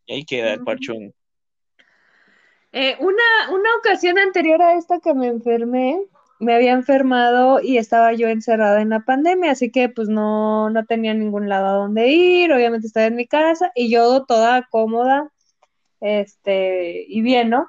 y 0.06 0.12
ahí 0.12 0.24
queda 0.24 0.54
el 0.54 0.62
parchón. 0.64 1.14
Eh, 2.72 2.96
una, 3.00 3.50
una 3.52 3.68
ocasión 3.78 4.18
anterior 4.18 4.62
a 4.62 4.74
esta 4.76 5.00
que 5.00 5.12
me 5.14 5.26
enfermé, 5.26 6.00
me 6.38 6.54
había 6.54 6.72
enfermado 6.72 7.60
y 7.60 7.78
estaba 7.78 8.12
yo 8.12 8.28
encerrada 8.28 8.80
en 8.80 8.90
la 8.90 9.00
pandemia, 9.00 9.50
así 9.52 9.70
que 9.70 9.88
pues 9.88 10.08
no, 10.08 10.70
no 10.70 10.84
tenía 10.86 11.12
ningún 11.14 11.48
lado 11.48 11.66
a 11.66 11.72
donde 11.82 12.08
ir, 12.08 12.52
obviamente 12.52 12.86
estaba 12.86 13.06
en 13.06 13.16
mi 13.16 13.26
casa 13.26 13.72
y 13.74 13.90
yo 13.90 14.24
toda 14.24 14.66
cómoda, 14.70 15.32
este, 16.00 17.04
y 17.08 17.20
bien, 17.22 17.50
¿no? 17.50 17.68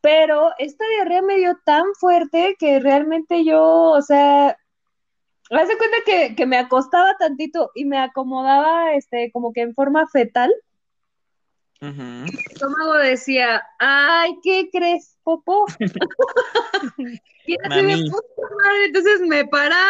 Pero 0.00 0.52
esta 0.58 0.84
diarrea 0.88 1.22
me 1.22 1.36
dio 1.36 1.58
tan 1.64 1.84
fuerte 1.94 2.56
que 2.58 2.80
realmente 2.80 3.44
yo, 3.44 3.62
o 3.62 4.02
sea, 4.02 4.56
haz 5.50 5.68
de 5.68 5.76
cuenta 5.76 5.96
que, 6.06 6.34
que 6.34 6.46
me 6.46 6.56
acostaba 6.56 7.16
tantito 7.18 7.70
y 7.74 7.84
me 7.84 7.98
acomodaba, 7.98 8.94
este, 8.94 9.30
como 9.32 9.52
que 9.52 9.62
en 9.62 9.74
forma 9.74 10.06
fetal. 10.06 10.52
Ujú. 11.82 11.92
Mi 11.92 12.30
estómago 12.52 12.94
decía, 12.94 13.62
ay, 13.78 14.38
¿qué 14.42 14.68
crees, 14.72 15.16
popó? 15.22 15.66
y 17.46 17.56
así 17.64 17.82
madre, 17.82 18.84
entonces 18.86 19.20
me 19.22 19.44
paraba, 19.46 19.80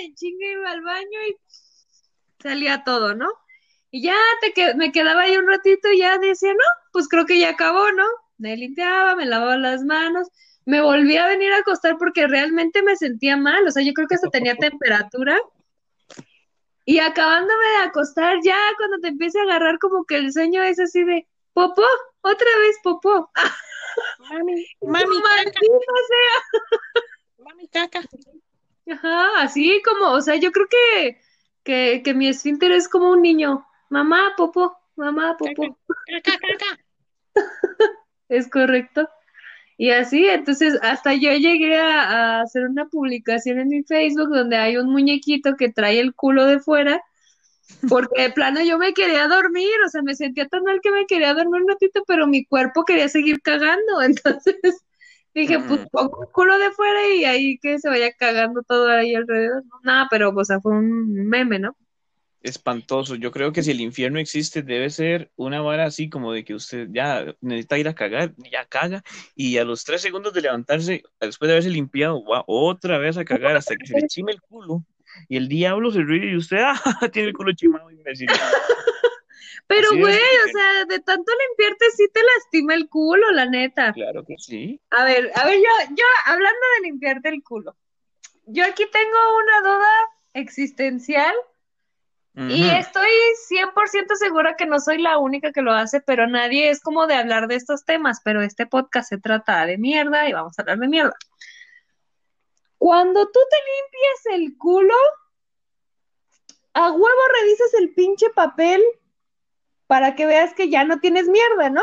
en 0.00 0.14
chingue 0.14 0.52
iba 0.52 0.70
al 0.70 0.82
baño 0.82 1.18
y 1.28 1.36
salía 2.40 2.84
todo, 2.84 3.14
¿no? 3.14 3.28
Y 3.90 4.02
ya 4.04 4.16
te 4.40 4.52
que- 4.52 4.74
me 4.74 4.92
quedaba 4.92 5.22
ahí 5.22 5.36
un 5.36 5.48
ratito 5.48 5.90
y 5.90 5.98
ya 5.98 6.18
decía, 6.18 6.52
no, 6.52 6.64
pues 6.92 7.08
creo 7.08 7.26
que 7.26 7.38
ya 7.38 7.50
acabó, 7.50 7.90
¿no? 7.92 8.06
Me 8.40 8.56
limpiaba, 8.56 9.14
me 9.16 9.26
lavaba 9.26 9.58
las 9.58 9.84
manos, 9.84 10.28
me 10.64 10.80
volví 10.80 11.16
a 11.18 11.26
venir 11.26 11.52
a 11.52 11.58
acostar 11.58 11.98
porque 11.98 12.26
realmente 12.26 12.82
me 12.82 12.96
sentía 12.96 13.36
mal, 13.36 13.66
o 13.66 13.70
sea, 13.70 13.82
yo 13.82 13.92
creo 13.92 14.08
que 14.08 14.14
hasta 14.14 14.30
tenía 14.30 14.54
temperatura. 14.56 15.38
Y 16.86 16.98
acabándome 17.00 17.64
de 17.64 17.88
acostar, 17.88 18.38
ya 18.42 18.56
cuando 18.78 18.98
te 19.00 19.08
empieza 19.08 19.40
a 19.40 19.42
agarrar 19.42 19.78
como 19.78 20.04
que 20.06 20.16
el 20.16 20.32
sueño 20.32 20.62
es 20.62 20.80
así 20.80 21.04
de, 21.04 21.28
popó, 21.52 21.84
otra 22.22 22.48
vez 22.60 22.76
popó. 22.82 23.30
Mami, 24.30 24.66
mami, 24.80 25.20
caca. 27.68 28.00
sea. 28.00 28.94
Ajá, 28.94 29.42
así 29.42 29.82
como, 29.84 30.12
o 30.12 30.20
sea, 30.20 30.36
yo 30.36 30.50
creo 30.52 30.66
que, 30.68 31.20
que, 31.64 32.02
que 32.02 32.14
mi 32.14 32.28
esfínter 32.28 32.72
es 32.72 32.88
como 32.88 33.10
un 33.10 33.20
niño. 33.20 33.66
Mamá, 33.90 34.34
popó, 34.36 34.78
mamá, 34.96 35.36
popó. 35.36 35.76
Caca, 36.06 36.38
caca. 36.38 36.78
Es 38.30 38.48
correcto. 38.50 39.08
Y 39.78 39.90
así, 39.92 40.26
entonces, 40.26 40.78
hasta 40.82 41.14
yo 41.14 41.32
llegué 41.34 41.76
a, 41.78 42.38
a 42.40 42.42
hacer 42.42 42.64
una 42.66 42.86
publicación 42.88 43.60
en 43.60 43.68
mi 43.68 43.82
Facebook 43.84 44.30
donde 44.34 44.56
hay 44.56 44.76
un 44.78 44.90
muñequito 44.92 45.56
que 45.56 45.70
trae 45.72 46.00
el 46.00 46.14
culo 46.14 46.46
de 46.46 46.60
fuera, 46.60 47.02
porque 47.88 48.22
de 48.22 48.30
plano 48.32 48.62
yo 48.64 48.78
me 48.78 48.94
quería 48.94 49.28
dormir, 49.28 49.68
o 49.86 49.90
sea, 49.90 50.02
me 50.02 50.14
sentía 50.16 50.48
tan 50.48 50.64
mal 50.64 50.80
que 50.82 50.92
me 50.92 51.06
quería 51.06 51.34
dormir 51.34 51.62
un 51.62 51.68
ratito, 51.68 52.02
pero 52.08 52.26
mi 52.28 52.44
cuerpo 52.46 52.84
quería 52.84 53.08
seguir 53.08 53.42
cagando, 53.42 54.02
entonces 54.02 54.56
dije, 55.34 55.60
pues 55.66 55.80
Mm. 55.80 55.90
pongo 55.92 56.24
el 56.24 56.30
culo 56.32 56.58
de 56.58 56.70
fuera 56.72 57.08
y 57.14 57.24
ahí 57.24 57.58
que 57.60 57.78
se 57.80 57.88
vaya 57.90 58.12
cagando 58.18 58.62
todo 58.64 58.88
ahí 58.90 59.14
alrededor. 59.16 59.64
No, 59.66 59.80
nada, 59.84 60.08
pero, 60.10 60.30
o 60.36 60.44
sea, 60.44 60.60
fue 60.60 60.72
un 60.74 61.28
meme, 61.28 61.58
¿no? 61.60 61.76
Espantoso. 62.42 63.16
Yo 63.16 63.30
creo 63.30 63.52
que 63.52 63.62
si 63.62 63.70
el 63.70 63.80
infierno 63.80 64.18
existe, 64.18 64.62
debe 64.62 64.90
ser 64.90 65.30
una 65.36 65.60
vara 65.60 65.84
así 65.84 66.08
como 66.08 66.32
de 66.32 66.44
que 66.44 66.54
usted 66.54 66.88
ya 66.90 67.34
necesita 67.40 67.78
ir 67.78 67.88
a 67.88 67.94
cagar, 67.94 68.34
ya 68.50 68.64
caga, 68.64 69.02
y 69.34 69.58
a 69.58 69.64
los 69.64 69.84
tres 69.84 70.00
segundos 70.00 70.32
de 70.32 70.42
levantarse, 70.42 71.02
después 71.20 71.48
de 71.48 71.54
haberse 71.54 71.70
limpiado, 71.70 72.24
va 72.24 72.44
otra 72.46 72.98
vez 72.98 73.18
a 73.18 73.24
cagar 73.24 73.56
hasta 73.56 73.76
que 73.76 73.86
se 73.86 74.00
le 74.00 74.06
chime 74.08 74.32
el 74.32 74.40
culo. 74.40 74.84
Y 75.28 75.36
el 75.36 75.48
diablo 75.48 75.90
se 75.90 76.02
ríe 76.02 76.32
y 76.32 76.36
usted, 76.36 76.58
ah, 76.64 77.08
tiene 77.12 77.28
el 77.28 77.34
culo 77.34 77.52
chimado, 77.52 77.90
imbécil. 77.90 78.28
Pero, 79.66 79.88
güey, 79.90 80.16
o 80.16 80.48
sea, 80.52 80.84
de 80.86 80.98
tanto 80.98 81.30
limpiarte 81.48 81.84
sí 81.96 82.08
te 82.12 82.20
lastima 82.22 82.74
el 82.74 82.88
culo, 82.88 83.30
la 83.30 83.46
neta. 83.46 83.92
Claro 83.92 84.24
que 84.24 84.34
sí. 84.36 84.80
A 84.90 85.04
ver, 85.04 85.30
a 85.34 85.46
ver, 85.46 85.58
yo, 85.58 85.94
yo, 85.94 86.04
hablando 86.26 86.60
de 86.74 86.88
limpiarte 86.88 87.28
el 87.28 87.42
culo, 87.44 87.76
yo 88.46 88.64
aquí 88.64 88.84
tengo 88.90 89.18
una 89.38 89.60
duda 89.60 89.90
existencial 90.34 91.34
y 92.34 92.68
estoy 92.70 93.10
100% 93.48 94.14
segura 94.14 94.54
que 94.56 94.66
no 94.66 94.78
soy 94.78 94.98
la 94.98 95.18
única 95.18 95.52
que 95.52 95.62
lo 95.62 95.72
hace, 95.72 96.00
pero 96.00 96.26
nadie 96.26 96.70
es 96.70 96.80
como 96.80 97.06
de 97.06 97.14
hablar 97.14 97.48
de 97.48 97.56
estos 97.56 97.84
temas, 97.84 98.20
pero 98.24 98.40
este 98.40 98.66
podcast 98.66 99.08
se 99.08 99.18
trata 99.18 99.66
de 99.66 99.78
mierda 99.78 100.28
y 100.28 100.32
vamos 100.32 100.56
a 100.58 100.62
hablar 100.62 100.78
de 100.78 100.88
mierda. 100.88 101.16
Cuando 102.78 103.26
tú 103.26 103.40
te 103.50 103.56
limpias 103.56 104.42
el 104.42 104.56
culo, 104.56 104.94
a 106.72 106.92
huevo 106.92 107.20
revisas 107.40 107.74
el 107.74 107.92
pinche 107.94 108.30
papel 108.30 108.80
para 109.86 110.14
que 110.14 110.24
veas 110.24 110.54
que 110.54 110.70
ya 110.70 110.84
no 110.84 111.00
tienes 111.00 111.26
mierda, 111.26 111.68
¿no? 111.68 111.82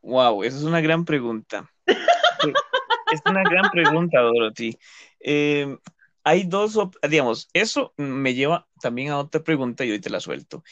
Wow, 0.00 0.44
esa 0.44 0.58
es 0.58 0.62
una 0.62 0.80
gran 0.80 1.04
pregunta. 1.04 1.70
Es 3.12 3.20
una 3.26 3.44
gran 3.44 3.70
pregunta, 3.70 4.20
Dorothy. 4.20 4.76
Eh, 5.20 5.78
hay 6.24 6.44
dos, 6.44 6.78
digamos, 7.08 7.48
eso 7.52 7.92
me 7.96 8.34
lleva 8.34 8.66
también 8.80 9.10
a 9.10 9.18
otra 9.18 9.42
pregunta 9.44 9.84
y 9.84 9.90
hoy 9.92 10.00
te 10.00 10.10
la 10.10 10.20
suelto. 10.20 10.64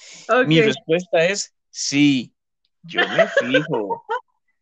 Mi 0.46 0.60
Ok. 0.60 0.66
respuesta 0.66 1.24
es 1.26 1.54
sí, 1.70 2.34
yo 2.82 3.00
me 3.08 3.28
fijo. 3.38 4.04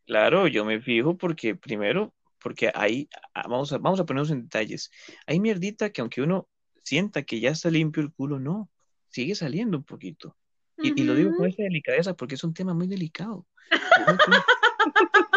Claro, 0.07 0.49
yo 0.49 0.65
me 0.65 0.81
fijo 0.81 1.17
porque 1.17 1.55
primero, 1.55 2.13
porque 2.43 2.73
ahí, 2.75 3.09
ah, 3.35 3.47
vamos 3.49 3.73
a, 3.73 3.79
vamos 3.79 4.01
a 4.01 4.05
ponernos 4.05 4.31
en 4.33 4.43
detalles. 4.43 4.91
Hay 5.27 5.39
mierdita 5.41 5.91
que 5.91 6.01
aunque 6.01 6.23
uno 6.23 6.49
sienta 6.83 7.23
que 7.23 7.39
ya 7.41 7.51
está 7.51 7.71
limpio 7.71 8.03
el 8.03 8.13
culo, 8.13 8.41
no, 8.41 8.69
sigue 9.09 9.35
saliendo 9.37 9.79
un 9.79 9.85
poquito. 9.85 10.37
Y, 10.83 11.01
y 11.01 11.05
lo 11.05 11.15
digo 11.15 11.35
con 11.35 11.47
esta 11.47 11.63
delicadeza 11.63 12.15
porque 12.15 12.35
es 12.35 12.43
un 12.45 12.55
tema 12.55 12.75
muy 12.75 12.89
delicado. 12.89 13.47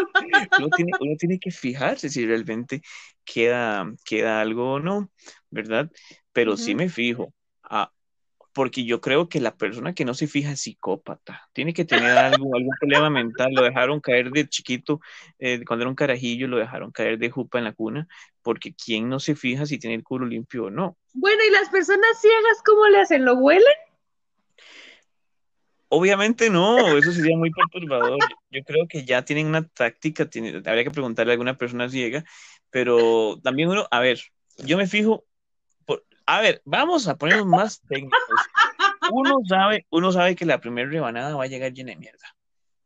Uno 0.57 0.69
tiene, 0.69 0.91
uno 0.99 1.15
tiene, 1.17 1.39
que 1.39 1.51
fijarse 1.51 2.09
si 2.09 2.25
realmente 2.25 2.81
queda, 3.25 3.91
queda 4.05 4.41
algo 4.41 4.73
o 4.73 4.79
no, 4.79 5.11
¿verdad? 5.49 5.91
Pero 6.31 6.57
sí 6.57 6.71
Ujú. 6.71 6.77
me 6.79 6.89
fijo. 6.89 7.33
Ah, 7.63 7.91
porque 8.53 8.85
yo 8.85 9.01
creo 9.01 9.29
que 9.29 9.41
la 9.41 9.55
persona 9.55 9.93
que 9.93 10.05
no 10.05 10.13
se 10.13 10.27
fija 10.27 10.51
es 10.51 10.61
psicópata. 10.61 11.49
Tiene 11.53 11.73
que 11.73 11.85
tener 11.85 12.17
algo, 12.17 12.55
algún 12.55 12.75
problema 12.79 13.09
mental. 13.09 13.53
Lo 13.53 13.63
dejaron 13.63 13.99
caer 13.99 14.29
de 14.31 14.47
chiquito, 14.47 14.99
eh, 15.39 15.63
cuando 15.65 15.83
era 15.83 15.89
un 15.89 15.95
carajillo, 15.95 16.47
lo 16.47 16.57
dejaron 16.57 16.91
caer 16.91 17.17
de 17.17 17.31
jupa 17.31 17.57
en 17.57 17.63
la 17.65 17.73
cuna, 17.73 18.07
porque 18.41 18.73
¿quién 18.73 19.09
no 19.09 19.19
se 19.19 19.35
fija 19.35 19.65
si 19.65 19.79
tiene 19.79 19.95
el 19.95 20.03
culo 20.03 20.25
limpio 20.25 20.65
o 20.65 20.69
no? 20.69 20.97
Bueno, 21.13 21.41
¿y 21.47 21.51
las 21.51 21.69
personas 21.69 22.21
ciegas 22.21 22.61
cómo 22.65 22.87
le 22.87 23.01
hacen? 23.01 23.25
¿Lo 23.25 23.35
huelen? 23.35 23.63
Obviamente 25.95 26.49
no, 26.49 26.97
eso 26.97 27.11
sería 27.11 27.37
muy 27.37 27.51
perturbador. 27.51 28.17
Yo 28.49 28.63
creo 28.63 28.87
que 28.87 29.05
ya 29.05 29.23
tienen 29.23 29.45
una 29.45 29.61
táctica, 29.67 30.25
tiene, 30.25 30.57
habría 30.65 30.83
que 30.83 30.89
preguntarle 30.89 31.31
a 31.31 31.35
alguna 31.35 31.55
persona 31.55 31.87
ciega, 31.87 32.23
pero 32.71 33.39
también 33.43 33.69
uno, 33.69 33.85
a 33.91 33.99
ver, 33.99 34.19
yo 34.57 34.75
me 34.75 34.87
fijo, 34.87 35.23
por, 35.85 36.03
a 36.25 36.41
ver, 36.41 36.63
vamos 36.65 37.07
a 37.07 37.15
ponernos 37.15 37.45
más 37.45 37.79
técnicos. 37.87 38.17
Uno 39.11 39.35
sabe, 39.47 39.85
uno 39.91 40.11
sabe 40.11 40.35
que 40.35 40.47
la 40.47 40.59
primera 40.59 40.89
rebanada 40.89 41.35
va 41.35 41.43
a 41.43 41.47
llegar 41.47 41.71
llena 41.73 41.91
de 41.91 41.97
mierda. 41.97 42.35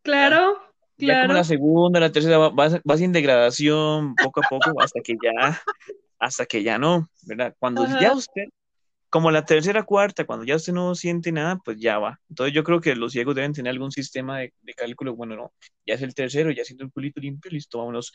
Claro, 0.01 0.57
Ya 0.97 1.13
claro. 1.13 1.21
como 1.27 1.33
la 1.35 1.45
segunda, 1.45 2.01
la 2.01 2.11
tercera, 2.11 2.37
va, 2.37 2.49
va, 2.49 2.67
va 2.69 2.97
sin 2.97 3.13
degradación, 3.13 4.17
poco 4.17 4.41
a 4.41 4.49
poco, 4.49 4.81
hasta 4.81 4.99
que 4.99 5.15
ya, 5.23 5.61
hasta 6.19 6.45
que 6.45 6.61
ya 6.61 6.77
no, 6.77 7.09
¿verdad? 7.21 7.55
Cuando 7.57 7.85
Ajá. 7.85 7.97
ya 8.01 8.11
usted, 8.11 8.49
como 9.09 9.31
la 9.31 9.45
tercera, 9.45 9.83
cuarta, 9.83 10.25
cuando 10.25 10.45
ya 10.45 10.55
usted 10.55 10.73
no 10.73 10.93
siente 10.95 11.31
nada, 11.31 11.59
pues 11.63 11.79
ya 11.79 11.97
va. 11.97 12.19
Entonces 12.29 12.53
yo 12.53 12.63
creo 12.63 12.81
que 12.81 12.95
los 12.95 13.13
ciegos 13.13 13.35
deben 13.35 13.53
tener 13.53 13.71
algún 13.71 13.91
sistema 13.91 14.39
de, 14.39 14.53
de 14.61 14.73
cálculo, 14.73 15.15
bueno, 15.15 15.35
no, 15.35 15.53
ya 15.85 15.95
es 15.95 16.01
el 16.01 16.13
tercero, 16.13 16.51
ya 16.51 16.63
siento 16.63 16.83
el 16.83 16.91
culito 16.91 17.19
limpio, 17.19 17.51
listo, 17.51 17.77
vámonos, 17.77 18.13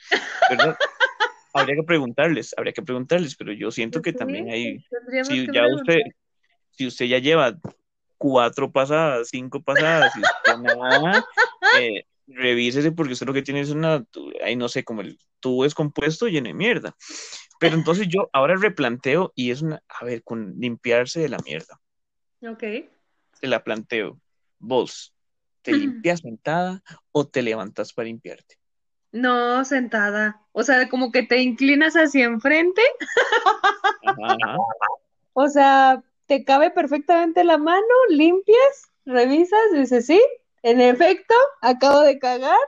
¿verdad? 0.51 0.77
Habría 1.55 1.77
que 1.77 1.83
preguntarles, 1.83 2.55
habría 2.57 2.73
que 2.73 2.81
preguntarles, 2.81 3.37
pero 3.37 3.53
yo 3.53 3.71
siento 3.71 4.01
que 4.01 4.13
Pues 4.13 4.21
también 4.21 4.47
sí, 4.47 4.51
hay, 4.51 4.87
si 5.23 5.47
que 5.47 5.53
ya 5.53 5.67
usted, 5.69 6.01
si 6.71 6.87
usted 6.87 7.05
ya 7.05 7.19
lleva 7.19 7.59
cuatro 8.17 8.73
pasadas, 8.73 9.29
cinco 9.31 9.61
pasadas, 9.61 10.15
y 10.17 10.21
usted 10.21 10.63
nada, 10.63 11.27
eh, 11.79 12.07
revísese 12.27 12.93
porque 12.93 13.13
usted 13.13 13.27
lo 13.27 13.33
que 13.33 13.43
tiene 13.43 13.61
es 13.61 13.71
una, 13.71 14.05
ahí 14.45 14.57
no 14.57 14.69
sé, 14.69 14.85
como 14.85 15.01
el 15.01 15.19
tubo 15.41 15.65
descompuesto 15.65 16.29
lleno 16.29 16.49
de 16.49 16.55
mierda. 16.55 16.97
Pero 17.59 17.77
entonces 17.77 18.09
yo 18.09 18.29
ahora 18.33 18.57
replanteo 18.57 19.33
y 19.35 19.51
es 19.51 19.63
una, 19.63 19.83
a 19.89 20.05
ver, 20.05 20.23
con 20.23 20.55
limpiarse 20.59 21.21
de 21.21 21.29
la 21.29 21.39
mierda, 21.45 21.81
Ok. 22.43 22.61
te 23.41 23.47
la 23.47 23.63
planteo. 23.63 24.19
Vos, 24.59 25.15
¿te 25.63 25.73
limpias 25.73 26.21
sentada 26.21 26.83
o 27.13 27.27
te 27.27 27.43
levantas 27.43 27.93
para 27.93 28.07
limpiarte? 28.07 28.57
No, 29.13 29.65
sentada. 29.65 30.41
O 30.53 30.63
sea, 30.63 30.89
como 30.89 31.13
que 31.13 31.23
te 31.23 31.39
inclinas 31.43 31.95
hacia 31.95 32.25
enfrente. 32.25 32.83
Ajá. 34.03 34.57
O 35.35 35.49
sea, 35.49 36.03
te 36.27 36.45
cabe 36.45 36.71
perfectamente 36.71 37.45
la 37.45 37.59
mano, 37.59 37.87
limpias, 38.09 38.91
revisas, 39.05 39.61
dices, 39.73 40.07
sí, 40.07 40.21
en 40.63 40.81
efecto, 40.81 41.35
acabo 41.61 42.01
de 42.01 42.19
cagar, 42.19 42.59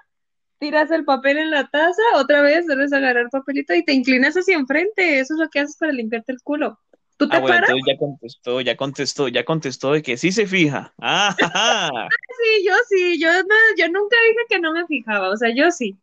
tiras 0.59 0.90
el 0.90 1.05
papel 1.05 1.38
en 1.38 1.51
la 1.51 1.68
taza, 1.68 2.03
otra 2.16 2.42
vez 2.42 2.66
debes 2.66 2.92
agarrar 2.92 3.28
papelito 3.30 3.74
y 3.74 3.84
te 3.84 3.92
inclinas 3.92 4.34
hacia 4.34 4.57
enfrente. 4.57 5.18
Eso 5.20 5.34
es 5.34 5.40
lo 5.40 5.49
que 5.49 5.61
haces 5.61 5.76
para 5.76 5.92
limpiarte 5.92 6.32
el 6.32 6.42
culo. 6.42 6.78
¿Tú 7.16 7.28
te 7.28 7.36
Ah, 7.36 7.40
bueno, 7.40 7.57
paras? 7.61 7.76
ya 7.86 7.97
contestó, 7.97 8.61
ya 8.61 8.76
contestó, 8.76 9.28
ya 9.28 9.45
contestó 9.45 9.92
de 9.92 10.03
que 10.03 10.16
sí 10.16 10.32
se 10.32 10.47
fija. 10.47 10.92
Ah, 10.99 11.34
ajá. 11.40 12.09
Sí, 12.45 12.64
yo 12.66 12.74
sí, 12.88 13.18
yo 13.20 13.28
no, 13.32 13.55
yo 13.78 13.88
nunca 13.88 14.16
dije 14.28 14.40
que 14.51 14.59
no 14.59 14.72
me 14.72 14.86
fijaba, 14.86 15.30
o 15.30 15.36
sea, 15.36 15.55
yo 15.55 15.70
sí. 15.70 15.97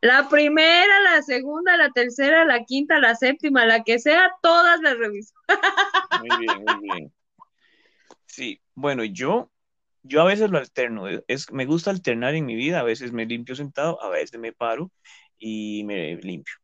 La 0.00 0.28
primera, 0.28 1.00
la 1.00 1.22
segunda, 1.22 1.76
la 1.76 1.90
tercera, 1.90 2.44
la 2.44 2.64
quinta, 2.64 2.98
la 3.00 3.14
séptima, 3.14 3.64
la 3.66 3.82
que 3.82 3.98
sea, 3.98 4.30
todas 4.42 4.80
las 4.80 4.98
reviso. 4.98 5.32
Muy 6.20 6.36
bien, 6.38 6.64
muy 6.64 6.88
bien. 6.88 7.12
Sí, 8.26 8.60
bueno, 8.74 9.04
yo, 9.04 9.50
yo 10.02 10.22
a 10.22 10.24
veces 10.24 10.50
lo 10.50 10.58
alterno. 10.58 11.06
Es, 11.28 11.50
me 11.52 11.66
gusta 11.66 11.90
alternar 11.90 12.34
en 12.34 12.46
mi 12.46 12.54
vida. 12.56 12.80
A 12.80 12.82
veces 12.84 13.12
me 13.12 13.26
limpio 13.26 13.54
sentado, 13.56 14.02
a 14.02 14.08
veces 14.10 14.38
me 14.40 14.52
paro 14.52 14.90
y 15.38 15.84
me 15.84 16.16
limpio. 16.16 16.54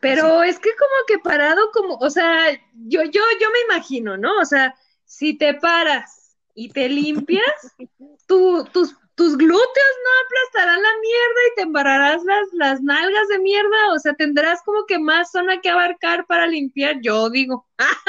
Pero 0.00 0.42
es 0.42 0.58
que 0.58 0.70
como 0.78 1.06
que 1.06 1.18
parado 1.18 1.70
como, 1.72 1.94
o 1.96 2.10
sea, 2.10 2.50
yo, 2.74 3.02
yo, 3.04 3.20
yo 3.40 3.50
me 3.50 3.74
imagino, 3.74 4.16
¿no? 4.16 4.38
O 4.40 4.44
sea, 4.44 4.74
si 5.04 5.36
te 5.36 5.54
paras 5.54 6.36
y 6.54 6.70
te 6.70 6.88
limpias, 6.88 7.44
tu- 8.26 8.64
tus, 8.72 8.96
tus 9.14 9.36
glúteos 9.36 9.94
no 10.04 10.10
aplastarán 10.26 10.82
la 10.82 10.90
mierda 11.00 11.40
y 11.52 11.54
te 11.56 11.62
embarrarás 11.62 12.24
las, 12.24 12.46
las 12.54 12.82
nalgas 12.82 13.28
de 13.28 13.38
mierda, 13.40 13.92
o 13.94 13.98
sea, 13.98 14.14
tendrás 14.14 14.62
como 14.62 14.86
que 14.86 14.98
más 14.98 15.30
zona 15.32 15.60
que 15.60 15.68
abarcar 15.70 16.26
para 16.26 16.46
limpiar, 16.46 17.00
yo 17.02 17.28
digo. 17.30 17.66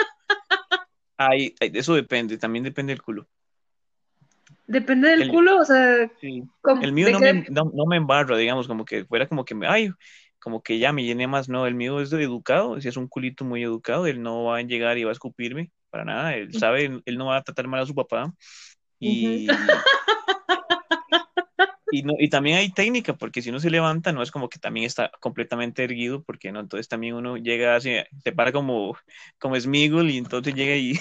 Ay, 1.18 1.56
ay, 1.62 1.72
eso 1.76 1.94
depende, 1.96 2.38
también 2.38 2.64
depende 2.66 2.92
del 2.94 3.02
culo. 3.02 3.28
Depende 4.68 5.10
del 5.10 5.22
El- 5.22 5.32
culo, 5.32 5.58
o 5.60 5.66
sea, 5.66 6.10
Sí. 6.20 6.44
El 6.82 6.94
mío 6.94 7.10
no 7.12 7.20
qué- 7.20 7.34
me, 7.34 7.46
no, 7.50 7.72
no 7.74 7.86
me 7.88 7.98
embarra, 7.98 8.38
digamos, 8.38 8.68
como 8.68 8.86
que 8.86 9.06
fuera 9.06 9.28
como 9.28 9.44
que 9.46 9.56
me, 9.56 9.68
ay, 9.68 9.90
como 10.40 10.62
que 10.64 10.80
ya 10.80 10.94
me 10.94 11.04
llené 11.04 11.28
más, 11.28 11.50
no, 11.50 11.66
el 11.68 11.76
mío 11.76 12.00
es 12.02 12.10
de 12.12 12.24
educado, 12.24 12.80
si 12.82 12.88
es 12.88 12.98
un 12.98 13.08
culito 13.08 13.44
muy 13.46 13.64
educado, 13.64 14.08
él 14.08 14.22
no 14.22 14.46
va 14.46 14.58
a 14.58 14.62
llegar 14.62 14.98
y 14.98 15.04
va 15.04 15.10
a 15.12 15.14
escupirme, 15.14 15.72
para 15.90 16.06
nada, 16.06 16.36
él 16.36 16.54
sabe, 16.56 17.02
él 17.06 17.18
no 17.18 17.28
va 17.28 17.38
a 17.38 17.44
tratar 17.44 17.68
mal 17.68 17.82
a 17.82 17.86
su 17.86 17.96
papá, 17.96 18.34
y, 19.00 19.84
y, 21.90 22.04
no, 22.04 22.14
y 22.18 22.30
también 22.30 22.58
hay 22.58 22.72
técnica, 22.74 23.14
porque 23.16 23.42
si 23.42 23.50
uno 23.50 23.60
se 23.60 23.70
levanta, 23.70 24.12
no 24.14 24.22
es 24.24 24.32
como 24.32 24.48
que 24.50 24.60
también 24.60 24.86
está 24.86 25.12
completamente 25.20 25.84
erguido, 25.84 26.24
porque 26.24 26.52
no, 26.52 26.60
entonces 26.62 26.88
también 26.88 27.16
uno 27.16 27.38
llega 27.38 27.76
así, 27.76 27.92
se 28.24 28.32
para 28.32 28.52
como, 28.54 28.98
como 29.40 29.60
Smigol, 29.60 30.10
y 30.10 30.18
entonces 30.18 30.54
llega 30.56 30.76
y, 30.76 30.94
y 30.94 30.98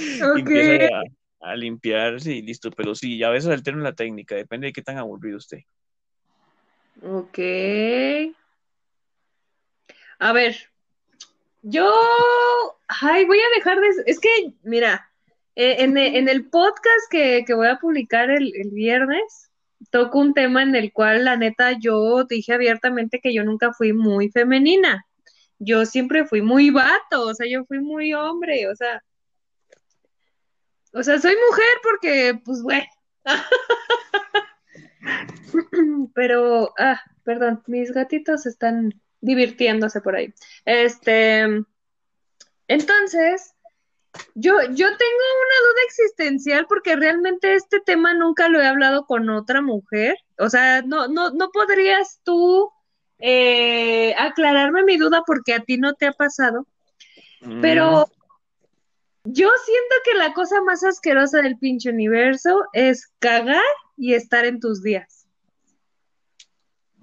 Ok. 0.34 0.40
empieza 0.40 0.72
a, 0.72 1.02
a 1.42 1.56
limpiarse 1.56 2.32
y 2.32 2.42
listo, 2.42 2.70
pero 2.70 2.94
sí, 2.94 3.18
ya 3.18 3.28
a 3.28 3.32
veces 3.32 3.50
alterno 3.50 3.82
la 3.82 3.94
técnica, 3.94 4.34
depende 4.34 4.68
de 4.68 4.72
qué 4.72 4.82
tan 4.82 4.98
aburrido 4.98 5.38
esté. 5.38 5.66
Ok. 7.02 7.38
A 10.18 10.32
ver, 10.32 10.56
yo, 11.62 11.92
ay, 12.86 13.24
voy 13.24 13.38
a 13.38 13.54
dejar 13.56 13.80
de, 13.80 13.88
es 14.06 14.20
que, 14.20 14.28
mira, 14.62 15.10
eh, 15.56 15.76
en, 15.80 15.98
en 15.98 16.28
el 16.28 16.48
podcast 16.48 17.10
que, 17.10 17.44
que 17.46 17.54
voy 17.54 17.66
a 17.66 17.78
publicar 17.78 18.30
el, 18.30 18.52
el 18.54 18.70
viernes, 18.70 19.50
toco 19.90 20.20
un 20.20 20.32
tema 20.32 20.62
en 20.62 20.76
el 20.76 20.92
cual, 20.92 21.24
la 21.24 21.36
neta, 21.36 21.72
yo 21.78 22.24
dije 22.24 22.52
abiertamente 22.52 23.20
que 23.20 23.34
yo 23.34 23.42
nunca 23.44 23.72
fui 23.72 23.92
muy 23.92 24.30
femenina. 24.30 25.04
Yo 25.58 25.86
siempre 25.86 26.24
fui 26.24 26.42
muy 26.42 26.70
vato, 26.70 27.26
o 27.26 27.34
sea, 27.34 27.46
yo 27.48 27.64
fui 27.64 27.80
muy 27.80 28.14
hombre, 28.14 28.68
o 28.68 28.74
sea, 28.74 29.02
o 30.92 31.02
sea, 31.02 31.18
soy 31.18 31.34
mujer 31.48 31.78
porque, 31.82 32.40
pues, 32.44 32.62
bueno. 32.62 32.86
Pero, 36.14 36.72
ah, 36.78 37.00
perdón, 37.24 37.62
mis 37.66 37.92
gatitos 37.92 38.46
están 38.46 39.00
divirtiéndose 39.20 40.00
por 40.00 40.16
ahí. 40.16 40.32
Este, 40.64 41.42
entonces, 42.68 43.54
yo, 44.34 44.54
yo 44.62 44.66
tengo 44.66 44.86
una 44.86 45.70
duda 45.70 45.82
existencial 45.86 46.66
porque 46.68 46.96
realmente 46.96 47.54
este 47.54 47.80
tema 47.80 48.14
nunca 48.14 48.48
lo 48.48 48.60
he 48.60 48.66
hablado 48.66 49.06
con 49.06 49.28
otra 49.30 49.62
mujer. 49.62 50.16
O 50.38 50.50
sea, 50.50 50.82
no, 50.82 51.08
no, 51.08 51.30
no 51.30 51.50
podrías 51.50 52.20
tú 52.24 52.70
eh, 53.18 54.14
aclararme 54.18 54.84
mi 54.84 54.96
duda 54.96 55.22
porque 55.26 55.54
a 55.54 55.60
ti 55.60 55.78
no 55.78 55.94
te 55.94 56.06
ha 56.06 56.12
pasado. 56.12 56.66
Pero 57.60 58.08
yo 59.24 59.48
siento 59.64 59.94
que 60.04 60.14
la 60.14 60.34
cosa 60.34 60.60
más 60.62 60.84
asquerosa 60.84 61.42
del 61.42 61.58
pinche 61.58 61.90
universo 61.90 62.64
es 62.72 63.08
cagar 63.18 63.62
y 63.96 64.14
estar 64.14 64.44
en 64.44 64.60
tus 64.60 64.82
días. 64.82 65.26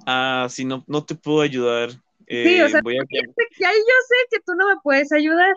Ah, 0.06 0.48
si 0.50 0.66
no, 0.66 0.84
no 0.88 1.06
te 1.06 1.16
puedo 1.16 1.42
ayudar. 1.42 1.92
Sí, 2.42 2.60
o 2.62 2.68
Eh, 2.68 2.70
sea, 2.70 2.82
voy 2.82 2.98
a... 2.98 3.04
y 3.10 3.64
ahí 3.66 3.78
yo 3.78 3.96
sé 4.08 4.16
que 4.32 4.40
tú 4.46 4.54
no 4.56 4.68
me 4.68 4.76
puedes 4.84 5.12
ayudar, 5.12 5.56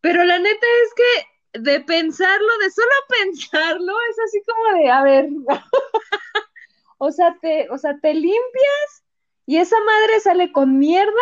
pero 0.00 0.24
la 0.24 0.38
neta 0.38 0.66
es 0.84 0.94
que 0.94 1.60
de 1.60 1.80
pensarlo, 1.80 2.48
de 2.62 2.70
solo 2.70 2.88
pensarlo, 3.24 3.94
es 4.10 4.18
así 4.26 4.42
como 4.46 4.80
de, 4.82 4.90
a 4.90 5.02
ver, 5.02 5.28
o 6.98 7.10
sea, 7.12 7.36
te, 7.40 7.68
o 7.70 7.78
sea, 7.78 7.98
te 8.00 8.14
limpias 8.14 9.04
y 9.46 9.58
esa 9.58 9.76
madre 9.80 10.20
sale 10.20 10.52
con 10.52 10.78
mierda 10.78 11.12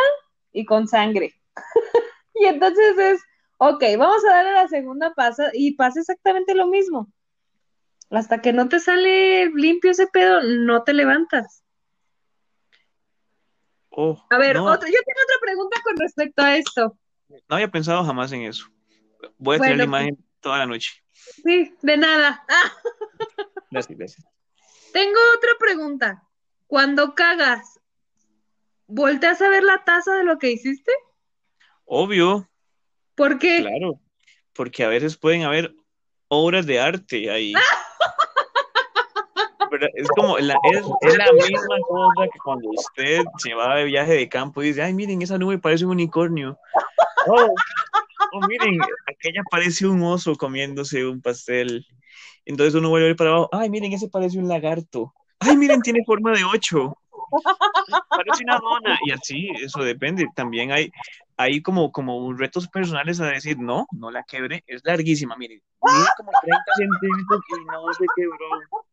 y 0.53 0.65
con 0.65 0.89
sangre. 0.89 1.35
y 2.35 2.47
entonces 2.47 2.99
es, 2.99 3.21
ok, 3.59 3.83
vamos 3.99 4.25
a 4.25 4.33
darle 4.33 4.53
la 4.53 4.69
segunda 4.69 5.13
pasa 5.15 5.51
y 5.53 5.75
pasa 5.75 6.01
exactamente 6.01 6.55
lo 6.55 6.67
mismo. 6.67 7.13
Hasta 8.11 8.41
que 8.41 8.53
no 8.53 8.69
te 8.69 8.79
sale 8.79 9.51
limpio 9.51 9.91
ese 9.91 10.07
pedo, 10.07 10.43
no 10.43 10.85
te 10.85 10.93
levantas. 10.93 11.63
Oh, 13.91 14.23
A 14.31 14.39
ver, 14.39 14.57
no, 14.57 14.75
yo 14.75 14.77
tengo 14.77 15.21
otra 15.25 15.37
pregunta 15.41 15.81
con 15.83 15.97
respecto 15.97 16.43
a 16.43 16.57
esto. 16.57 16.99
no 17.29 17.57
había 17.57 17.69
pensado 17.69 18.05
jamás 18.05 18.31
en 18.33 18.43
eso. 18.43 18.67
Voy 19.39 19.57
a 19.57 19.61
tener 19.61 19.79
la 19.79 19.85
Bueno, 19.85 19.99
imagen 19.99 20.25
toda 20.41 20.59
la 20.59 20.67
noche. 20.67 20.91
Sí, 21.13 21.75
de 21.83 21.97
nada. 21.97 22.45
Ah, 22.49 22.73
Gracias, 23.71 23.99
gracias. 23.99 24.27
tengo 24.93 25.19
otra 25.37 25.51
pregunta. 25.59 26.23
Cuando 26.67 27.15
cagas, 27.15 27.81
¿volteas 28.87 29.41
a 29.41 29.49
ver 29.49 29.63
la 29.63 29.85
taza 29.85 30.15
de 30.15 30.25
lo 30.25 30.39
que 30.39 30.51
hiciste? 30.51 30.93
Obvio, 31.85 32.49
¿Por 33.17 33.39
qué? 33.39 33.61
claro, 33.61 33.99
porque 34.53 34.85
a 34.85 34.89
veces 34.89 35.17
pueden 35.17 35.43
haber 35.43 35.75
obras 36.29 36.67
de 36.67 36.81
arte 36.81 37.31
ahí. 37.31 37.53
Pero 39.71 39.89
es 39.95 40.09
como, 40.17 40.39
la, 40.39 40.55
es, 40.73 40.85
es 41.01 41.19
la 41.19 41.33
misma 41.33 41.77
cosa 41.89 42.29
que 42.33 42.39
cuando 42.45 42.69
usted 42.71 43.25
se 43.39 43.55
va 43.55 43.77
de 43.77 43.85
viaje 43.85 44.15
de 44.15 44.29
campo 44.29 44.63
y 44.63 44.69
dice, 44.69 44.83
ay, 44.83 44.95
miren, 44.95 45.21
esa 45.23 45.39
nube 45.39 45.59
parece 45.59 45.85
un 45.85 45.93
unicornio. 45.93 46.59
Oh, 47.29 47.53
oh, 48.35 48.47
miren, 48.47 48.79
aquella 49.05 49.43
parece 49.51 49.85
un 49.85 50.01
oso 50.01 50.37
comiéndose 50.37 51.05
un 51.05 51.21
pastel. 51.21 51.85
Entonces 52.45 52.77
uno 52.77 52.89
vuelve 52.89 53.17
para 53.17 53.31
abajo, 53.31 53.49
ay, 53.51 53.69
miren, 53.69 53.93
ese 53.93 54.09
parece 54.09 54.39
un 54.39 54.47
lagarto. 54.47 55.13
Ay, 55.41 55.57
miren, 55.57 55.83
tiene 55.83 56.05
forma 56.05 56.31
de 56.31 56.45
ocho. 56.45 56.97
Parece 58.11 58.45
una 58.45 58.59
dona. 58.59 58.99
Y 59.05 59.11
así, 59.11 59.51
eso 59.61 59.83
depende. 59.83 60.27
También 60.35 60.73
hay, 60.73 60.91
hay 61.37 61.63
como, 61.63 61.93
como 61.93 62.33
retos 62.33 62.69
personales 62.69 63.21
a 63.21 63.27
decir, 63.27 63.59
no, 63.59 63.87
no 63.93 64.11
la 64.11 64.23
quebre, 64.25 64.65
es 64.67 64.83
larguísima, 64.85 65.37
miren, 65.37 65.63
mide 65.83 66.07
como 66.17 66.31
30 66.43 66.65
centímetros 66.77 67.41
y 67.49 67.65
no 67.65 67.93
se 67.93 68.05
quebró. 68.17 68.85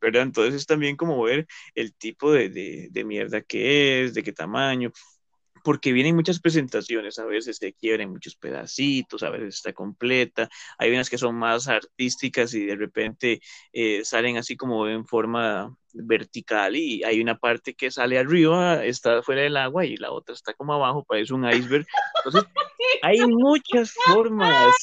¿Verdad? 0.00 0.22
Entonces 0.22 0.66
también 0.66 0.96
como 0.96 1.22
ver 1.22 1.46
el 1.74 1.94
tipo 1.94 2.30
de, 2.30 2.50
de, 2.50 2.88
de 2.90 3.04
mierda 3.04 3.40
que 3.40 4.04
es, 4.04 4.14
de 4.14 4.22
qué 4.22 4.32
tamaño 4.32 4.92
porque 5.66 5.92
vienen 5.92 6.14
muchas 6.14 6.38
presentaciones, 6.38 7.18
a 7.18 7.24
veces 7.24 7.56
se 7.56 7.72
quiebran 7.72 8.10
muchos 8.10 8.36
pedacitos, 8.36 9.24
a 9.24 9.30
veces 9.30 9.56
está 9.56 9.72
completa, 9.72 10.48
hay 10.78 10.92
unas 10.92 11.10
que 11.10 11.18
son 11.18 11.34
más 11.34 11.66
artísticas 11.66 12.54
y 12.54 12.66
de 12.66 12.76
repente 12.76 13.40
eh, 13.72 14.04
salen 14.04 14.36
así 14.36 14.56
como 14.56 14.86
en 14.86 15.04
forma 15.04 15.76
vertical 16.04 16.76
y 16.76 17.02
hay 17.04 17.20
una 17.20 17.38
parte 17.38 17.74
que 17.74 17.90
sale 17.90 18.18
arriba, 18.18 18.84
está 18.84 19.22
fuera 19.22 19.42
del 19.42 19.56
agua 19.56 19.84
y 19.84 19.96
la 19.96 20.10
otra 20.10 20.34
está 20.34 20.52
como 20.54 20.74
abajo, 20.74 21.04
parece 21.04 21.34
un 21.34 21.48
iceberg. 21.48 21.86
Entonces, 22.24 22.50
hay 23.02 23.20
muchas 23.26 23.92
formas. 23.92 24.74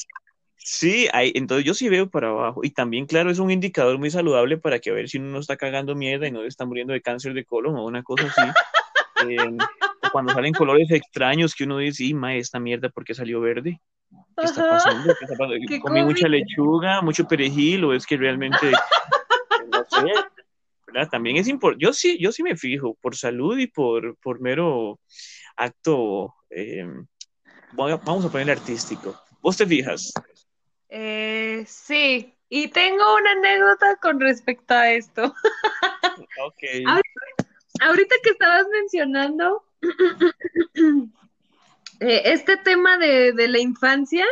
Sí, 0.57 1.07
hay, 1.11 1.34
entonces 1.36 1.66
yo 1.66 1.74
sí 1.74 1.89
veo 1.89 2.09
para 2.09 2.30
abajo. 2.30 2.61
Y 2.64 2.72
también, 2.72 3.05
claro, 3.05 3.30
es 3.30 3.39
un 3.39 3.51
indicador 3.51 3.97
muy 3.97 4.09
saludable 4.09 4.57
para 4.57 4.80
que 4.80 4.91
a 4.91 4.93
ver 4.93 5.09
si 5.09 5.18
uno 5.18 5.30
no 5.30 5.39
está 5.39 5.57
cagando 5.57 5.93
mierda 5.93 6.28
y 6.28 6.32
no 6.32 6.43
está 6.43 6.66
muriendo 6.66 6.93
de 6.93 7.01
cáncer 7.01 7.34
de 7.34 7.45
colon 7.45 7.76
o 7.76 7.86
una 7.86 8.01
cosa 8.03 8.28
así. 8.28 8.49
Em, 9.30 9.57
cuando 10.11 10.34
salen 10.34 10.53
colores 10.53 10.89
extraños 10.91 11.55
que 11.55 11.64
uno 11.64 11.78
dice, 11.78 12.14
ma, 12.14 12.36
esta 12.36 12.59
mierda, 12.59 12.89
¿por 12.89 13.03
qué 13.03 13.14
salió 13.14 13.41
verde? 13.41 13.80
¿Qué 14.38 14.45
está 14.45 14.70
pasando? 14.70 15.14
¿Qué 15.18 15.26
está 15.26 15.38
pasando? 15.38 15.55
¿Comí 15.82 16.03
mucha 16.03 16.28
lechuga, 16.28 17.01
mucho 17.01 17.28
perejil 17.28 17.86
o 17.86 17.93
es 17.93 18.05
que 18.05 18.18
realmente, 18.18 18.72
no 19.72 19.84
sé, 19.86 20.11
¿verdad? 20.94 21.10
También 21.10 21.38
es 21.38 21.48
importante, 21.48 21.84
yo 21.84 21.94
sí, 21.94 22.18
yo 22.20 22.32
sí 22.32 22.44
me 22.44 22.56
fijo, 22.56 22.96
por 23.02 23.16
salud 23.16 23.58
y 23.58 23.68
por, 23.68 24.16
por 24.18 24.39
mero 24.39 25.00
acto, 25.56 26.34
eh, 26.50 26.86
vamos 27.74 28.26
a 28.26 28.30
ponerle 28.30 28.54
artístico. 28.54 29.20
¿Vos 29.41 29.58
te 29.58 29.66
fijas? 29.66 30.14
Eh, 30.89 31.66
sí, 31.68 32.34
y 32.48 32.68
tengo 32.70 33.16
una 33.16 33.32
anécdota 33.32 33.98
con 34.02 34.20
respecto 34.20 34.74
a 34.74 34.91
esto. 34.91 35.24
ok. 36.46 36.64
Ahorita 37.82 38.16
que 38.24 38.30
estabas 38.30 38.68
mencionando 38.72 39.64
Eh, 42.00 42.34
este 42.34 42.58
tema 42.58 42.98
de, 42.98 43.34
la 43.48 43.60
infancia, 43.60 44.26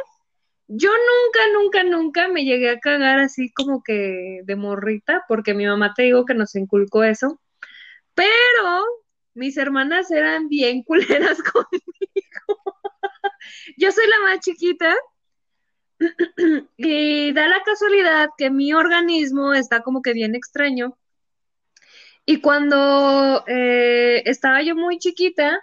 yo 0.74 0.89
nunca, 0.89 1.39
nunca, 1.53 1.84
nunca 1.84 2.28
me 2.30 2.45
llegué 2.45 2.69
a 2.69 2.80
cagar 2.80 3.19
así 3.19 3.51
como 3.51 3.84
que 3.84 4.39
de 4.45 4.55
morrita, 4.55 5.26
porque 5.28 5.53
mi 5.53 5.65
mamá 5.65 5.93
te 5.93 6.03
digo 6.03 6.26
que 6.26 6.34
nos 6.34 6.55
inculcó 6.55 7.03
eso, 7.03 7.41
pero 8.15 8.86
mis 9.34 9.57
hermanas 9.57 10.11
eran 10.11 10.47
bien 10.47 10.84
culeras 10.86 11.41
conmigo. 11.43 12.74
yo 13.78 13.91
soy 13.91 14.07
la 14.07 14.30
más 14.30 14.39
chiquita 14.39 14.95
y 16.78 17.34
da 17.34 17.47
la 17.47 17.61
casualidad 17.63 18.30
que 18.38 18.49
mi 18.49 18.74
organismo 18.74 19.53
está 19.53 19.82
como 19.82 20.01
que 20.01 20.13
bien 20.13 20.36
extraño. 20.36 20.97
Y 22.26 22.39
cuando 22.39 23.43
eh, 23.47 24.24
estaba 24.26 24.61
yo 24.61 24.76
muy 24.76 24.99
chiquita, 24.99 25.59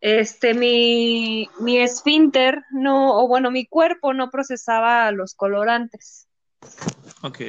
este, 0.00 0.54
mi, 0.54 1.48
mi 1.60 1.78
esfínter 1.78 2.64
no, 2.70 3.22
o 3.22 3.28
bueno, 3.28 3.50
mi 3.50 3.66
cuerpo 3.66 4.14
no 4.14 4.30
procesaba 4.30 5.10
los 5.12 5.34
colorantes. 5.34 6.28
Ok. 7.22 7.40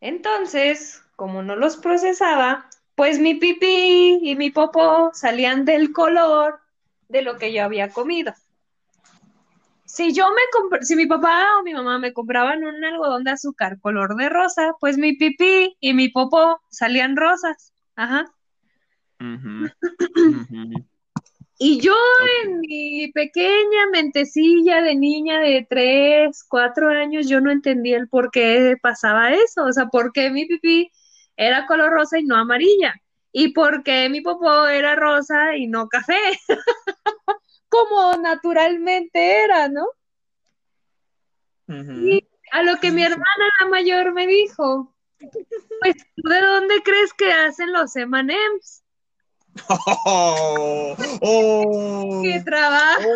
Entonces, 0.00 1.02
como 1.16 1.42
no 1.42 1.56
los 1.56 1.76
procesaba, 1.76 2.66
pues 2.94 3.18
mi 3.18 3.34
pipí 3.34 4.20
y 4.22 4.36
mi 4.36 4.50
popó 4.50 5.10
salían 5.14 5.64
del 5.64 5.92
color 5.92 6.60
de 7.08 7.22
lo 7.22 7.38
que 7.38 7.52
yo 7.52 7.64
había 7.64 7.90
comido. 7.90 8.32
Si 9.84 10.12
yo 10.14 10.28
me 10.30 10.84
si 10.84 10.96
mi 10.96 11.06
papá 11.06 11.58
o 11.58 11.62
mi 11.62 11.74
mamá 11.74 11.98
me 11.98 12.12
compraban 12.12 12.64
un 12.64 12.82
algodón 12.84 13.24
de 13.24 13.32
azúcar 13.32 13.78
color 13.80 14.16
de 14.16 14.28
rosa, 14.28 14.72
pues 14.80 14.96
mi 14.96 15.14
pipí 15.14 15.76
y 15.80 15.92
mi 15.92 16.08
popó 16.08 16.62
salían 16.70 17.16
rosas. 17.16 17.74
Ajá. 17.94 18.32
Y 21.64 21.80
yo 21.80 21.94
en 22.42 22.58
mi 22.58 23.12
pequeña 23.12 23.86
mentecilla 23.92 24.82
de 24.82 24.96
niña 24.96 25.38
de 25.38 25.64
tres, 25.70 26.44
cuatro 26.48 26.88
años, 26.88 27.28
yo 27.28 27.40
no 27.40 27.52
entendía 27.52 27.98
el 27.98 28.08
por 28.08 28.32
qué 28.32 28.74
pasaba 28.82 29.32
eso, 29.32 29.66
o 29.66 29.72
sea, 29.72 29.86
por 29.86 30.12
qué 30.12 30.30
mi 30.30 30.46
pipí 30.46 30.90
era 31.36 31.68
color 31.68 31.92
rosa 31.92 32.18
y 32.18 32.24
no 32.24 32.34
amarilla, 32.34 33.00
y 33.30 33.52
por 33.52 33.84
qué 33.84 34.08
mi 34.08 34.22
popó 34.22 34.66
era 34.66 34.96
rosa 34.96 35.56
y 35.56 35.68
no 35.68 35.88
café, 35.88 36.18
como 37.68 38.16
naturalmente 38.16 39.44
era, 39.44 39.68
¿no? 39.68 39.86
Y 41.68 42.28
a 42.50 42.64
lo 42.64 42.80
que 42.80 42.90
mi 42.90 43.04
hermana 43.04 43.48
la 43.60 43.68
mayor 43.68 44.12
me 44.12 44.26
dijo, 44.26 44.92
pues, 45.80 45.94
¿de 46.16 46.40
dónde 46.40 46.82
crees 46.82 47.12
que 47.12 47.32
hacen 47.32 47.72
los 47.72 47.94
M&M's? 47.94 48.81
Oh, 49.68 50.96
oh, 51.20 52.22
que 52.22 52.40
trabaja. 52.40 53.06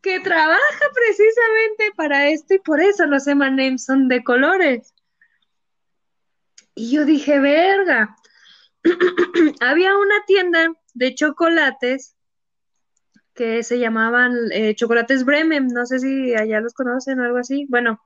que 0.00 0.20
trabaja 0.20 0.84
precisamente 0.94 1.92
para 1.96 2.28
esto 2.28 2.54
y 2.54 2.58
por 2.58 2.80
eso 2.80 3.06
los 3.06 3.26
M&M's 3.26 3.84
son 3.84 4.08
de 4.08 4.24
colores. 4.24 4.94
Y 6.74 6.92
yo 6.92 7.04
dije, 7.04 7.38
verga. 7.40 8.16
Había 9.60 9.96
una 9.96 10.24
tienda 10.26 10.72
de 10.94 11.14
chocolates 11.14 12.16
que 13.34 13.62
se 13.62 13.78
llamaban 13.78 14.34
eh, 14.52 14.74
chocolates 14.74 15.24
Bremen, 15.24 15.68
no 15.68 15.86
sé 15.86 16.00
si 16.00 16.34
allá 16.34 16.60
los 16.60 16.74
conocen 16.74 17.20
o 17.20 17.24
algo 17.24 17.38
así. 17.38 17.66
Bueno, 17.68 18.00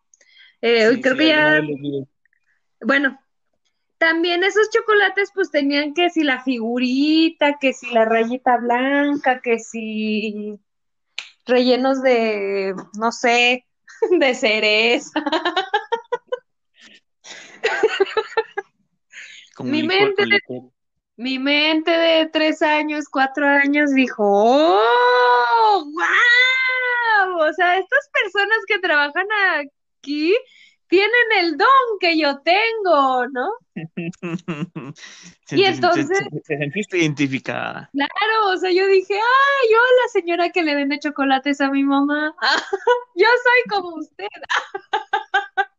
eh, 0.60 1.00
creo 1.02 1.16
que 1.16 1.28
ya... 1.28 1.62
Bueno, 2.80 3.18
también 3.98 4.44
esos 4.44 4.70
chocolates 4.70 5.30
pues 5.34 5.50
tenían 5.50 5.94
que 5.94 6.10
si 6.10 6.22
la 6.22 6.42
figurita, 6.42 7.58
que 7.58 7.72
si 7.72 7.90
la 7.90 8.04
rayita 8.04 8.58
blanca, 8.58 9.40
que 9.40 9.58
si 9.58 10.58
rellenos 11.46 12.02
de, 12.02 12.74
no 12.98 13.12
sé, 13.12 13.66
de 14.18 14.34
cereza. 14.34 15.24
mi 19.60 19.82
mente, 19.82 20.26
de, 20.26 20.40
mi 21.16 21.38
mente 21.38 21.90
de 21.90 22.26
tres 22.26 22.60
años, 22.62 23.06
cuatro 23.10 23.46
años 23.46 23.94
dijo, 23.94 24.24
¡oh! 24.26 25.84
¡Wow! 25.84 27.38
O 27.38 27.52
sea, 27.52 27.78
estas 27.78 28.10
personas 28.12 28.58
que 28.66 28.78
trabajan 28.78 29.26
aquí 29.58 30.36
tienen 30.88 31.32
el 31.40 31.56
don 31.56 31.68
que 32.00 32.18
yo 32.18 32.40
tengo, 32.40 33.26
¿no? 33.28 33.50
y 35.50 35.64
entonces... 35.64 36.08
Te, 36.46 36.56
sentiste 36.58 36.98
identificada. 36.98 37.90
Claro, 37.92 38.52
o 38.52 38.56
sea, 38.56 38.70
yo 38.70 38.86
dije, 38.86 39.14
ay, 39.14 39.68
yo 39.70 39.78
la 39.78 40.08
señora 40.12 40.50
que 40.50 40.62
le 40.62 40.74
vende 40.74 40.98
chocolates 40.98 41.60
a 41.60 41.70
mi 41.70 41.84
mamá, 41.84 42.34
yo 43.14 43.26
soy 43.42 43.62
como 43.68 43.96
usted. 43.96 44.26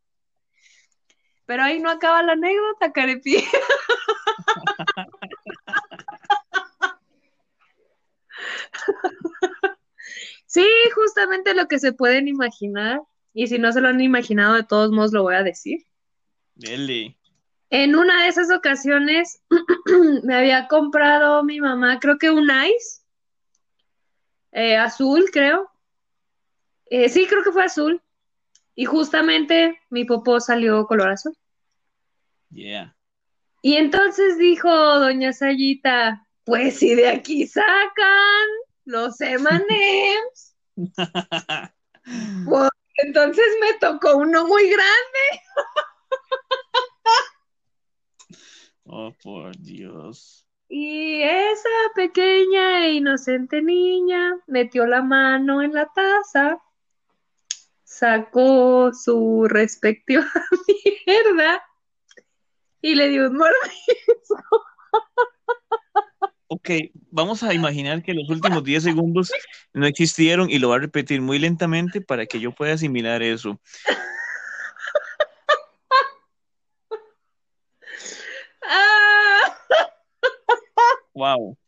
Pero 1.46 1.62
ahí 1.62 1.80
no 1.80 1.90
acaba 1.90 2.22
la 2.22 2.32
anécdota, 2.32 2.92
Carepi. 2.92 3.42
sí, 10.44 10.66
justamente 10.94 11.54
lo 11.54 11.66
que 11.66 11.78
se 11.78 11.94
pueden 11.94 12.28
imaginar. 12.28 13.00
Y 13.34 13.46
si 13.46 13.58
no 13.58 13.72
se 13.72 13.80
lo 13.80 13.88
han 13.88 14.00
imaginado, 14.00 14.54
de 14.54 14.64
todos 14.64 14.90
modos 14.90 15.12
lo 15.12 15.22
voy 15.22 15.34
a 15.34 15.42
decir. 15.42 15.84
Dele. 16.54 17.16
En 17.70 17.94
una 17.94 18.22
de 18.22 18.28
esas 18.28 18.50
ocasiones 18.50 19.42
me 20.24 20.34
había 20.34 20.68
comprado 20.68 21.44
mi 21.44 21.60
mamá, 21.60 22.00
creo 22.00 22.18
que 22.18 22.30
un 22.30 22.44
ice 22.44 23.02
eh, 24.52 24.76
azul, 24.76 25.26
creo. 25.32 25.70
Eh, 26.86 27.08
sí, 27.08 27.26
creo 27.26 27.44
que 27.44 27.52
fue 27.52 27.64
azul. 27.64 28.02
Y 28.74 28.86
justamente 28.86 29.78
mi 29.90 30.04
popó 30.04 30.40
salió 30.40 30.86
color 30.86 31.10
azul. 31.10 31.36
Yeah. 32.50 32.96
Y 33.60 33.74
entonces 33.74 34.38
dijo 34.38 34.70
doña 34.70 35.32
Sayita, 35.32 36.26
pues 36.44 36.78
si 36.78 36.94
de 36.94 37.08
aquí 37.08 37.46
sacan 37.46 38.48
los 38.84 39.16
pues 42.46 42.67
entonces 43.18 43.46
me 43.60 43.74
tocó 43.74 44.16
uno 44.16 44.46
muy 44.46 44.68
grande. 44.70 45.42
Oh, 48.84 49.12
por 49.22 49.56
Dios. 49.58 50.46
Y 50.68 51.22
esa 51.22 51.68
pequeña 51.94 52.86
e 52.86 52.92
inocente 52.92 53.60
niña 53.60 54.36
metió 54.46 54.86
la 54.86 55.02
mano 55.02 55.62
en 55.62 55.74
la 55.74 55.86
taza, 55.92 56.62
sacó 57.84 58.92
su 58.92 59.46
respectiva 59.48 60.26
mierda 61.06 61.62
y 62.80 62.94
le 62.94 63.08
dio 63.08 63.28
un 63.28 63.36
mordisco. 63.36 64.64
Ok, 66.48 66.70
vamos 67.10 67.42
a 67.42 67.52
imaginar 67.52 68.02
que 68.02 68.14
los 68.14 68.28
últimos 68.30 68.64
10 68.64 68.82
segundos 68.82 69.30
no 69.74 69.86
existieron 69.86 70.50
y 70.50 70.58
lo 70.58 70.70
va 70.70 70.76
a 70.76 70.80
repetir 70.80 71.20
muy 71.20 71.38
lentamente 71.38 72.00
para 72.00 72.24
que 72.24 72.40
yo 72.40 72.52
pueda 72.52 72.74
asimilar 72.74 73.22
eso. 73.22 73.60
Wow. 81.14 81.58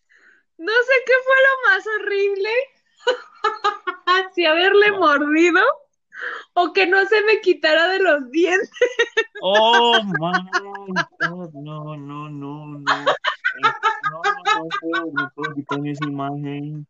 No 0.58 0.72
sé 0.72 0.92
qué 1.06 1.12
fue 1.24 1.34
lo 1.46 1.70
más 1.70 1.84
horrible. 1.86 2.50
si 4.34 4.46
haberle 4.46 4.92
mordido 4.92 5.60
o 6.54 6.72
que 6.72 6.86
no 6.86 7.04
se 7.06 7.20
me 7.24 7.40
quitara 7.40 7.88
de 7.88 7.98
los 7.98 8.30
dientes. 8.30 8.70
Oh, 9.42 10.00
my 10.04 10.50
God. 10.60 11.50
No, 11.52 11.96
no, 11.96 12.28
no, 12.28 12.68
no. 12.68 12.84
No, 14.10 14.22
no 14.22 14.68
puedo, 14.80 15.12
no 15.12 15.32
puedo 15.34 15.54
quitar 15.54 15.86
esa 15.86 16.04
imagen. 16.06 16.86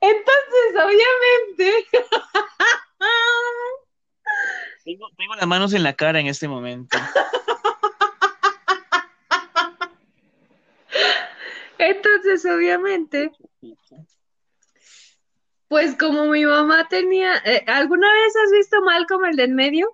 Entonces, 0.00 0.74
obviamente. 0.74 1.86
Tengo, 4.84 5.08
tengo 5.16 5.34
las 5.34 5.46
manos 5.46 5.72
en 5.72 5.82
la 5.82 5.94
cara 5.94 6.20
en 6.20 6.26
este 6.26 6.46
momento. 6.46 6.98
Entonces, 11.78 12.44
obviamente, 12.44 13.32
pues 15.68 15.96
como 15.96 16.26
mi 16.26 16.44
mamá 16.44 16.86
tenía, 16.88 17.36
eh, 17.44 17.64
¿alguna 17.66 18.12
vez 18.12 18.36
has 18.36 18.52
visto 18.52 18.80
Malcolm 18.82 19.24
el 19.24 19.36
de 19.36 19.44
en 19.44 19.54
medio? 19.54 19.90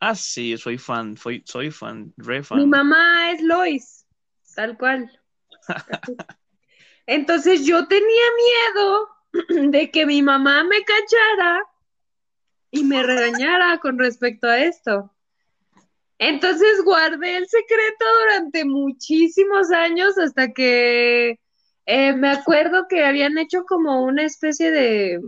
Ah, 0.00 0.14
sí, 0.14 0.56
soy 0.56 0.78
fan, 0.78 1.16
soy, 1.16 1.42
soy 1.44 1.70
fan, 1.70 2.12
re 2.16 2.42
fan. 2.42 2.58
Mi 2.58 2.66
mamá 2.66 3.32
es 3.32 3.42
Lois, 3.42 3.97
tal 4.58 4.76
cual. 4.76 5.08
Entonces 7.06 7.64
yo 7.64 7.86
tenía 7.86 8.24
miedo 8.74 9.08
de 9.70 9.88
que 9.92 10.04
mi 10.04 10.20
mamá 10.20 10.64
me 10.64 10.82
cachara 10.82 11.62
y 12.72 12.82
me 12.82 13.04
regañara 13.04 13.78
con 13.78 14.00
respecto 14.00 14.48
a 14.48 14.58
esto. 14.58 15.14
Entonces 16.18 16.82
guardé 16.84 17.36
el 17.36 17.46
secreto 17.46 18.04
durante 18.24 18.64
muchísimos 18.64 19.70
años 19.70 20.18
hasta 20.18 20.48
que 20.48 21.38
eh, 21.86 22.12
me 22.14 22.28
acuerdo 22.28 22.88
que 22.88 23.04
habían 23.04 23.38
hecho 23.38 23.62
como 23.62 24.02
una 24.02 24.24
especie 24.24 24.72
de, 24.72 25.20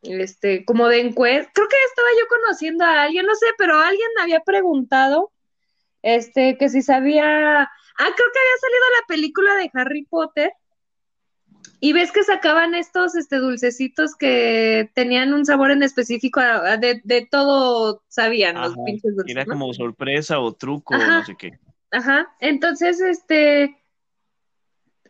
este, 0.00 0.64
como 0.64 0.88
de 0.88 1.00
encuesta. 1.00 1.52
Creo 1.52 1.68
que 1.68 1.76
estaba 1.90 2.08
yo 2.18 2.26
conociendo 2.26 2.86
a 2.86 3.02
alguien, 3.02 3.26
no 3.26 3.34
sé, 3.34 3.48
pero 3.58 3.76
alguien 3.76 4.08
me 4.16 4.22
había 4.22 4.40
preguntado, 4.40 5.30
este, 6.00 6.56
que 6.56 6.70
si 6.70 6.80
sabía, 6.80 7.68
ah, 8.02 8.14
creo 8.16 8.28
que 8.32 8.38
había 8.38 8.60
salido 8.60 8.84
la 9.00 9.06
película 9.06 9.54
de 9.56 9.70
Harry 9.74 10.04
Potter 10.04 10.52
y 11.80 11.92
ves 11.92 12.12
que 12.12 12.22
sacaban 12.22 12.74
estos 12.74 13.16
este, 13.16 13.36
dulcecitos 13.36 14.14
que 14.14 14.90
tenían 14.94 15.34
un 15.34 15.44
sabor 15.44 15.72
en 15.72 15.82
específico, 15.82 16.40
de, 16.40 17.00
de 17.02 17.28
todo 17.28 18.04
sabían 18.08 18.60
los 18.60 18.74
pinches 18.84 19.16
dulces. 19.16 19.36
Era 19.36 19.44
como 19.44 19.72
sorpresa 19.74 20.38
o 20.38 20.52
truco, 20.52 20.94
o 20.94 20.98
no 20.98 21.24
sé 21.24 21.34
qué. 21.36 21.58
Ajá, 21.90 22.34
entonces, 22.38 23.00
este, 23.00 23.76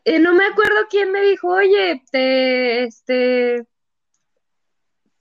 eh, 0.05 0.19
no 0.19 0.35
me 0.35 0.47
acuerdo 0.47 0.77
quién 0.91 1.13
me 1.13 1.21
dijo, 1.21 1.49
oye, 1.49 2.03
te, 2.11 2.85
este, 2.85 3.67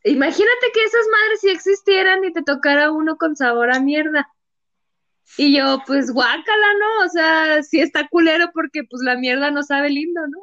imagínate 0.06 0.72
que 0.74 0.84
esas 0.84 1.06
madres 1.12 1.42
sí 1.42 1.50
existieran 1.50 2.24
y 2.24 2.34
te 2.34 2.42
tocara 2.44 2.92
uno 2.92 3.18
con 3.18 3.36
sabor 3.36 3.72
a 3.72 3.80
mierda. 3.80 4.30
Y 5.38 5.56
yo, 5.58 5.80
pues 5.88 6.12
guácala, 6.12 6.68
¿no? 6.80 7.06
O 7.06 7.10
sea, 7.10 7.64
sí 7.64 7.80
está 7.80 8.08
culero 8.10 8.52
porque 8.54 8.84
pues 8.84 9.02
la 9.04 9.16
mierda 9.16 9.50
no 9.50 9.64
sabe 9.64 9.90
lindo, 9.90 10.22
¿no? 10.28 10.42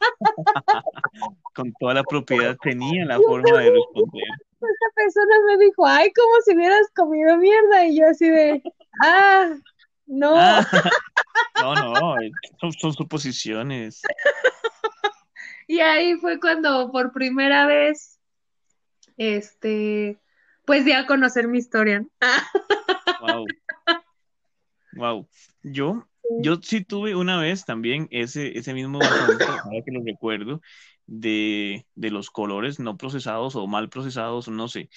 Con 1.54 1.72
toda 1.78 1.94
la 1.94 2.02
propiedad 2.02 2.56
tenía 2.62 3.04
la 3.04 3.18
forma 3.18 3.58
de 3.58 3.70
responder. 3.70 4.28
Esta 4.52 4.86
persona 4.94 5.34
me 5.46 5.64
dijo, 5.64 5.86
ay, 5.86 6.12
como 6.12 6.40
si 6.44 6.54
hubieras 6.54 6.86
comido 6.94 7.36
mierda. 7.36 7.86
Y 7.86 7.98
yo 7.98 8.08
así 8.08 8.28
de, 8.28 8.62
ah, 9.02 9.50
no. 10.06 10.34
Ah, 10.36 10.66
no, 11.62 11.74
no, 11.74 12.16
son, 12.60 12.72
son 12.72 12.92
suposiciones. 12.92 14.02
Y 15.70 15.78
ahí 15.78 16.16
fue 16.16 16.40
cuando 16.40 16.90
por 16.90 17.12
primera 17.12 17.64
vez, 17.64 18.18
este, 19.16 20.18
pues 20.64 20.84
di 20.84 20.90
a 20.90 21.06
conocer 21.06 21.46
mi 21.46 21.58
historia. 21.58 22.04
Wow. 23.20 23.46
Wow. 24.92 25.28
Yo, 25.62 26.06
yo 26.40 26.56
sí 26.62 26.84
tuve 26.84 27.14
una 27.14 27.38
vez 27.40 27.64
también 27.64 28.08
ese, 28.10 28.58
ese 28.58 28.74
mismo 28.74 28.98
ahora 29.02 29.82
que 29.84 29.92
lo 29.92 30.02
recuerdo, 30.04 30.60
de, 31.06 31.86
de 31.94 32.10
los 32.10 32.30
colores 32.30 32.78
no 32.78 32.96
procesados 32.96 33.56
o 33.56 33.66
mal 33.66 33.88
procesados, 33.88 34.48
no 34.48 34.68
sé. 34.68 34.88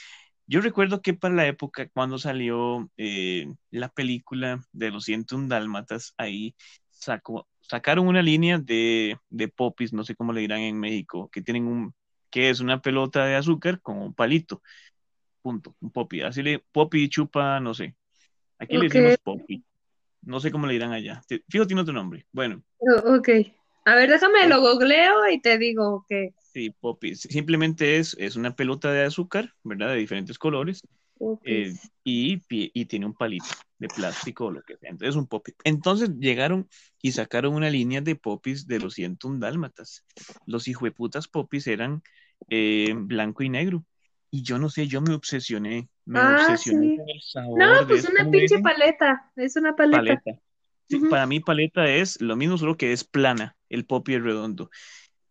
Yo 0.45 0.61
recuerdo 0.61 1.01
que 1.01 1.13
para 1.13 1.33
la 1.33 1.47
época 1.47 1.87
cuando 1.89 2.19
salió 2.19 2.89
eh, 2.97 3.47
la 3.71 3.89
película 3.89 4.59
de 4.73 4.91
los 4.91 5.05
101 5.05 5.47
Dálmatas, 5.47 6.13
ahí 6.17 6.55
sacó, 6.91 7.47
sacaron 7.61 8.07
una 8.07 8.21
línea 8.21 8.59
de, 8.59 9.17
de 9.29 9.47
popis, 9.47 9.93
no 9.93 10.03
sé 10.03 10.15
cómo 10.15 10.33
le 10.33 10.41
dirán 10.41 10.59
en 10.59 10.79
México, 10.79 11.29
que 11.31 11.41
tienen 11.41 11.67
un, 11.67 11.93
que 12.29 12.49
es 12.49 12.59
una 12.59 12.81
pelota 12.81 13.25
de 13.25 13.35
azúcar 13.35 13.81
con 13.81 13.97
un 13.97 14.13
palito. 14.13 14.61
Punto, 15.41 15.75
un 15.79 15.91
popi. 15.91 16.21
Así 16.21 16.41
le, 16.41 16.59
popi 16.59 17.09
chupa, 17.09 17.59
no 17.59 17.73
sé. 17.73 17.95
Aquí 18.59 18.77
le 18.77 18.85
decimos 18.85 19.17
popi. 19.23 19.63
No 20.25 20.39
sé 20.39 20.51
cómo 20.51 20.67
le 20.67 20.73
dirán 20.73 20.91
allá. 20.91 21.21
Fijo, 21.49 21.67
tiene 21.67 21.81
otro 21.81 21.93
nombre. 21.93 22.25
Bueno. 22.31 22.63
Oh, 22.79 23.15
ok. 23.15 23.29
A 23.85 23.95
ver, 23.95 24.09
déjame 24.09 24.47
lo 24.47 24.61
googleo 24.61 25.29
y 25.29 25.41
te 25.41 25.57
digo 25.57 26.05
que. 26.07 26.33
Sí, 26.53 26.69
Poppy. 26.69 27.15
Simplemente 27.15 27.97
es, 27.97 28.15
es 28.19 28.35
una 28.35 28.55
pelota 28.55 28.91
de 28.91 29.03
azúcar, 29.03 29.53
¿verdad? 29.63 29.89
De 29.89 29.97
diferentes 29.97 30.37
colores. 30.37 30.81
Eh, 31.45 31.73
y, 32.03 32.41
y, 32.49 32.85
tiene 32.85 33.05
un 33.05 33.13
palito 33.13 33.45
de 33.77 33.87
plástico 33.87 34.45
o 34.45 34.51
lo 34.51 34.61
que 34.61 34.77
sea. 34.77 34.89
Entonces 34.89 35.09
es 35.09 35.15
un 35.15 35.27
Poppy. 35.27 35.53
Entonces 35.63 36.11
llegaron 36.19 36.67
y 37.01 37.13
sacaron 37.13 37.53
una 37.53 37.69
línea 37.69 38.01
de 38.01 38.15
Popis 38.15 38.67
de 38.67 38.79
los 38.79 38.95
101 38.95 39.39
dálmatas. 39.39 40.03
Los 40.45 40.67
hijueputas 40.67 41.27
Popis 41.27 41.67
eran 41.67 42.03
eh, 42.49 42.93
blanco 42.95 43.43
y 43.43 43.49
negro. 43.49 43.85
Y 44.35 44.41
yo 44.41 44.57
no 44.57 44.67
sé, 44.67 44.87
yo 44.87 44.99
me 44.99 45.13
obsesioné, 45.13 45.87
me 46.05 46.19
Ah, 46.19 46.33
obsesioné 46.33 46.87
sí. 46.87 46.97
con 46.97 47.07
el 47.07 47.21
sabor 47.21 47.59
No, 47.59 47.87
pues 47.87 48.03
una 48.03 48.17
¿Cómo 48.21 48.31
le 48.31 48.39
pinche 48.39 48.55
dicen? 48.55 48.63
paleta. 48.63 49.31
Es 49.35 49.55
una 49.57 49.75
paleta. 49.75 49.99
Paleta. 50.01 50.31
Sí, 50.89 50.97
Ujú. 50.97 51.07
para 51.07 51.27
mí 51.27 51.39
paleta 51.39 51.87
es 51.87 52.19
lo 52.19 52.35
mismo, 52.35 52.57
solo 52.57 52.75
que 52.75 52.91
es 52.93 53.03
plana, 53.03 53.55
el 53.69 53.85
Poppy 53.85 54.15
es 54.15 54.23
redondo. 54.23 54.71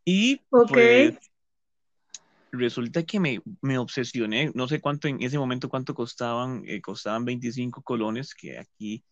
Y 0.05 0.41
pues 0.69 1.15
resulta 2.53 3.03
que 3.05 3.19
me, 3.19 3.41
me 3.61 3.79
obsesioné, 3.79 4.51
no 4.55 4.69
sé 4.69 4.81
cuánto 4.81 5.09
en 5.09 5.23
ese 5.23 5.39
momento 5.39 5.69
cuánto 5.69 5.95
costaban, 5.95 6.63
eh, 6.67 6.81
costaban 6.81 7.25
25 7.25 7.83
colones, 7.83 8.35
que 8.35 8.59
aquí 8.59 9.03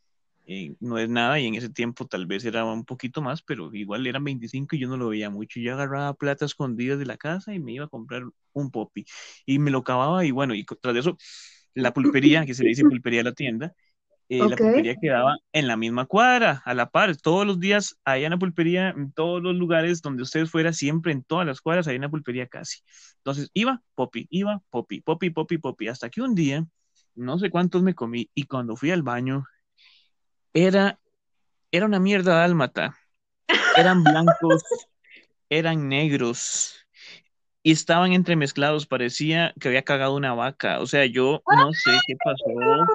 eh, 0.52 0.74
no 0.80 0.98
es 0.98 1.08
nada, 1.08 1.38
y 1.38 1.46
en 1.46 1.54
ese 1.54 1.68
tiempo 1.68 2.06
tal 2.06 2.26
vez 2.26 2.44
era 2.44 2.64
un 2.64 2.84
poquito 2.84 3.22
más, 3.22 3.40
pero 3.40 3.72
igual 3.72 4.04
eran 4.08 4.24
25 4.24 4.74
y 4.74 4.80
yo 4.80 4.88
no 4.88 4.96
lo 4.96 5.08
veía 5.10 5.30
mucho. 5.30 5.60
Yo 5.60 5.74
agarraba 5.74 6.12
plata 6.14 6.44
escondida 6.44 6.96
de 6.96 7.06
la 7.06 7.16
casa 7.16 7.54
y 7.54 7.60
me 7.60 7.72
iba 7.72 7.84
a 7.84 7.88
comprar 7.88 8.24
un 8.52 8.70
Poppy. 8.72 9.04
Y 9.46 9.60
me 9.60 9.70
lo 9.70 9.84
cavaba 9.84 10.24
y 10.24 10.32
bueno, 10.32 10.54
y 10.56 10.64
tras 10.64 10.94
de 10.94 11.00
eso, 11.00 11.16
la 11.74 11.92
pulpería, 11.94 12.44
que 12.46 12.54
se 12.54 12.64
le 12.64 12.70
dice 12.70 12.82
pulpería 12.82 13.20
a 13.20 13.24
la 13.24 13.32
tienda, 13.32 13.74
eh, 14.28 14.38
la 14.38 14.56
pulpería 14.56 14.96
quedaba 15.00 15.36
en 15.52 15.68
la 15.68 15.76
misma 15.76 16.06
cuadra, 16.06 16.62
a 16.64 16.74
la 16.74 16.90
par. 16.90 17.16
Todos 17.16 17.46
los 17.46 17.60
días 17.60 17.96
hay 18.04 18.24
una 18.26 18.36
pulpería, 18.38 18.90
en 18.90 19.12
todos 19.12 19.40
los 19.40 19.54
lugares 19.54 20.02
donde 20.02 20.24
ustedes 20.24 20.50
fuera, 20.50 20.72
siempre 20.72 21.12
en 21.12 21.22
todas 21.22 21.46
las 21.46 21.60
cuadras 21.60 21.86
hay 21.86 21.96
una 21.96 22.10
pulpería 22.10 22.48
casi. 22.48 22.80
Entonces 23.18 23.50
iba, 23.54 23.82
popi, 23.94 24.26
iba, 24.30 24.60
popi, 24.70 25.00
popi, 25.00 25.30
popi, 25.30 25.58
popi, 25.58 25.86
hasta 25.86 26.10
que 26.10 26.22
un 26.22 26.34
día, 26.34 26.66
no 27.14 27.38
sé 27.38 27.50
cuántos 27.50 27.84
me 27.84 27.94
comí, 27.94 28.30
y 28.34 28.44
cuando 28.46 28.74
fui 28.74 28.90
al 28.90 29.02
baño, 29.02 29.44
era, 30.54 30.98
era 31.70 31.86
una 31.86 32.00
mierda 32.00 32.34
dálmata. 32.34 32.96
Eran 33.76 34.02
blancos, 34.02 34.62
eran 35.48 35.88
negros, 35.88 36.80
y 37.62 37.72
estaban 37.72 38.12
entremezclados, 38.12 38.86
parecía 38.86 39.52
que 39.60 39.68
había 39.68 39.82
cagado 39.82 40.14
una 40.16 40.34
vaca. 40.34 40.80
O 40.80 40.86
sea, 40.86 41.04
yo 41.06 41.42
no 41.46 41.72
sé 41.72 41.90
qué 42.06 42.16
pasó. 42.24 42.86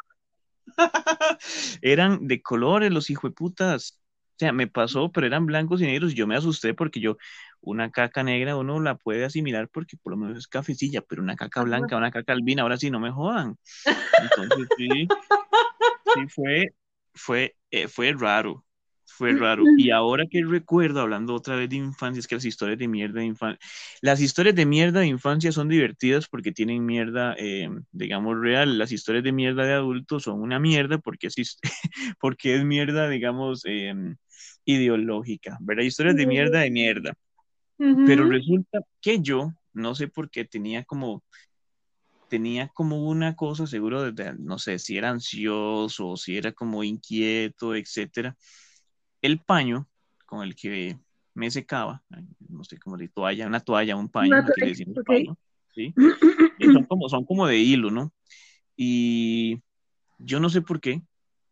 Eran 1.82 2.28
de 2.28 2.42
colores 2.42 2.92
los 2.92 3.10
hijueputas. 3.10 4.02
O 4.32 4.38
sea, 4.40 4.52
me 4.52 4.68
pasó, 4.68 5.12
pero 5.14 5.28
eran 5.28 5.46
blancos 5.46 5.82
y 5.82 5.86
negros. 5.86 6.14
Yo 6.14 6.28
me 6.28 6.36
asusté 6.36 6.74
porque 6.74 7.00
yo, 7.00 7.16
una 7.62 7.90
caca 7.92 8.22
negra 8.22 8.58
uno 8.58 8.82
la 8.82 8.96
puede 8.96 9.24
asimilar 9.24 9.70
porque 9.70 9.96
por 9.96 10.12
lo 10.12 10.18
menos 10.18 10.38
es 10.38 10.48
cafecilla, 10.48 11.02
pero 11.02 11.22
una 11.22 11.38
caca 11.38 11.64
blanca, 11.64 11.96
una 11.96 12.12
caca 12.12 12.34
albina, 12.34 12.64
ahora 12.64 12.76
sí 12.76 12.92
no 12.92 13.00
me 13.00 13.12
jodan. 13.12 13.56
Entonces 13.86 14.68
sí, 14.78 15.08
sí 16.16 16.28
fue, 16.28 16.74
fue, 17.16 17.56
eh, 17.72 17.88
fue 17.88 18.14
raro. 18.14 18.64
fue 19.06 19.32
raro. 19.34 19.64
Y 19.78 19.92
ahora 19.92 20.26
que 20.30 20.44
recuerdo, 20.44 21.00
hablando 21.00 21.34
otra 21.34 21.56
vez 21.56 21.70
de 21.70 21.78
infancia, 21.78 22.20
es 22.20 22.28
que 22.28 22.36
las 22.36 22.44
historias 22.44 22.78
de 22.78 22.90
mierda 22.90 23.22
de 23.22 23.26
infancia, 23.28 23.60
las 24.02 24.20
historias 24.20 24.56
de 24.56 24.66
mierda 24.66 25.00
de 25.00 25.08
infancia 25.08 25.54
son 25.54 25.70
divertidas 25.70 26.28
porque 26.28 26.52
tienen 26.52 26.86
mierda, 26.86 27.34
eh, 27.38 27.70
digamos, 27.92 28.38
real. 28.40 28.78
Las 28.78 28.92
historias 28.92 29.24
de 29.24 29.32
mierda 29.32 29.64
de 29.66 29.74
adultos 29.74 30.24
son 30.24 30.42
una 30.42 30.60
mierda 30.60 30.98
porque 30.98 31.28
es, 31.28 31.60
porque 32.20 32.56
es 32.56 32.66
mierda, 32.66 33.08
digamos, 33.08 33.62
em, 33.66 34.18
ideológica, 34.66 35.58
¿verdad? 35.62 35.84
Historias 35.84 36.18
de 36.18 36.28
mierda 36.28 36.60
de 36.60 36.72
mierda. 36.72 37.14
Pero 37.78 38.30
resulta 38.30 38.80
que 39.02 39.20
yo, 39.22 39.52
no 39.74 39.96
sé 39.96 40.08
por 40.08 40.30
qué, 40.30 40.46
tenía 40.46 40.84
como 40.84 41.24
tenía 42.30 42.70
como 42.70 43.08
una 43.08 43.36
cosa, 43.36 43.68
seguro, 43.68 44.12
de, 44.12 44.36
no 44.38 44.58
sé, 44.58 44.80
si 44.80 44.98
era 44.98 45.10
ansioso 45.10 46.10
o 46.10 46.18
si 46.18 46.38
era 46.38 46.52
como 46.52 46.84
inquieto, 46.84 47.76
etcétera. 47.76 48.36
El 49.22 49.40
paño 49.40 49.88
con 50.26 50.44
el 50.44 50.56
que 50.56 50.98
me 51.34 51.52
secaba, 51.52 52.04
no 52.50 52.64
sé 52.64 52.80
cómo 52.80 52.98
de 52.98 53.10
toalla, 53.10 53.48
una 53.48 53.60
toalla, 53.60 53.96
un 53.96 54.10
paño, 54.10 54.44
decimos 54.56 54.98
¿sí? 55.74 55.94
son, 56.74 56.86
como, 56.86 57.10
son 57.10 57.26
como 57.26 57.48
de 57.48 57.58
hilo, 57.58 57.92
¿no? 57.92 58.14
Y 58.76 59.62
yo 60.18 60.40
no 60.40 60.50
sé 60.50 60.62
por 60.62 60.80
qué, 60.80 61.02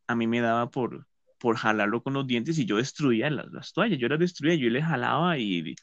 a 0.08 0.16
mí 0.16 0.28
me 0.28 0.42
daba 0.42 0.72
por, 0.72 1.08
por 1.38 1.58
jalarlo 1.58 2.02
con 2.02 2.14
los 2.14 2.26
dientes 2.26 2.58
y 2.58 2.66
yo 2.66 2.78
destruía 2.78 3.30
las, 3.30 3.52
las 3.52 3.74
toallas, 3.74 4.00
yo 4.00 4.08
las 4.08 4.20
destruía, 4.20 4.56
yo 4.56 4.70
le 4.70 4.82
jalaba 4.82 5.38
y 5.38 5.76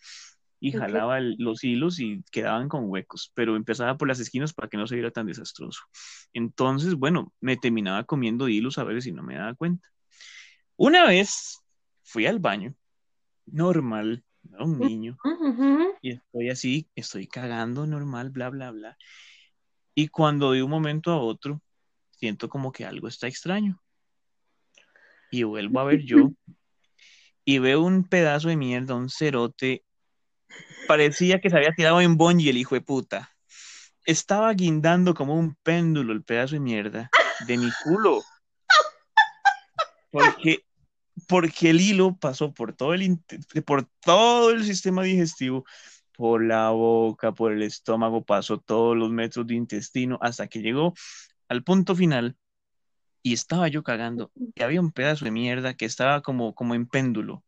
y 0.61 0.73
jalaba 0.73 1.21
los 1.21 1.65
hilos 1.65 1.99
y 2.01 2.23
quedaban 2.31 2.69
con 2.69 2.85
huecos, 2.91 3.33
pero 3.35 3.57
empezaba 3.57 3.97
por 3.97 4.09
las 4.09 4.21
esquinas 4.21 4.53
para 4.53 4.69
que 4.69 4.77
no 4.77 4.87
se 4.87 4.95
viera 4.95 5.11
tan 5.11 5.27
desastroso. 5.27 5.81
Entonces, 6.35 6.95
bueno, 6.95 7.33
me 7.41 7.57
terminaba 7.57 8.05
comiendo 8.05 8.47
hilos 8.47 8.77
a 8.77 8.85
ver 8.85 9.01
si 9.01 9.11
no 9.11 9.23
me 9.23 9.37
daba 9.37 9.55
cuenta. 9.55 9.89
Una 10.77 11.07
vez 11.07 11.59
fui 12.03 12.27
al 12.27 12.39
baño, 12.39 12.75
normal, 13.47 14.23
un 14.59 14.79
niño, 14.79 15.17
y 16.03 16.13
estoy 16.13 16.51
así, 16.51 16.91
estoy 16.95 17.27
cagando 17.27 17.87
normal, 17.87 18.29
bla, 18.31 18.51
bla, 18.51 18.71
bla. 18.71 18.99
Y 19.95 20.09
cuando 20.09 20.53
de 20.53 20.63
un 20.63 20.71
momento 20.71 21.11
a 21.11 21.21
otro, 21.21 21.63
siento 22.11 22.51
como 22.51 22.71
que 22.71 22.85
algo 22.85 23.09
está 23.09 23.29
extraño. 23.29 23.81
Y 25.31 25.43
vuelvo 25.45 25.81
a 25.81 25.85
ver 25.85 26.03
yo 26.03 26.17
y 27.45 27.59
veo 27.59 27.83
un 27.83 28.05
pedazo 28.05 28.49
de 28.49 28.57
mierda, 28.57 28.95
un 28.95 29.09
cerote 29.09 29.85
parecía 30.87 31.41
que 31.41 31.51
se 31.51 31.57
había 31.57 31.75
tirado 31.75 32.01
en 32.01 32.17
y 32.41 32.49
el 32.49 32.57
hijo 32.57 32.75
de 32.75 32.81
puta. 32.81 33.31
Estaba 34.05 34.53
guindando 34.55 35.15
como 35.15 35.35
un 35.35 35.55
péndulo 35.63 36.13
el 36.13 36.25
pedazo 36.25 36.55
de 36.55 36.61
mierda 36.61 37.11
de 37.47 37.59
mi 37.59 37.71
culo. 37.85 38.23
Porque, 40.11 40.65
porque 41.29 41.71
el 41.71 41.81
hilo 41.81 42.17
pasó 42.17 42.53
por 42.53 42.73
todo 42.73 42.95
el, 42.95 43.19
por 43.65 43.89
todo 44.01 44.51
el 44.51 44.65
sistema 44.65 45.03
digestivo, 45.03 45.65
por 46.17 46.45
la 46.45 46.71
boca, 46.71 47.33
por 47.33 47.53
el 47.53 47.63
estómago, 47.63 48.25
pasó 48.25 48.59
todos 48.59 48.97
los 48.97 49.11
metros 49.11 49.47
de 49.47 49.55
intestino 49.55 50.19
hasta 50.21 50.49
que 50.49 50.61
llegó 50.61 50.95
al 51.49 51.63
punto 51.63 51.95
final 51.95 52.37
y 53.23 53.35
estaba 53.35 53.69
yo 53.69 53.83
cagando 53.83 54.33
y 54.35 54.63
había 54.63 54.81
un 54.81 54.93
pedazo 54.93 55.25
de 55.25 55.31
mierda 55.31 55.75
que 55.75 55.85
estaba 55.85 56.23
como, 56.23 56.55
como 56.55 56.75
en 56.75 56.87
péndulo 56.87 57.45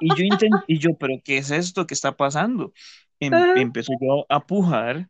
y 0.00 0.08
yo 0.14 0.24
intenté, 0.24 0.64
y 0.66 0.78
yo, 0.78 0.90
pero 0.98 1.14
¿qué 1.24 1.38
es 1.38 1.50
esto 1.50 1.86
que 1.86 1.94
está 1.94 2.16
pasando? 2.16 2.72
Em, 3.20 3.32
empezó 3.56 3.92
yo 4.00 4.26
a 4.28 4.46
pujar 4.46 5.08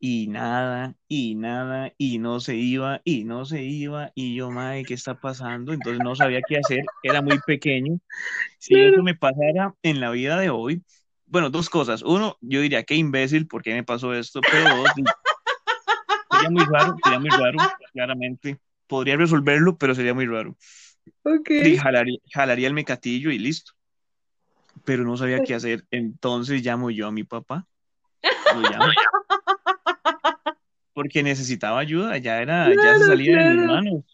y 0.00 0.28
nada, 0.28 0.94
y 1.08 1.34
nada, 1.34 1.92
y 1.98 2.18
no 2.18 2.38
se 2.38 2.54
iba, 2.54 3.00
y 3.04 3.24
no 3.24 3.44
se 3.44 3.64
iba, 3.64 4.12
y 4.14 4.36
yo, 4.36 4.50
madre, 4.50 4.84
¿qué 4.84 4.94
está 4.94 5.18
pasando? 5.18 5.72
Entonces 5.72 6.00
no 6.02 6.14
sabía 6.14 6.40
qué 6.46 6.58
hacer, 6.58 6.84
era 7.02 7.20
muy 7.20 7.38
pequeño. 7.44 7.98
Si 8.58 8.78
eso 8.78 9.02
me 9.02 9.14
pasara 9.14 9.74
en 9.82 10.00
la 10.00 10.10
vida 10.10 10.38
de 10.38 10.50
hoy, 10.50 10.82
bueno, 11.26 11.50
dos 11.50 11.68
cosas. 11.68 12.02
Uno, 12.02 12.38
yo 12.40 12.60
diría, 12.60 12.84
qué 12.84 12.94
imbécil, 12.94 13.48
¿por 13.48 13.62
qué 13.62 13.74
me 13.74 13.82
pasó 13.82 14.14
esto? 14.14 14.40
Pero 14.40 14.76
dos, 14.76 14.90
sería 16.30 16.50
muy 16.50 16.64
raro, 16.64 16.96
sería 17.02 17.18
muy 17.18 17.30
raro, 17.30 17.58
claramente. 17.92 18.58
Podría 18.86 19.16
resolverlo, 19.16 19.76
pero 19.76 19.94
sería 19.94 20.14
muy 20.14 20.26
raro. 20.26 20.56
Ok. 21.24 21.50
Y 21.50 21.76
jalaría, 21.76 22.18
jalaría 22.32 22.68
el 22.68 22.74
mecatillo 22.74 23.30
y 23.30 23.38
listo 23.38 23.72
pero 24.84 25.04
no 25.04 25.16
sabía 25.16 25.42
qué 25.42 25.54
hacer. 25.54 25.86
Entonces 25.90 26.64
llamo 26.64 26.90
yo 26.90 27.06
a 27.06 27.12
mi 27.12 27.24
papá. 27.24 27.66
porque 30.98 31.22
necesitaba 31.22 31.78
ayuda, 31.78 32.18
ya 32.18 32.42
era, 32.42 32.74
ya 32.74 32.98
se 32.98 33.06
salía 33.06 33.38
de 33.38 33.54
mis 33.54 33.66
manos. 33.66 34.04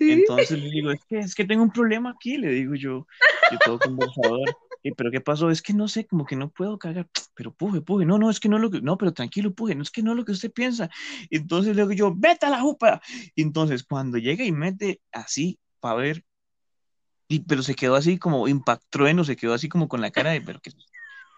Entonces 0.00 0.58
le 0.58 0.68
digo, 0.68 0.90
es 0.90 1.00
que, 1.08 1.18
es 1.20 1.32
que 1.32 1.44
tengo 1.44 1.62
un 1.62 1.70
problema 1.70 2.10
aquí, 2.10 2.36
le 2.36 2.50
digo 2.50 2.74
yo, 2.74 3.06
yo 3.52 3.58
todo 3.64 3.78
conversador. 3.78 4.48
Y, 4.82 4.90
pero 4.92 5.12
¿qué 5.12 5.20
pasó? 5.20 5.48
Es 5.48 5.62
que 5.62 5.72
no 5.72 5.86
sé, 5.86 6.06
como 6.06 6.26
que 6.26 6.34
no 6.34 6.50
puedo 6.50 6.76
cagar, 6.76 7.08
pero 7.34 7.52
puje, 7.52 7.82
puje, 7.82 8.04
no, 8.04 8.18
no, 8.18 8.30
es 8.30 8.40
que 8.40 8.48
no 8.48 8.58
lo 8.58 8.68
que, 8.68 8.80
no, 8.80 8.98
pero 8.98 9.12
tranquilo, 9.12 9.54
puje, 9.54 9.76
no 9.76 9.82
es 9.82 9.92
que 9.92 10.02
no 10.02 10.16
lo 10.16 10.24
que 10.24 10.32
usted 10.32 10.50
piensa. 10.50 10.90
Entonces 11.30 11.76
le 11.76 11.82
digo 11.82 11.92
yo, 11.92 12.12
vete 12.16 12.46
a 12.46 12.50
la 12.50 12.60
jupa. 12.60 13.00
entonces 13.36 13.84
cuando 13.84 14.18
llega 14.18 14.44
y 14.44 14.50
mete 14.50 15.00
así 15.12 15.60
para 15.78 15.96
ver 15.96 16.24
y, 17.28 17.40
pero 17.40 17.62
se 17.62 17.74
quedó 17.74 17.94
así 17.94 18.18
como 18.18 18.48
impactrueno, 18.48 19.24
se 19.24 19.36
quedó 19.36 19.54
así 19.54 19.68
como 19.68 19.88
con 19.88 20.00
la 20.00 20.10
cara 20.10 20.30
de, 20.30 20.40
pero 20.40 20.60
qué, 20.60 20.72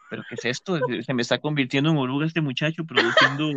pero 0.08 0.22
qué 0.28 0.36
es 0.36 0.44
esto, 0.44 0.78
se 1.04 1.14
me 1.14 1.22
está 1.22 1.38
convirtiendo 1.38 1.90
en 1.90 1.98
oruga 1.98 2.26
este 2.26 2.40
muchacho 2.40 2.84
produciendo, 2.84 3.50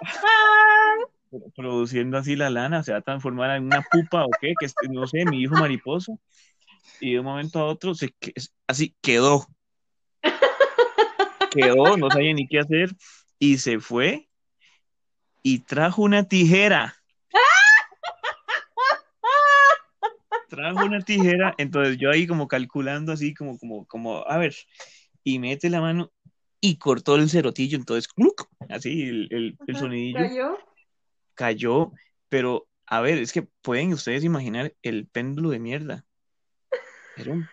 produciendo 1.56 2.18
así 2.18 2.36
la 2.36 2.50
lana, 2.50 2.82
se 2.82 2.92
va 2.92 2.98
a 2.98 3.02
transformar 3.02 3.56
en 3.56 3.64
una 3.64 3.82
pupa 3.82 4.24
o 4.24 4.30
qué, 4.40 4.54
que 4.58 4.68
no 4.90 5.06
sé, 5.06 5.24
mi 5.24 5.40
hijo 5.42 5.54
mariposa. 5.54 6.12
Y 7.00 7.12
de 7.12 7.20
un 7.20 7.26
momento 7.26 7.58
a 7.58 7.66
otro, 7.66 7.92
así 8.66 8.94
quedó. 9.02 9.46
Quedó, 11.50 11.96
no 11.96 12.10
sabía 12.10 12.32
ni 12.34 12.46
qué 12.46 12.60
hacer, 12.60 12.90
y 13.38 13.58
se 13.58 13.80
fue 13.80 14.28
y 15.42 15.60
trajo 15.60 16.02
una 16.02 16.24
tijera. 16.24 16.96
Trajo 20.48 20.84
una 20.84 21.00
tijera, 21.00 21.54
entonces 21.58 21.98
yo 21.98 22.10
ahí 22.10 22.26
como 22.26 22.48
calculando 22.48 23.12
así, 23.12 23.34
como, 23.34 23.58
como, 23.58 23.86
como, 23.86 24.24
a 24.28 24.38
ver, 24.38 24.54
y 25.22 25.38
mete 25.38 25.70
la 25.70 25.80
mano 25.80 26.12
y 26.60 26.78
cortó 26.78 27.16
el 27.16 27.28
cerotillo, 27.28 27.78
entonces, 27.78 28.10
así 28.68 29.02
el, 29.02 29.56
el, 29.66 29.76
sonidillo. 29.76 30.18
¿Cayó? 30.18 30.58
Cayó, 31.34 31.92
pero 32.28 32.68
a 32.86 33.00
ver, 33.00 33.18
es 33.18 33.32
que 33.32 33.42
pueden 33.62 33.92
ustedes 33.92 34.24
imaginar 34.24 34.74
el 34.82 35.06
péndulo 35.06 35.50
de 35.50 35.58
mierda. 35.58 36.04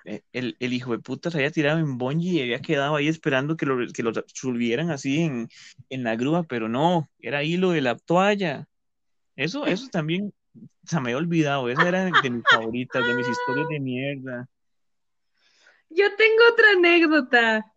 Eh, 0.05 0.21
el, 0.33 0.57
el, 0.59 0.73
hijo 0.73 0.91
de 0.91 0.99
puta 0.99 1.31
se 1.31 1.37
había 1.37 1.51
tirado 1.51 1.79
en 1.79 1.97
bonji 1.97 2.37
y 2.37 2.41
había 2.41 2.61
quedado 2.61 2.97
ahí 2.97 3.07
esperando 3.07 3.55
que 3.55 3.65
lo, 3.65 3.87
que 3.93 4.03
lo 4.03 4.11
subieran 4.27 4.91
así 4.91 5.21
en, 5.21 5.47
en 5.89 6.03
la 6.03 6.17
grúa, 6.17 6.43
pero 6.43 6.67
no, 6.67 7.09
era 7.19 7.43
hilo 7.43 7.71
de 7.71 7.81
la 7.81 7.97
toalla. 7.97 8.67
Eso, 9.35 9.65
eso 9.65 9.87
también 9.89 10.33
se 10.85 10.99
me 10.99 11.09
había 11.09 11.17
olvidado, 11.17 11.69
esa 11.69 11.87
era 11.87 12.05
de 12.05 12.29
mis 12.29 12.43
favoritas, 12.49 13.05
de 13.07 13.15
mis 13.15 13.27
historias 13.27 13.67
de 13.69 13.79
mierda. 13.79 14.49
Yo 15.89 16.15
tengo 16.15 16.43
otra 16.51 16.71
anécdota. 16.71 17.71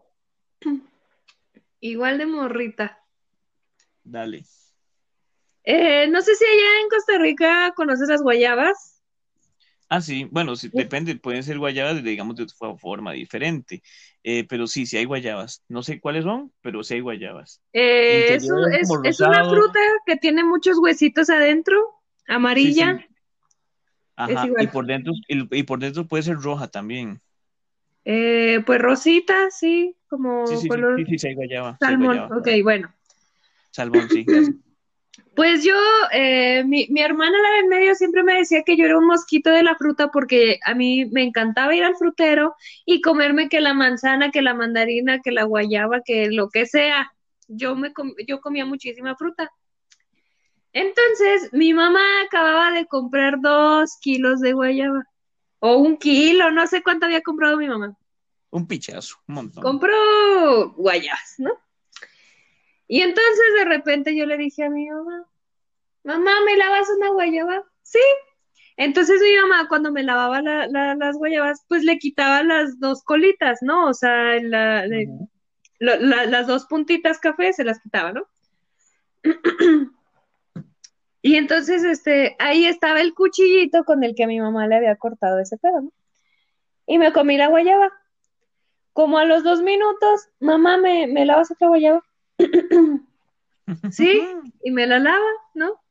Igual 1.80 2.18
de 2.18 2.26
morrita. 2.26 2.98
Dale. 4.02 4.44
Eh, 5.64 6.08
no 6.08 6.22
sé 6.22 6.34
si 6.34 6.44
allá 6.44 6.80
en 6.82 6.88
Costa 6.88 7.18
Rica 7.18 7.72
conoces 7.76 8.08
las 8.08 8.22
guayabas. 8.22 9.02
Ah, 9.88 10.00
sí, 10.00 10.26
bueno, 10.32 10.56
sí, 10.56 10.68
depende, 10.72 11.14
pueden 11.14 11.44
ser 11.44 11.58
guayabas, 11.58 12.02
digamos, 12.02 12.34
de 12.34 12.46
forma 12.78 13.12
diferente, 13.12 13.84
eh, 14.24 14.44
pero 14.48 14.66
sí, 14.66 14.84
sí 14.84 14.96
hay 14.96 15.04
guayabas. 15.04 15.62
No 15.68 15.84
sé 15.84 16.00
cuáles 16.00 16.24
son, 16.24 16.52
pero 16.60 16.82
sí 16.82 16.94
hay 16.94 17.00
guayabas. 17.00 17.60
Eh, 17.72 18.34
es, 18.34 18.48
es, 19.04 19.20
una 19.20 19.48
fruta 19.48 19.78
que 20.04 20.16
tiene 20.16 20.42
muchos 20.42 20.78
huesitos 20.78 21.30
adentro 21.30 21.95
Amarilla. 22.26 23.06
Ajá, 24.16 24.48
y 24.58 24.66
por 24.68 24.86
dentro, 24.86 25.12
y, 25.28 25.62
por 25.64 25.78
dentro 25.78 26.06
puede 26.06 26.22
ser 26.22 26.36
roja 26.36 26.68
también. 26.68 27.20
Eh, 28.04 28.62
pues 28.64 28.80
rosita, 28.80 29.50
sí, 29.50 29.94
como 30.08 30.46
sí, 30.46 30.56
sí, 30.56 30.68
color. 30.68 31.04
Sí, 31.06 31.18
sí, 31.18 31.34
guayaba. 31.34 31.76
Salmón, 31.80 32.18
ok, 32.32 32.48
bueno. 32.62 32.94
Salmón, 33.70 34.08
sí. 34.08 34.24
Pues 35.34 35.64
yo, 35.64 35.74
eh, 36.12 36.64
mi, 36.64 36.86
mi, 36.88 37.02
hermana 37.02 37.36
la 37.38 37.60
en 37.60 37.68
medio 37.68 37.94
siempre 37.94 38.22
me 38.22 38.38
decía 38.38 38.62
que 38.64 38.76
yo 38.76 38.86
era 38.86 38.98
un 38.98 39.06
mosquito 39.06 39.50
de 39.50 39.62
la 39.62 39.74
fruta 39.76 40.08
porque 40.08 40.58
a 40.64 40.74
mí 40.74 41.06
me 41.06 41.22
encantaba 41.22 41.74
ir 41.74 41.84
al 41.84 41.96
frutero 41.96 42.54
y 42.86 43.02
comerme 43.02 43.50
que 43.50 43.60
la 43.60 43.74
manzana, 43.74 44.30
que 44.30 44.40
la 44.40 44.54
mandarina, 44.54 45.20
que 45.20 45.32
la 45.32 45.44
guayaba, 45.44 46.00
que 46.02 46.30
lo 46.30 46.48
que 46.48 46.64
sea. 46.64 47.12
Yo, 47.48 47.76
me 47.76 47.92
yo 48.26 48.40
comía 48.40 48.64
muchísima 48.64 49.14
fruta. 49.14 49.50
Entonces, 50.78 51.50
mi 51.54 51.72
mamá 51.72 52.02
acababa 52.26 52.70
de 52.70 52.84
comprar 52.84 53.40
dos 53.40 53.96
kilos 53.98 54.40
de 54.40 54.52
guayaba. 54.52 55.04
O 55.58 55.78
un 55.78 55.96
kilo, 55.96 56.50
no 56.50 56.66
sé 56.66 56.82
cuánto 56.82 57.06
había 57.06 57.22
comprado 57.22 57.56
mi 57.56 57.66
mamá. 57.66 57.96
Un 58.50 58.66
pichazo, 58.66 59.16
un 59.26 59.36
montón. 59.36 59.62
Compró 59.62 60.74
guayabas, 60.74 61.36
¿no? 61.38 61.58
Y 62.88 63.00
entonces 63.00 63.46
de 63.56 63.64
repente 63.64 64.14
yo 64.14 64.26
le 64.26 64.36
dije 64.36 64.64
a 64.64 64.70
mi 64.70 64.86
mamá, 64.90 65.26
mamá, 66.04 66.32
¿me 66.44 66.58
lavas 66.58 66.90
una 66.94 67.08
guayaba? 67.08 67.64
Sí. 67.80 67.98
Entonces 68.76 69.18
mi 69.22 69.34
mamá 69.34 69.68
cuando 69.68 69.90
me 69.90 70.02
lavaba 70.02 70.42
las 70.42 71.16
guayabas, 71.16 71.64
pues 71.68 71.84
le 71.84 71.96
quitaba 71.96 72.42
las 72.42 72.78
dos 72.78 73.02
colitas, 73.02 73.60
¿no? 73.62 73.86
O 73.86 73.94
sea, 73.94 74.34
las 75.78 76.46
dos 76.46 76.66
puntitas 76.66 77.18
café 77.18 77.54
se 77.54 77.64
las 77.64 77.80
quitaba, 77.80 78.12
¿no? 78.12 78.28
y 81.26 81.34
entonces, 81.34 81.82
este, 81.82 82.36
ahí 82.38 82.66
estaba 82.66 83.00
el 83.00 83.12
cuchillito 83.12 83.82
con 83.82 84.04
el 84.04 84.14
que 84.14 84.28
mi 84.28 84.38
mamá 84.38 84.68
le 84.68 84.76
había 84.76 84.94
cortado 84.94 85.40
ese 85.40 85.58
pedo, 85.58 85.80
¿no? 85.80 85.92
Y 86.86 86.98
me 86.98 87.12
comí 87.12 87.36
la 87.36 87.48
guayaba. 87.48 87.92
Como 88.92 89.18
a 89.18 89.24
los 89.24 89.42
dos 89.42 89.60
minutos, 89.60 90.28
mamá, 90.38 90.76
¿me, 90.76 91.08
me 91.08 91.24
lavas 91.24 91.50
otra 91.50 91.66
guayaba? 91.66 92.00
sí, 93.90 94.24
y 94.62 94.70
me 94.70 94.86
la 94.86 95.00
lava, 95.00 95.26
¿no? 95.54 95.82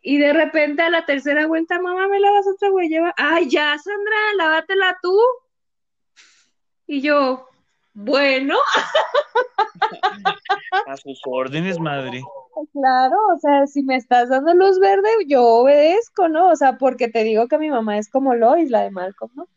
Y 0.00 0.16
de 0.16 0.32
repente 0.32 0.80
a 0.80 0.88
la 0.88 1.04
tercera 1.04 1.46
vuelta, 1.46 1.78
mamá, 1.78 2.08
¿me 2.08 2.20
lavas 2.20 2.46
otra 2.48 2.70
guayaba? 2.70 3.12
Ay, 3.18 3.50
ya, 3.50 3.76
Sandra, 3.76 4.16
lávatela 4.38 4.98
tú. 5.02 5.14
Y 6.86 7.02
yo, 7.02 7.46
bueno. 7.92 8.56
A 10.86 10.96
sus 10.96 11.20
órdenes, 11.26 11.78
madre. 11.78 12.22
Claro, 12.72 13.16
o 13.34 13.38
sea, 13.38 13.66
si 13.66 13.82
me 13.82 13.96
estás 13.96 14.28
dando 14.28 14.54
luz 14.54 14.78
verde, 14.78 15.08
yo 15.26 15.44
obedezco, 15.44 16.28
¿no? 16.28 16.48
O 16.48 16.56
sea, 16.56 16.78
porque 16.78 17.08
te 17.08 17.24
digo 17.24 17.48
que 17.48 17.58
mi 17.58 17.70
mamá 17.70 17.98
es 17.98 18.10
como 18.10 18.34
Lois, 18.34 18.70
la 18.70 18.82
de 18.82 18.90
Malcolm, 18.90 19.30
¿no? 19.34 19.48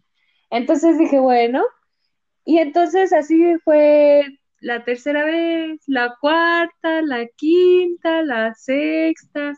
Entonces 0.50 0.98
dije, 0.98 1.20
bueno. 1.20 1.64
Y 2.46 2.60
entonces 2.60 3.14
así 3.14 3.58
fue 3.64 4.24
la 4.60 4.84
tercera 4.84 5.26
vez, 5.26 5.82
la 5.88 6.16
cuarta, 6.22 7.02
la 7.02 7.28
quinta, 7.36 8.22
la 8.22 8.54
sexta, 8.54 9.54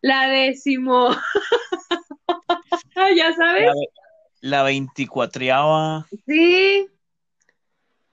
la 0.00 0.28
décimo. 0.28 1.10
ya 3.16 3.34
sabes. 3.34 3.70
La, 4.40 4.62
veinticuatriava. 4.62 6.06
Sí. 6.26 6.88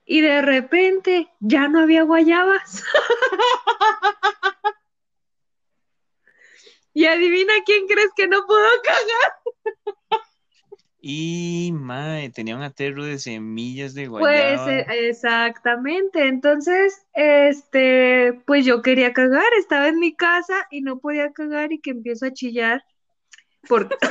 Y 0.04 0.20
de 0.20 0.42
repente 0.42 1.28
ya 1.40 1.68
no 1.68 1.80
había 1.80 2.02
guayabas. 2.02 2.84
y 6.92 7.06
adivina 7.06 7.52
quién 7.64 7.86
crees 7.86 8.10
que 8.16 8.28
no 8.28 8.46
pudo 8.46 8.66
cagar. 8.82 10.22
Y 11.02 11.70
madre, 11.72 12.28
tenía 12.28 12.56
un 12.56 12.62
aterro 12.62 13.04
de 13.04 13.18
semillas 13.18 13.94
de 13.94 14.06
guayaba. 14.06 14.64
Pues 14.64 14.86
exactamente. 14.90 16.28
Entonces, 16.28 17.06
este, 17.14 18.34
pues 18.46 18.66
yo 18.66 18.82
quería 18.82 19.14
cagar, 19.14 19.46
estaba 19.58 19.88
en 19.88 19.98
mi 19.98 20.14
casa 20.14 20.66
y 20.70 20.82
no 20.82 20.98
podía 20.98 21.32
cagar 21.32 21.72
y 21.72 21.80
que 21.80 21.90
empiezo 21.90 22.26
a 22.26 22.32
chillar 22.32 22.84
porque 23.68 23.96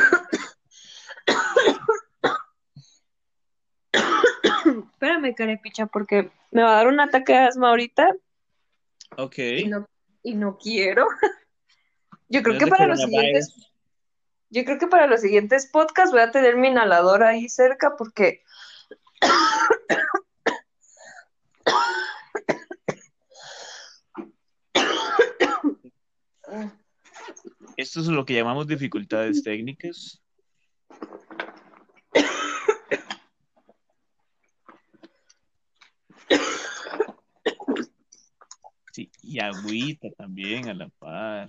Espérame, 4.65 5.33
carepicha, 5.35 5.85
porque 5.87 6.31
me 6.51 6.63
va 6.63 6.71
a 6.71 6.75
dar 6.75 6.87
un 6.87 6.99
ataque 6.99 7.33
de 7.33 7.39
asma 7.39 7.69
ahorita. 7.69 8.15
Ok. 9.17 9.37
Y 9.37 9.67
no, 9.67 9.87
y 10.23 10.35
no 10.35 10.57
quiero. 10.57 11.07
Yo 12.29 12.43
creo 12.43 12.59
que 12.59 12.67
para 12.67 12.87
los 12.87 13.01
siguientes 13.01 13.53
yo 14.51 14.65
creo 14.65 14.79
que 14.79 14.87
para 14.87 15.05
los 15.05 15.21
siguientes 15.21 15.67
podcasts 15.67 16.11
voy 16.11 16.21
a 16.21 16.31
tener 16.31 16.57
mi 16.57 16.69
inhalador 16.69 17.23
ahí 17.23 17.47
cerca 17.49 17.95
porque 17.95 18.43
Esto 27.77 28.01
es 28.01 28.07
lo 28.07 28.25
que 28.25 28.33
llamamos 28.33 28.67
dificultades 28.67 29.41
técnicas. 29.41 30.21
Sí, 38.91 39.09
y 39.21 39.39
agüita 39.39 40.09
también 40.17 40.67
a 40.67 40.73
la 40.73 40.89
par. 40.89 41.47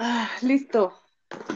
Ah, 0.00 0.30
listo. 0.42 0.92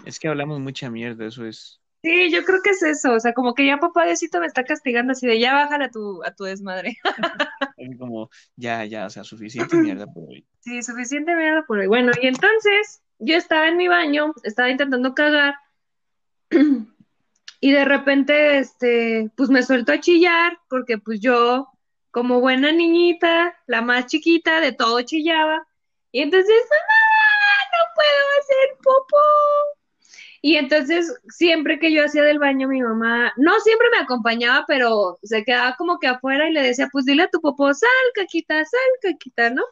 Es 0.04 0.18
que 0.18 0.28
hablamos 0.28 0.58
mucha 0.58 0.90
mierda, 0.90 1.26
eso 1.26 1.46
es. 1.46 1.80
Sí, 2.02 2.32
yo 2.32 2.42
creo 2.42 2.60
que 2.62 2.70
es 2.70 2.82
eso, 2.82 3.12
o 3.12 3.20
sea, 3.20 3.32
como 3.32 3.54
que 3.54 3.64
ya 3.64 3.78
papá 3.78 4.04
Diosito 4.04 4.40
me 4.40 4.46
está 4.46 4.64
castigando 4.64 5.12
así 5.12 5.28
de 5.28 5.38
ya 5.38 5.54
bájale 5.54 5.84
a 5.84 5.90
tu, 5.90 6.24
a 6.24 6.34
tu 6.34 6.42
desmadre. 6.42 6.96
como, 7.98 8.28
ya, 8.56 8.84
ya, 8.84 9.06
o 9.06 9.10
sea, 9.10 9.22
suficiente 9.22 9.76
mierda 9.76 10.06
por 10.06 10.24
hoy. 10.28 10.44
Sí, 10.60 10.82
suficiente 10.82 11.36
mierda 11.36 11.64
por 11.64 11.78
hoy. 11.78 11.86
Bueno, 11.86 12.10
y 12.20 12.26
entonces 12.26 13.02
yo 13.20 13.36
estaba 13.36 13.68
en 13.68 13.76
mi 13.76 13.86
baño, 13.86 14.32
estaba 14.42 14.70
intentando 14.70 15.14
cagar, 15.14 15.54
y 17.64 17.70
de 17.70 17.84
repente, 17.84 18.58
este, 18.58 19.30
pues 19.36 19.48
me 19.48 19.62
suelto 19.62 19.92
a 19.92 20.00
chillar, 20.00 20.58
porque 20.68 20.98
pues 20.98 21.20
yo, 21.20 21.68
como 22.10 22.40
buena 22.40 22.72
niñita, 22.72 23.56
la 23.68 23.82
más 23.82 24.06
chiquita 24.06 24.60
de 24.60 24.72
todo 24.72 25.00
chillaba, 25.02 25.64
y 26.10 26.22
entonces, 26.22 26.56
puedo 27.94 28.24
hacer 28.40 28.78
popó. 28.82 29.16
Y 30.40 30.56
entonces, 30.56 31.14
siempre 31.28 31.78
que 31.78 31.92
yo 31.92 32.04
hacía 32.04 32.24
del 32.24 32.40
baño, 32.40 32.66
mi 32.66 32.82
mamá, 32.82 33.32
no 33.36 33.60
siempre 33.60 33.86
me 33.92 34.02
acompañaba, 34.02 34.64
pero 34.66 35.20
se 35.22 35.44
quedaba 35.44 35.76
como 35.76 36.00
que 36.00 36.08
afuera 36.08 36.48
y 36.48 36.52
le 36.52 36.62
decía, 36.62 36.88
pues 36.90 37.04
dile 37.04 37.22
a 37.22 37.30
tu 37.30 37.40
popó, 37.40 37.72
sal, 37.72 37.88
caquita, 38.16 38.56
sal, 38.64 38.90
caquita, 39.02 39.50
¿no? 39.50 39.62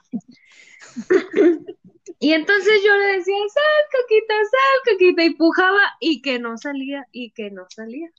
Y 2.21 2.35
entonces 2.35 2.83
yo 2.85 2.97
le 2.99 3.17
decía, 3.17 3.35
sal, 3.35 3.65
caquita, 3.91 4.35
sal, 4.35 4.93
caquita, 4.93 5.25
y 5.25 5.31
pujaba 5.31 5.81
y 6.01 6.21
que 6.21 6.39
no 6.39 6.59
salía, 6.59 7.07
y 7.13 7.31
que 7.31 7.51
no 7.51 7.65
salía. 7.71 8.11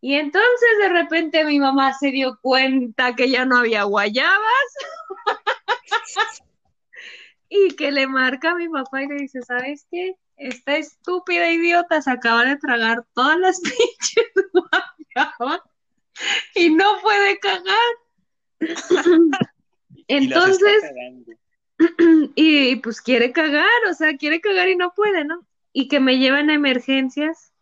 Y 0.00 0.14
entonces 0.14 0.68
de 0.80 0.88
repente 0.90 1.44
mi 1.44 1.58
mamá 1.58 1.92
se 1.92 2.12
dio 2.12 2.38
cuenta 2.40 3.16
que 3.16 3.28
ya 3.28 3.44
no 3.44 3.58
había 3.58 3.82
guayabas. 3.82 4.68
y 7.48 7.72
que 7.72 7.90
le 7.90 8.06
marca 8.06 8.52
a 8.52 8.54
mi 8.54 8.68
papá 8.68 9.02
y 9.02 9.08
le 9.08 9.16
dice, 9.16 9.42
¿sabes 9.42 9.88
qué? 9.90 10.14
Esta 10.36 10.76
estúpida 10.76 11.50
idiota 11.50 12.00
se 12.00 12.12
acaba 12.12 12.44
de 12.44 12.58
tragar 12.58 13.04
todas 13.12 13.38
las 13.40 13.60
pinches 13.60 14.32
guayabas 14.52 15.62
y 16.54 16.70
no 16.70 17.00
puede 17.02 17.40
cagar. 17.40 17.74
Entonces, 20.06 20.84
y, 21.26 21.34
pues 22.82 23.00
quiere 23.00 23.32
cagar, 23.32 23.66
o 23.90 23.94
sea, 23.94 24.16
quiere 24.16 24.40
cagar 24.40 24.68
y 24.68 24.76
no 24.76 24.92
puede, 24.94 25.24
¿no? 25.24 25.46
Y 25.72 25.88
que 25.88 26.00
me 26.00 26.18
llevan 26.18 26.50
a 26.50 26.54
emergencias. 26.54 27.52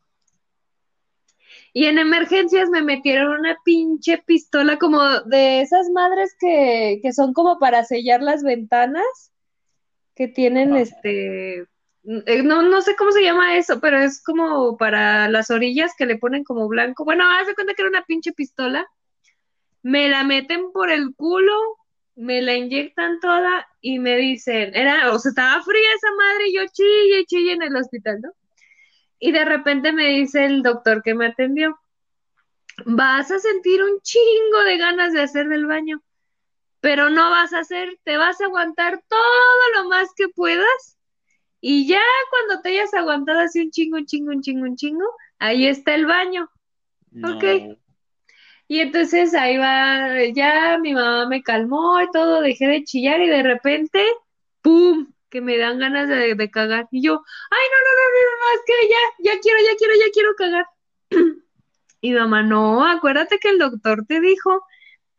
Y 1.72 1.86
en 1.86 1.98
emergencias 1.98 2.70
me 2.70 2.82
metieron 2.82 3.38
una 3.38 3.56
pinche 3.64 4.18
pistola 4.18 4.78
como 4.78 5.02
de 5.22 5.60
esas 5.60 5.90
madres 5.90 6.34
que, 6.40 6.98
que 7.02 7.12
son 7.12 7.32
como 7.32 7.58
para 7.58 7.84
sellar 7.84 8.22
las 8.22 8.42
ventanas 8.42 9.32
que 10.14 10.26
tienen 10.26 10.74
este, 10.74 11.66
eh, 12.26 12.42
no, 12.42 12.62
no 12.62 12.80
sé 12.80 12.96
cómo 12.96 13.12
se 13.12 13.22
llama 13.22 13.58
eso, 13.58 13.80
pero 13.80 13.98
es 13.98 14.22
como 14.22 14.78
para 14.78 15.28
las 15.28 15.50
orillas 15.50 15.92
que 15.96 16.06
le 16.06 16.16
ponen 16.16 16.42
como 16.42 16.66
blanco. 16.66 17.04
Bueno, 17.04 17.24
haz 17.30 17.46
de 17.46 17.54
cuenta 17.54 17.74
que 17.74 17.82
era 17.82 17.90
una 17.90 18.04
pinche 18.04 18.32
pistola. 18.32 18.86
Me 19.82 20.08
la 20.08 20.24
meten 20.24 20.72
por 20.72 20.90
el 20.90 21.14
culo, 21.14 21.52
me 22.18 22.42
la 22.42 22.54
inyectan 22.54 23.20
toda 23.20 23.66
y 23.80 23.98
me 23.98 24.16
dicen, 24.16 24.74
era, 24.74 25.12
o 25.12 25.18
sea, 25.18 25.30
estaba 25.30 25.62
fría 25.62 25.94
esa 25.94 26.12
madre 26.14 26.48
y 26.48 26.54
yo 26.56 26.62
chille, 26.72 27.24
chille 27.26 27.52
en 27.52 27.62
el 27.62 27.76
hospital, 27.76 28.20
¿no? 28.20 28.32
Y 29.18 29.32
de 29.32 29.44
repente 29.44 29.92
me 29.92 30.10
dice 30.10 30.44
el 30.44 30.62
doctor 30.62 31.02
que 31.02 31.14
me 31.14 31.26
atendió, 31.26 31.78
vas 32.84 33.30
a 33.30 33.38
sentir 33.38 33.82
un 33.82 34.00
chingo 34.00 34.62
de 34.64 34.78
ganas 34.78 35.12
de 35.12 35.22
hacer 35.22 35.48
del 35.48 35.66
baño 35.66 36.02
pero 36.80 37.10
no 37.10 37.30
vas 37.30 37.52
a 37.52 37.60
hacer, 37.60 37.98
te 38.04 38.16
vas 38.16 38.40
a 38.40 38.44
aguantar 38.44 39.02
todo 39.08 39.62
lo 39.76 39.88
más 39.88 40.08
que 40.16 40.28
puedas 40.28 40.96
y 41.60 41.88
ya 41.88 42.02
cuando 42.30 42.62
te 42.62 42.70
hayas 42.70 42.94
aguantado 42.94 43.40
así 43.40 43.60
un 43.60 43.70
chingo, 43.70 43.96
un 43.96 44.06
chingo, 44.06 44.30
un 44.30 44.42
chingo, 44.42 44.64
un 44.64 44.76
chingo, 44.76 45.04
ahí 45.40 45.66
está 45.66 45.94
el 45.94 46.06
baño. 46.06 46.48
Ok. 47.24 47.78
Y 48.68 48.80
entonces 48.80 49.34
ahí 49.34 49.56
va, 49.56 50.24
ya 50.34 50.78
mi 50.78 50.92
mamá 50.94 51.26
me 51.26 51.42
calmó 51.42 52.00
y 52.02 52.10
todo, 52.12 52.42
dejé 52.42 52.66
de 52.68 52.84
chillar 52.84 53.20
y 53.22 53.28
de 53.28 53.42
repente, 53.42 54.04
¡pum! 54.62 55.12
que 55.30 55.40
me 55.40 55.58
dan 55.58 55.78
ganas 55.78 56.08
de, 56.08 56.34
de 56.34 56.50
cagar. 56.50 56.88
Y 56.90 57.02
yo, 57.02 57.14
ay, 57.50 57.66
no, 57.70 57.78
no, 57.84 57.92
no, 57.96 58.08
no, 58.12 58.36
no, 58.40 58.54
es 58.54 58.62
que 58.66 58.88
ya, 58.88 59.32
ya 59.32 59.40
quiero, 59.40 59.58
ya 59.60 59.76
quiero, 59.76 59.94
ya 59.94 60.12
quiero 60.12 60.34
cagar. 60.36 60.66
y 62.00 62.12
mamá, 62.12 62.42
no, 62.42 62.86
acuérdate 62.86 63.38
que 63.38 63.48
el 63.50 63.58
doctor 63.58 64.04
te 64.06 64.20
dijo 64.20 64.62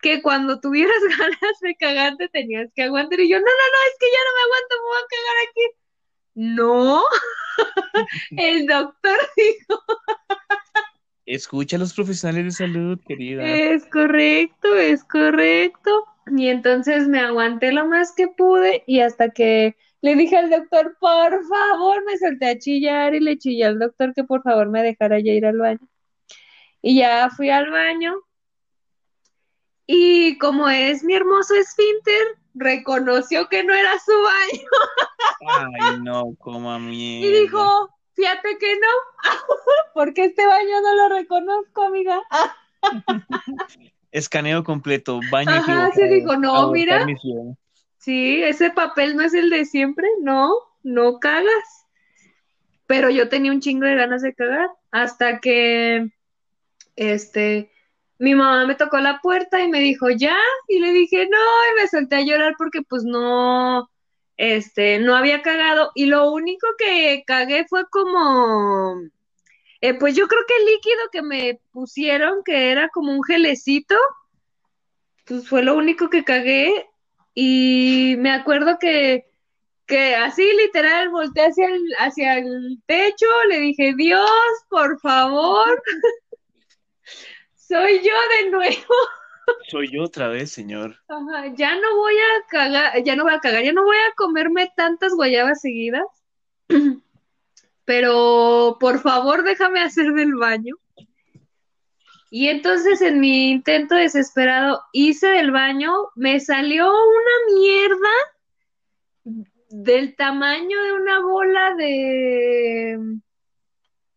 que 0.01 0.21
cuando 0.21 0.59
tuvieras 0.59 1.01
ganas 1.19 1.59
de 1.61 1.75
cagarte 1.75 2.29
tenías 2.29 2.69
que 2.75 2.83
aguantar. 2.83 3.19
Y 3.19 3.29
yo, 3.29 3.37
no, 3.39 3.45
no, 3.45 3.49
no, 3.49 3.79
es 3.87 3.95
que 3.99 4.07
ya 4.11 4.19
no 4.25 4.31
me 4.35 4.43
aguanto, 4.43 4.75
me 4.75 4.87
voy 4.87 4.97
a 4.97 5.07
cagar 5.09 5.37
aquí. 5.49 5.65
No, 6.35 7.03
el 8.37 8.67
doctor 8.67 9.19
dijo. 9.37 9.83
Escucha 11.29 11.75
a 11.75 11.79
los 11.79 11.93
profesionales 11.93 12.45
de 12.45 12.65
salud, 12.65 12.99
querida. 13.07 13.45
Es 13.45 13.85
correcto, 13.85 14.75
es 14.75 15.03
correcto. 15.03 16.05
Y 16.35 16.47
entonces 16.47 17.07
me 17.07 17.19
aguanté 17.19 17.71
lo 17.71 17.85
más 17.85 18.13
que 18.13 18.27
pude 18.27 18.83
y 18.87 19.01
hasta 19.01 19.29
que 19.29 19.75
le 20.01 20.15
dije 20.15 20.37
al 20.37 20.49
doctor, 20.49 20.97
por 20.99 21.45
favor, 21.45 22.03
me 22.05 22.17
solté 22.17 22.47
a 22.47 22.57
chillar 22.57 23.13
y 23.13 23.19
le 23.19 23.37
chillé 23.37 23.65
al 23.65 23.77
doctor 23.77 24.13
que 24.15 24.23
por 24.23 24.41
favor 24.41 24.69
me 24.69 24.81
dejara 24.81 25.19
ya 25.19 25.31
ir 25.33 25.45
al 25.45 25.59
baño. 25.59 25.87
Y 26.81 26.97
ya 26.97 27.29
fui 27.29 27.51
al 27.51 27.69
baño 27.69 28.15
y 29.85 30.35
como 30.39 30.67
es 30.67 31.03
mi 31.03 31.13
hermoso 31.13 31.53
esfínter, 31.53 32.37
reconoció 32.55 33.49
que 33.49 33.63
no 33.63 33.73
era 33.73 33.91
su 33.99 34.13
baño. 34.13 35.67
Ay, 35.91 36.01
no, 36.01 36.35
coma 36.39 36.79
mierda. 36.79 37.27
Y 37.27 37.41
dijo, 37.41 37.89
fíjate 38.19 38.57
que 38.57 38.75
no, 38.75 38.87
porque 39.93 40.25
este 40.25 40.45
baño 40.45 40.81
no 40.81 40.95
lo 40.95 41.15
reconozco, 41.15 41.83
amiga. 41.83 42.21
Escaneo 44.11 44.63
completo, 44.63 45.19
baño 45.31 45.51
Ajá, 45.51 45.91
se 45.93 46.07
dijo, 46.07 46.35
no, 46.35 46.71
mira, 46.71 47.05
sí, 47.97 48.43
ese 48.43 48.71
papel 48.71 49.15
no 49.15 49.23
es 49.23 49.33
el 49.33 49.49
de 49.49 49.65
siempre, 49.65 50.07
no, 50.21 50.53
no 50.83 51.19
cagas. 51.19 51.85
Pero 52.87 53.09
yo 53.09 53.29
tenía 53.29 53.51
un 53.51 53.61
chingo 53.61 53.85
de 53.85 53.95
ganas 53.95 54.21
de 54.21 54.33
cagar, 54.33 54.69
hasta 54.91 55.39
que, 55.39 56.09
este, 56.95 57.71
mi 58.17 58.35
mamá 58.35 58.65
me 58.65 58.75
tocó 58.75 58.97
la 58.97 59.19
puerta 59.21 59.61
y 59.61 59.69
me 59.69 59.79
dijo, 59.79 60.09
ya, 60.09 60.37
y 60.67 60.79
le 60.79 60.91
dije, 60.91 61.27
no, 61.29 61.37
y 61.37 61.81
me 61.81 61.87
solté 61.87 62.15
a 62.17 62.21
llorar 62.21 62.55
porque 62.57 62.81
pues 62.81 63.03
no, 63.03 63.89
este, 64.39 64.99
no 64.99 65.17
había 65.17 65.41
cagado, 65.41 65.91
y 65.95 66.05
lo 66.05 66.31
único 66.31 66.65
que 66.77 67.23
cagué 67.27 67.65
fue 67.67 67.83
como, 67.89 68.95
eh, 69.81 69.93
pues 69.95 70.15
yo 70.15 70.29
creo 70.29 70.43
que 70.47 70.55
el 70.55 70.65
líquido 70.65 71.01
que 71.11 71.21
me 71.21 71.59
pusieron, 71.71 72.41
que 72.45 72.71
era 72.71 72.87
como 72.87 73.11
un 73.11 73.21
gelecito, 73.21 73.97
pues 75.25 75.45
fue 75.45 75.61
lo 75.61 75.75
único 75.75 76.09
que 76.09 76.23
cagué, 76.23 76.87
y 77.33 78.15
me 78.19 78.31
acuerdo 78.31 78.79
que, 78.79 79.25
que 79.85 80.15
así 80.15 80.49
literal 80.53 81.09
volteé 81.09 81.47
hacia 81.47 81.67
el, 81.67 81.83
hacia 81.99 82.37
el 82.37 82.81
techo, 82.85 83.27
le 83.49 83.59
dije, 83.59 83.93
Dios, 83.97 84.31
por 84.69 85.01
favor, 85.01 85.83
soy 87.55 87.99
yo 87.99 88.13
de 88.37 88.51
nuevo. 88.51 88.95
Soy 89.69 89.89
yo 89.91 90.03
otra 90.03 90.27
vez, 90.29 90.51
señor. 90.51 90.97
Ya 91.55 91.75
no 91.75 91.95
voy 91.95 92.15
a 92.15 92.47
cagar, 92.49 93.03
ya 93.03 93.15
no 93.15 93.23
voy 93.23 93.33
a 93.33 93.39
cagar, 93.39 93.63
ya 93.63 93.73
no 93.73 93.83
voy 93.83 93.97
a 93.97 94.15
comerme 94.15 94.71
tantas 94.75 95.13
guayabas 95.13 95.61
seguidas. 95.61 96.05
Pero 97.85 98.77
por 98.79 98.99
favor, 98.99 99.43
déjame 99.43 99.81
hacer 99.81 100.13
del 100.13 100.35
baño. 100.35 100.75
Y 102.31 102.47
entonces 102.47 103.01
en 103.01 103.19
mi 103.19 103.49
intento 103.49 103.95
desesperado 103.95 104.83
hice 104.93 105.27
del 105.27 105.51
baño, 105.51 105.91
me 106.15 106.39
salió 106.39 106.87
una 106.87 107.55
mierda 107.55 108.09
del 109.69 110.15
tamaño 110.15 110.81
de 110.83 110.93
una 110.93 111.19
bola 111.21 111.75
de... 111.75 112.99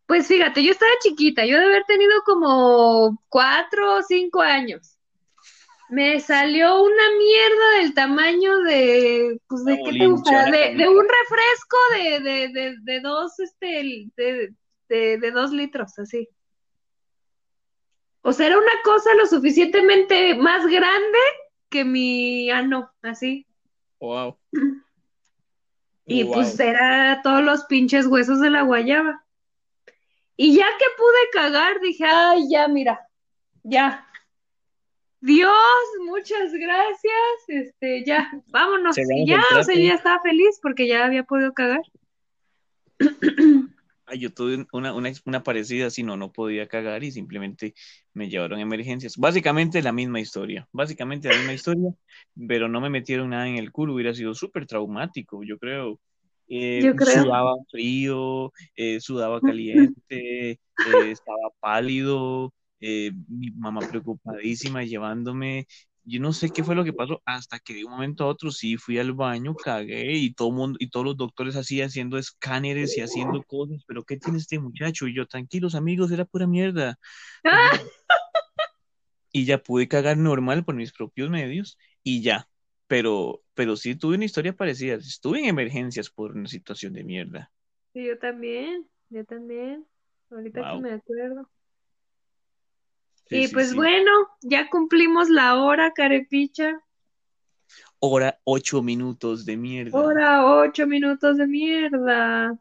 Pues 0.06 0.26
fíjate, 0.26 0.62
yo 0.62 0.72
estaba 0.72 0.90
chiquita, 1.00 1.46
yo 1.46 1.58
de 1.58 1.64
haber 1.64 1.84
tenido 1.84 2.12
como 2.26 3.22
cuatro 3.30 3.96
o 3.96 4.02
cinco 4.02 4.42
años. 4.42 4.98
Me 5.92 6.20
salió 6.20 6.82
una 6.82 7.02
mierda 7.18 7.70
del 7.76 7.92
tamaño 7.92 8.60
de, 8.60 9.38
pues 9.46 9.62
de 9.66 9.78
qué 9.84 9.98
te 9.98 10.06
gusta, 10.06 10.50
de, 10.50 10.88
un 10.88 11.06
refresco 11.06 11.76
de, 11.92 12.20
de, 12.20 12.48
de, 12.48 12.76
de 12.80 13.00
dos, 13.00 13.38
este, 13.38 14.10
de, 14.16 14.54
de, 14.88 15.18
de 15.18 15.30
dos 15.32 15.52
litros, 15.52 15.98
así. 15.98 16.30
O 18.22 18.32
sea, 18.32 18.46
era 18.46 18.56
una 18.56 18.72
cosa 18.82 19.14
lo 19.16 19.26
suficientemente 19.26 20.34
más 20.34 20.66
grande 20.66 21.18
que 21.68 21.84
mi 21.84 22.50
ano, 22.50 22.90
así. 23.02 23.46
Wow. 24.00 24.38
Y 26.06 26.24
Wow. 26.24 26.32
pues 26.32 26.58
era 26.58 27.20
todos 27.22 27.42
los 27.42 27.64
pinches 27.64 28.06
huesos 28.06 28.40
de 28.40 28.48
la 28.48 28.62
guayaba. 28.62 29.26
Y 30.38 30.56
ya 30.56 30.66
que 30.78 30.86
pude 30.96 31.30
cagar, 31.34 31.80
dije, 31.80 32.06
ay, 32.06 32.48
ya, 32.50 32.66
mira, 32.66 33.06
ya. 33.62 34.08
Dios, 35.22 35.52
muchas 36.04 36.52
gracias. 36.52 37.14
Este, 37.46 38.04
ya, 38.04 38.28
vámonos. 38.48 38.98
Y 38.98 39.24
ya, 39.24 39.40
o 39.56 39.62
sea, 39.62 39.76
ya 39.76 39.94
estaba 39.94 40.20
feliz 40.20 40.58
porque 40.60 40.88
ya 40.88 41.04
había 41.04 41.22
podido 41.22 41.52
cagar. 41.52 41.82
Ay, 44.06 44.18
yo 44.18 44.34
tuve 44.34 44.66
una, 44.72 44.92
una, 44.92 45.12
una 45.24 45.44
parecida 45.44 45.86
así, 45.86 46.02
no, 46.02 46.16
no 46.16 46.32
podía 46.32 46.66
cagar 46.66 47.04
y 47.04 47.12
simplemente 47.12 47.72
me 48.14 48.28
llevaron 48.28 48.58
a 48.58 48.62
emergencias. 48.62 49.16
Básicamente 49.16 49.80
la 49.80 49.92
misma 49.92 50.18
historia, 50.18 50.68
básicamente 50.72 51.28
la 51.28 51.36
misma 51.36 51.52
historia, 51.54 51.94
pero 52.48 52.68
no 52.68 52.80
me 52.80 52.90
metieron 52.90 53.30
nada 53.30 53.46
en 53.46 53.58
el 53.58 53.70
culo, 53.70 53.94
hubiera 53.94 54.12
sido 54.12 54.34
súper 54.34 54.66
traumático, 54.66 55.44
yo 55.44 55.56
creo. 55.56 56.00
Eh, 56.48 56.80
Yo 56.82 56.96
creo. 56.96 57.22
Sudaba 57.22 57.54
frío, 57.70 58.52
eh, 58.74 59.00
sudaba 59.00 59.40
caliente, 59.40 60.50
eh, 61.08 61.10
estaba 61.10 61.48
pálido, 61.60 62.52
eh, 62.82 63.12
mi 63.28 63.50
mamá 63.52 63.80
preocupadísima 63.88 64.82
llevándome. 64.84 65.66
Yo 66.04 66.20
no 66.20 66.32
sé 66.32 66.50
qué 66.50 66.64
fue 66.64 66.74
lo 66.74 66.84
que 66.84 66.92
pasó, 66.92 67.22
hasta 67.24 67.60
que 67.60 67.74
de 67.74 67.84
un 67.84 67.92
momento 67.92 68.24
a 68.24 68.26
otro 68.26 68.50
sí 68.50 68.76
fui 68.76 68.98
al 68.98 69.12
baño, 69.12 69.54
cagué 69.54 70.12
y 70.14 70.34
todo 70.34 70.50
mundo, 70.50 70.76
y 70.80 70.90
todos 70.90 71.06
los 71.06 71.16
doctores 71.16 71.54
así 71.54 71.80
haciendo 71.80 72.18
escáneres 72.18 72.98
y 72.98 73.02
haciendo 73.02 73.40
cosas, 73.44 73.84
pero 73.86 74.02
¿qué 74.04 74.16
tiene 74.16 74.38
este 74.38 74.58
muchacho? 74.58 75.06
Y 75.06 75.14
yo, 75.14 75.26
tranquilos 75.26 75.76
amigos, 75.76 76.10
era 76.10 76.24
pura 76.24 76.46
mierda. 76.48 76.98
¡Ah! 77.44 77.70
Y 79.34 79.46
ya 79.46 79.62
pude 79.62 79.88
cagar 79.88 80.18
normal 80.18 80.62
por 80.62 80.74
mis 80.74 80.92
propios 80.92 81.30
medios 81.30 81.78
y 82.02 82.20
ya. 82.20 82.48
Pero, 82.86 83.42
pero 83.54 83.76
sí 83.76 83.94
tuve 83.94 84.16
una 84.16 84.26
historia 84.26 84.54
parecida. 84.54 84.96
Estuve 84.96 85.38
en 85.38 85.46
emergencias 85.46 86.10
por 86.10 86.32
una 86.32 86.48
situación 86.48 86.92
de 86.92 87.04
mierda. 87.04 87.50
Sí, 87.94 88.04
yo 88.04 88.18
también, 88.18 88.86
yo 89.08 89.24
también. 89.24 89.86
Ahorita 90.30 90.60
que 90.60 90.66
Wow. 90.66 90.80
me 90.82 90.92
acuerdo. 90.92 91.48
Sí, 93.28 93.36
y 93.36 93.46
sí, 93.46 93.54
pues 93.54 93.70
sí. 93.70 93.76
bueno, 93.76 94.10
ya 94.42 94.68
cumplimos 94.68 95.28
la 95.28 95.56
hora, 95.62 95.92
carepicha. 95.92 96.80
Hora 97.98 98.40
ocho 98.44 98.82
minutos 98.82 99.44
de 99.46 99.56
mierda. 99.56 99.98
Hora 99.98 100.44
ocho 100.44 100.86
minutos 100.86 101.38
de 101.38 101.46
mierda. 101.46 102.58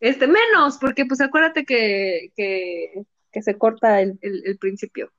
Este, 0.00 0.26
menos, 0.26 0.78
porque 0.78 1.04
pues 1.06 1.20
acuérdate 1.20 1.64
que, 1.64 2.32
que, 2.36 3.04
que 3.32 3.42
se 3.42 3.58
corta 3.58 4.00
el, 4.00 4.18
el, 4.22 4.42
el 4.46 4.58
principio. 4.58 5.12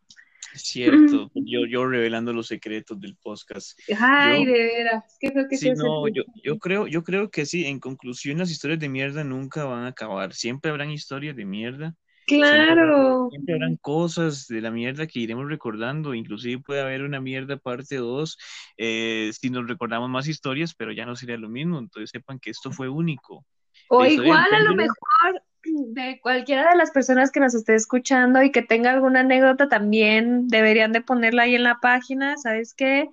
Cierto, 0.56 1.32
yo, 1.36 1.66
yo 1.66 1.88
revelando 1.88 2.34
los 2.34 2.48
secretos 2.48 3.00
del 3.00 3.16
podcast. 3.16 3.80
Ay, 4.00 4.46
Yo- 4.46 4.52
de 4.52 4.60
veras. 4.60 5.18
Qué 5.20 5.32
que 5.50 5.58
Sí, 5.58 5.72
no, 5.72 6.08
yo, 6.08 6.24
yo 6.44 6.58
creo, 6.60 6.88
yo 6.88 7.04
creo 7.04 7.30
que 7.30 7.46
sí, 7.46 7.66
en 7.66 7.80
conclusión, 7.80 8.38
las 8.38 8.52
historias 8.52 8.80
de 8.80 8.90
mierda 8.90 9.24
nunca 9.24 9.66
van 9.66 9.84
a 9.86 9.88
acabar. 9.90 10.34
Siempre 10.34 10.72
habrán 10.72 10.92
historias 10.92 11.36
de 11.36 11.46
mierda. 11.46 11.96
Claro. 12.38 13.30
siempre 13.30 13.54
habrán 13.56 13.78
cosas 13.78 14.48
de 14.48 14.62
la 14.62 14.72
mierda 14.72 15.08
que 15.08 15.20
iremos 15.20 15.50
recordando. 15.50 16.14
Inclusive 16.14 16.62
puede 16.62 16.82
haber 16.82 17.04
una 17.04 17.20
mierda 17.20 17.58
parte 17.58 17.98
2 17.98 18.38
eh, 18.78 19.32
si 19.34 19.50
nos 19.50 19.68
recordamos 19.68 20.10
más 20.10 20.28
historias, 20.28 20.74
pero 20.74 20.92
ya 20.92 21.06
no 21.06 21.16
sería 21.16 21.38
lo 21.38 21.50
mismo. 21.50 21.80
Entonces 21.80 22.10
sepan 22.10 22.40
que 22.40 22.52
esto 22.52 22.72
fue 22.72 22.90
único. 22.90 23.46
O 23.90 24.06
igual 24.06 24.54
a 24.54 24.60
lo 24.60 24.76
mejor 24.76 25.44
de 25.64 26.20
cualquiera 26.22 26.72
de 26.72 26.78
las 26.78 26.92
personas 26.92 27.32
que 27.32 27.40
nos 27.40 27.54
esté 27.54 27.76
escuchando 27.76 28.42
y 28.42 28.52
que 28.52 28.62
tenga 28.62 28.92
alguna 28.92 29.22
anécdota 29.22 29.70
también 29.70 30.48
deberían 30.48 30.92
de 30.92 31.02
ponerla 31.02 31.44
ahí 31.44 31.56
en 31.56 31.64
la 31.64 31.80
página, 31.82 32.38
¿sabes 32.38 32.74
qué? 32.74 33.10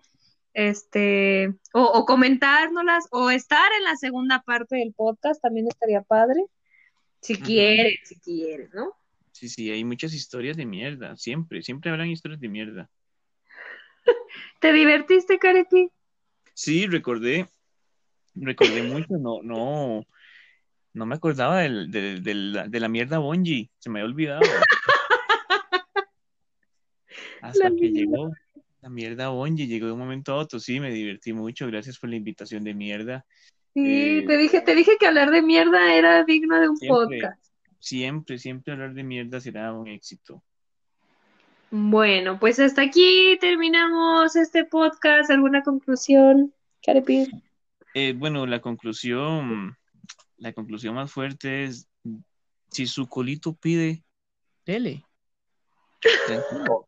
Este, 0.54 1.48
o, 1.72 1.82
o 1.82 2.04
comentárnoslas, 2.04 3.06
o 3.10 3.30
estar 3.30 3.70
en 3.78 3.84
la 3.84 3.96
segunda 3.96 4.42
parte 4.42 4.76
del 4.76 4.94
podcast 4.94 5.40
también 5.42 5.68
estaría 5.68 6.02
padre. 6.02 6.44
Si 7.20 7.36
quieres, 7.36 8.00
si 8.04 8.18
quieres, 8.20 8.72
¿no? 8.72 8.97
Sí, 9.38 9.48
sí, 9.48 9.70
hay 9.70 9.84
muchas 9.84 10.12
historias 10.14 10.56
de 10.56 10.66
mierda. 10.66 11.16
Siempre, 11.16 11.62
siempre 11.62 11.90
habrán 11.92 12.08
historias 12.10 12.40
de 12.40 12.48
mierda. 12.48 12.90
¿Te 14.60 14.72
divertiste, 14.72 15.38
Carepi? 15.38 15.90
Sí, 16.54 16.88
recordé, 16.88 17.46
recordé 18.34 18.82
mucho, 18.82 19.16
no, 19.16 19.40
no, 19.44 20.02
no 20.92 21.06
me 21.06 21.14
acordaba 21.14 21.60
del, 21.60 21.88
del- 21.88 22.24
del- 22.24 22.64
de 22.68 22.80
la 22.80 22.88
mierda 22.88 23.18
Bonji, 23.18 23.70
se 23.78 23.90
me 23.90 24.00
había 24.00 24.10
olvidado. 24.10 24.42
Hasta 27.40 27.70
La 27.70 27.76
que 27.76 27.90
mierda. 27.90 28.00
llegó 28.00 28.30
la 28.82 28.88
mierda 28.90 29.28
Bonji, 29.28 29.68
llegó 29.68 29.86
de 29.86 29.92
un 29.92 30.00
momento 30.00 30.32
a 30.32 30.36
otro, 30.38 30.58
sí, 30.58 30.80
me 30.80 30.90
divertí 30.92 31.32
mucho, 31.32 31.68
gracias 31.68 31.96
por 32.00 32.10
la 32.10 32.16
invitación 32.16 32.64
de 32.64 32.74
mierda. 32.74 33.24
Sí, 33.72 33.82
Eh, 33.84 34.24
te 34.26 34.36
dije, 34.36 34.60
te 34.62 34.74
dije 34.74 34.96
que 34.98 35.06
hablar 35.06 35.30
de 35.30 35.42
mierda 35.42 35.94
era 35.94 36.24
digno 36.24 36.60
de 36.60 36.68
un 36.70 36.76
Siempre. 36.76 37.20
podcast. 37.20 37.47
Siempre, 37.78 38.38
siempre 38.38 38.72
hablar 38.72 38.94
de 38.94 39.04
mierda 39.04 39.40
será 39.40 39.72
un 39.72 39.88
éxito. 39.88 40.42
Bueno, 41.70 42.38
pues 42.38 42.58
hasta 42.60 42.82
aquí 42.82 43.36
terminamos 43.40 44.34
este 44.36 44.64
podcast. 44.64 45.30
¿Alguna 45.30 45.62
conclusión, 45.62 46.54
Carepi? 46.82 47.28
Eh, 47.94 48.14
bueno, 48.16 48.46
la 48.46 48.60
conclusión, 48.60 49.76
la 50.38 50.52
conclusión 50.52 50.94
más 50.94 51.12
fuerte 51.12 51.64
es, 51.64 51.88
si 52.70 52.86
su 52.86 53.08
colito 53.08 53.54
pide, 53.54 54.02
dele, 54.64 55.04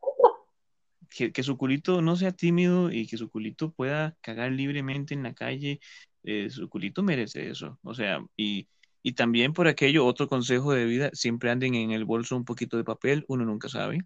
Que, 1.10 1.42
su 1.42 1.56
culito 1.56 2.00
no 2.00 2.14
sea 2.14 2.30
tímido 2.30 2.92
y 2.92 3.06
que 3.08 3.16
su 3.16 3.28
culito 3.30 3.72
pueda 3.72 4.16
cagar 4.20 4.52
libremente 4.52 5.12
en 5.12 5.24
la 5.24 5.34
calle. 5.34 5.80
Eh, 6.22 6.48
su 6.50 6.68
culito 6.68 7.02
merece 7.02 7.50
eso. 7.50 7.80
O 7.82 7.94
sea, 7.94 8.24
y, 8.36 8.68
y 9.02 9.12
también 9.12 9.52
por 9.52 9.68
aquello, 9.68 10.06
otro 10.06 10.28
consejo 10.28 10.72
de 10.72 10.84
vida, 10.84 11.10
siempre 11.12 11.50
anden 11.50 11.74
en 11.74 11.90
el 11.92 12.04
bolso 12.04 12.36
un 12.36 12.44
poquito 12.44 12.76
de 12.76 12.84
papel, 12.84 13.24
uno 13.28 13.44
nunca 13.44 13.68
sabe. 13.68 14.00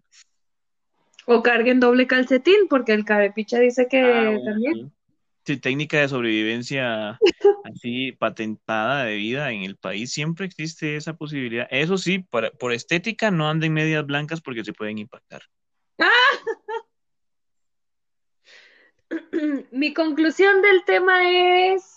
O 1.25 1.41
carguen 1.41 1.79
doble 1.79 2.07
calcetín, 2.07 2.67
porque 2.69 2.93
el 2.93 3.03
carepicha 3.03 3.59
dice 3.59 3.87
que 3.89 4.01
ah, 4.01 4.37
también. 4.45 4.91
Sí. 5.43 5.57
técnica 5.57 5.99
de 5.99 6.07
sobrevivencia 6.07 7.19
así 7.65 8.11
patentada 8.13 9.05
de 9.05 9.15
vida 9.15 9.51
en 9.51 9.63
el 9.63 9.75
país, 9.75 10.11
siempre 10.11 10.45
existe 10.45 10.95
esa 10.95 11.13
posibilidad. 11.13 11.67
Eso 11.71 11.97
sí, 11.97 12.19
por 12.19 12.73
estética 12.73 13.31
no 13.31 13.49
anden 13.49 13.73
medias 13.73 14.05
blancas 14.05 14.41
porque 14.41 14.63
se 14.63 14.73
pueden 14.73 14.99
impactar. 14.99 15.41
Mi 19.71 19.93
conclusión 19.93 20.61
del 20.61 20.83
tema 20.85 21.29
es, 21.73 21.94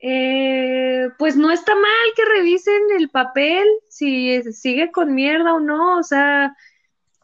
eh, 0.00 1.08
pues 1.18 1.36
no 1.36 1.50
está 1.50 1.74
mal 1.74 2.12
que 2.14 2.24
revisen 2.24 2.82
el 2.96 3.10
papel, 3.10 3.66
si 3.88 4.42
sigue 4.52 4.92
con 4.92 5.14
mierda 5.14 5.54
o 5.54 5.60
no, 5.60 5.98
o 5.98 6.02
sea, 6.02 6.56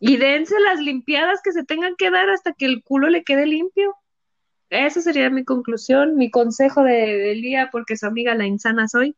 y 0.01 0.17
dense 0.17 0.59
las 0.61 0.81
limpiadas 0.81 1.41
que 1.43 1.53
se 1.53 1.65
tengan 1.65 1.95
que 1.97 2.11
dar 2.11 2.29
hasta 2.31 2.53
que 2.53 2.67
el 2.67 2.83
culo 2.83 3.09
le 3.09 3.25
quede 3.25 3.47
limpio. 3.47 3.97
Esa 4.71 5.01
sería 5.01 5.31
mi 5.31 5.45
conclusión, 5.45 6.17
mi 6.17 6.31
consejo 6.31 6.83
de, 6.83 7.33
día, 7.35 7.69
porque 7.71 7.97
su 7.97 8.07
amiga 8.07 8.35
la 8.35 8.47
insana 8.47 8.89
soy. 8.89 9.15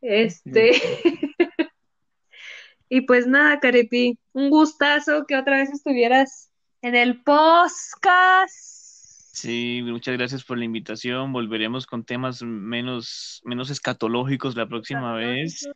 Este. 0.00 0.72
y 2.88 3.02
pues 3.02 3.26
nada, 3.26 3.60
Carepi, 3.60 4.18
un 4.32 4.50
gustazo 4.50 5.24
que 5.26 5.36
otra 5.36 5.58
vez 5.58 5.70
estuvieras 5.70 6.50
en 6.82 6.96
el 6.96 7.22
podcast. 7.22 8.75
Sí, 9.36 9.82
muchas 9.84 10.16
gracias 10.16 10.44
por 10.44 10.56
la 10.56 10.64
invitación. 10.64 11.30
Volveremos 11.30 11.86
con 11.86 12.04
temas 12.04 12.42
menos, 12.42 13.42
menos 13.44 13.68
escatológicos 13.68 14.56
la 14.56 14.66
próxima 14.66 15.12
vez. 15.12 15.68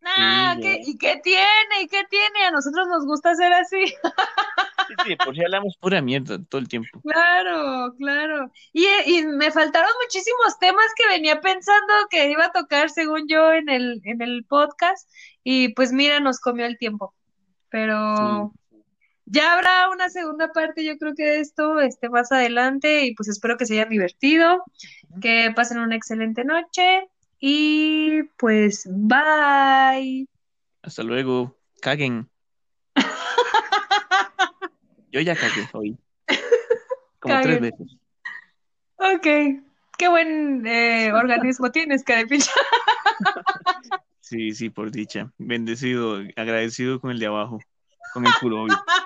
Nah, 0.00 0.54
¿y 0.60 0.96
qué 0.98 1.20
tiene? 1.20 1.82
¿Y 1.82 1.88
qué 1.88 2.04
tiene? 2.08 2.44
A 2.46 2.52
nosotros 2.52 2.86
nos 2.86 3.04
gusta 3.04 3.32
hacer 3.32 3.52
así. 3.54 3.86
Sí, 3.86 4.94
sí, 5.04 5.16
por 5.16 5.34
si 5.34 5.42
hablamos 5.42 5.76
pura 5.78 6.00
mierda 6.00 6.38
todo 6.48 6.60
el 6.60 6.68
tiempo. 6.68 7.00
Claro, 7.02 7.92
claro. 7.98 8.52
Y, 8.72 8.86
y, 9.06 9.24
me 9.26 9.50
faltaron 9.50 9.90
muchísimos 10.04 10.56
temas 10.60 10.86
que 10.96 11.08
venía 11.08 11.40
pensando 11.40 11.92
que 12.08 12.30
iba 12.30 12.46
a 12.46 12.52
tocar, 12.52 12.88
según 12.88 13.26
yo, 13.26 13.52
en 13.52 13.68
el, 13.68 14.00
en 14.04 14.22
el 14.22 14.44
podcast. 14.44 15.10
Y 15.42 15.70
pues 15.74 15.92
mira, 15.92 16.20
nos 16.20 16.38
comió 16.38 16.66
el 16.66 16.78
tiempo. 16.78 17.14
Pero 17.68 18.52
ya 19.32 19.54
habrá 19.54 19.88
una 19.88 20.10
segunda 20.10 20.52
parte, 20.52 20.84
yo 20.84 20.98
creo 20.98 21.14
que 21.14 21.24
de 21.24 21.40
esto, 21.40 21.80
este, 21.80 22.10
más 22.10 22.30
adelante. 22.30 23.06
Y 23.06 23.14
pues 23.14 23.30
espero 23.30 23.56
que 23.56 23.64
se 23.64 23.74
hayan 23.74 23.88
divertido, 23.88 24.62
que 25.22 25.50
pasen 25.56 25.78
una 25.78 25.96
excelente 25.96 26.44
noche. 26.44 27.08
Y 27.40 28.24
pues, 28.36 28.86
bye. 28.86 30.28
Hasta 30.82 31.02
luego. 31.02 31.56
Caguen. 31.80 32.28
Yo 35.10 35.20
ya 35.20 35.34
cagué 35.34 35.66
hoy. 35.72 35.96
Como 37.18 37.40
tres 37.40 37.60
veces. 37.60 37.96
Ok. 38.96 39.26
Qué 39.96 40.08
buen 40.08 40.66
eh, 40.66 41.10
organismo 41.12 41.70
tienes, 41.72 42.04
Carepicha. 42.04 42.52
sí, 44.20 44.52
sí, 44.52 44.68
por 44.68 44.90
dicha. 44.90 45.32
Bendecido, 45.38 46.18
agradecido 46.36 47.00
con 47.00 47.12
el 47.12 47.18
de 47.18 47.26
abajo. 47.26 47.60
Con 48.12 48.26
el 48.26 48.32
culo 48.40 48.64
obvio. 48.64 48.76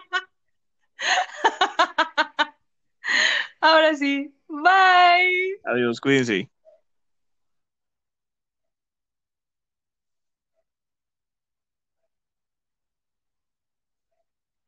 Ahora 3.67 3.95
sí. 3.97 4.33
Bye. 4.49 5.59
Adiós, 5.65 6.01
cuídense. 6.01 6.49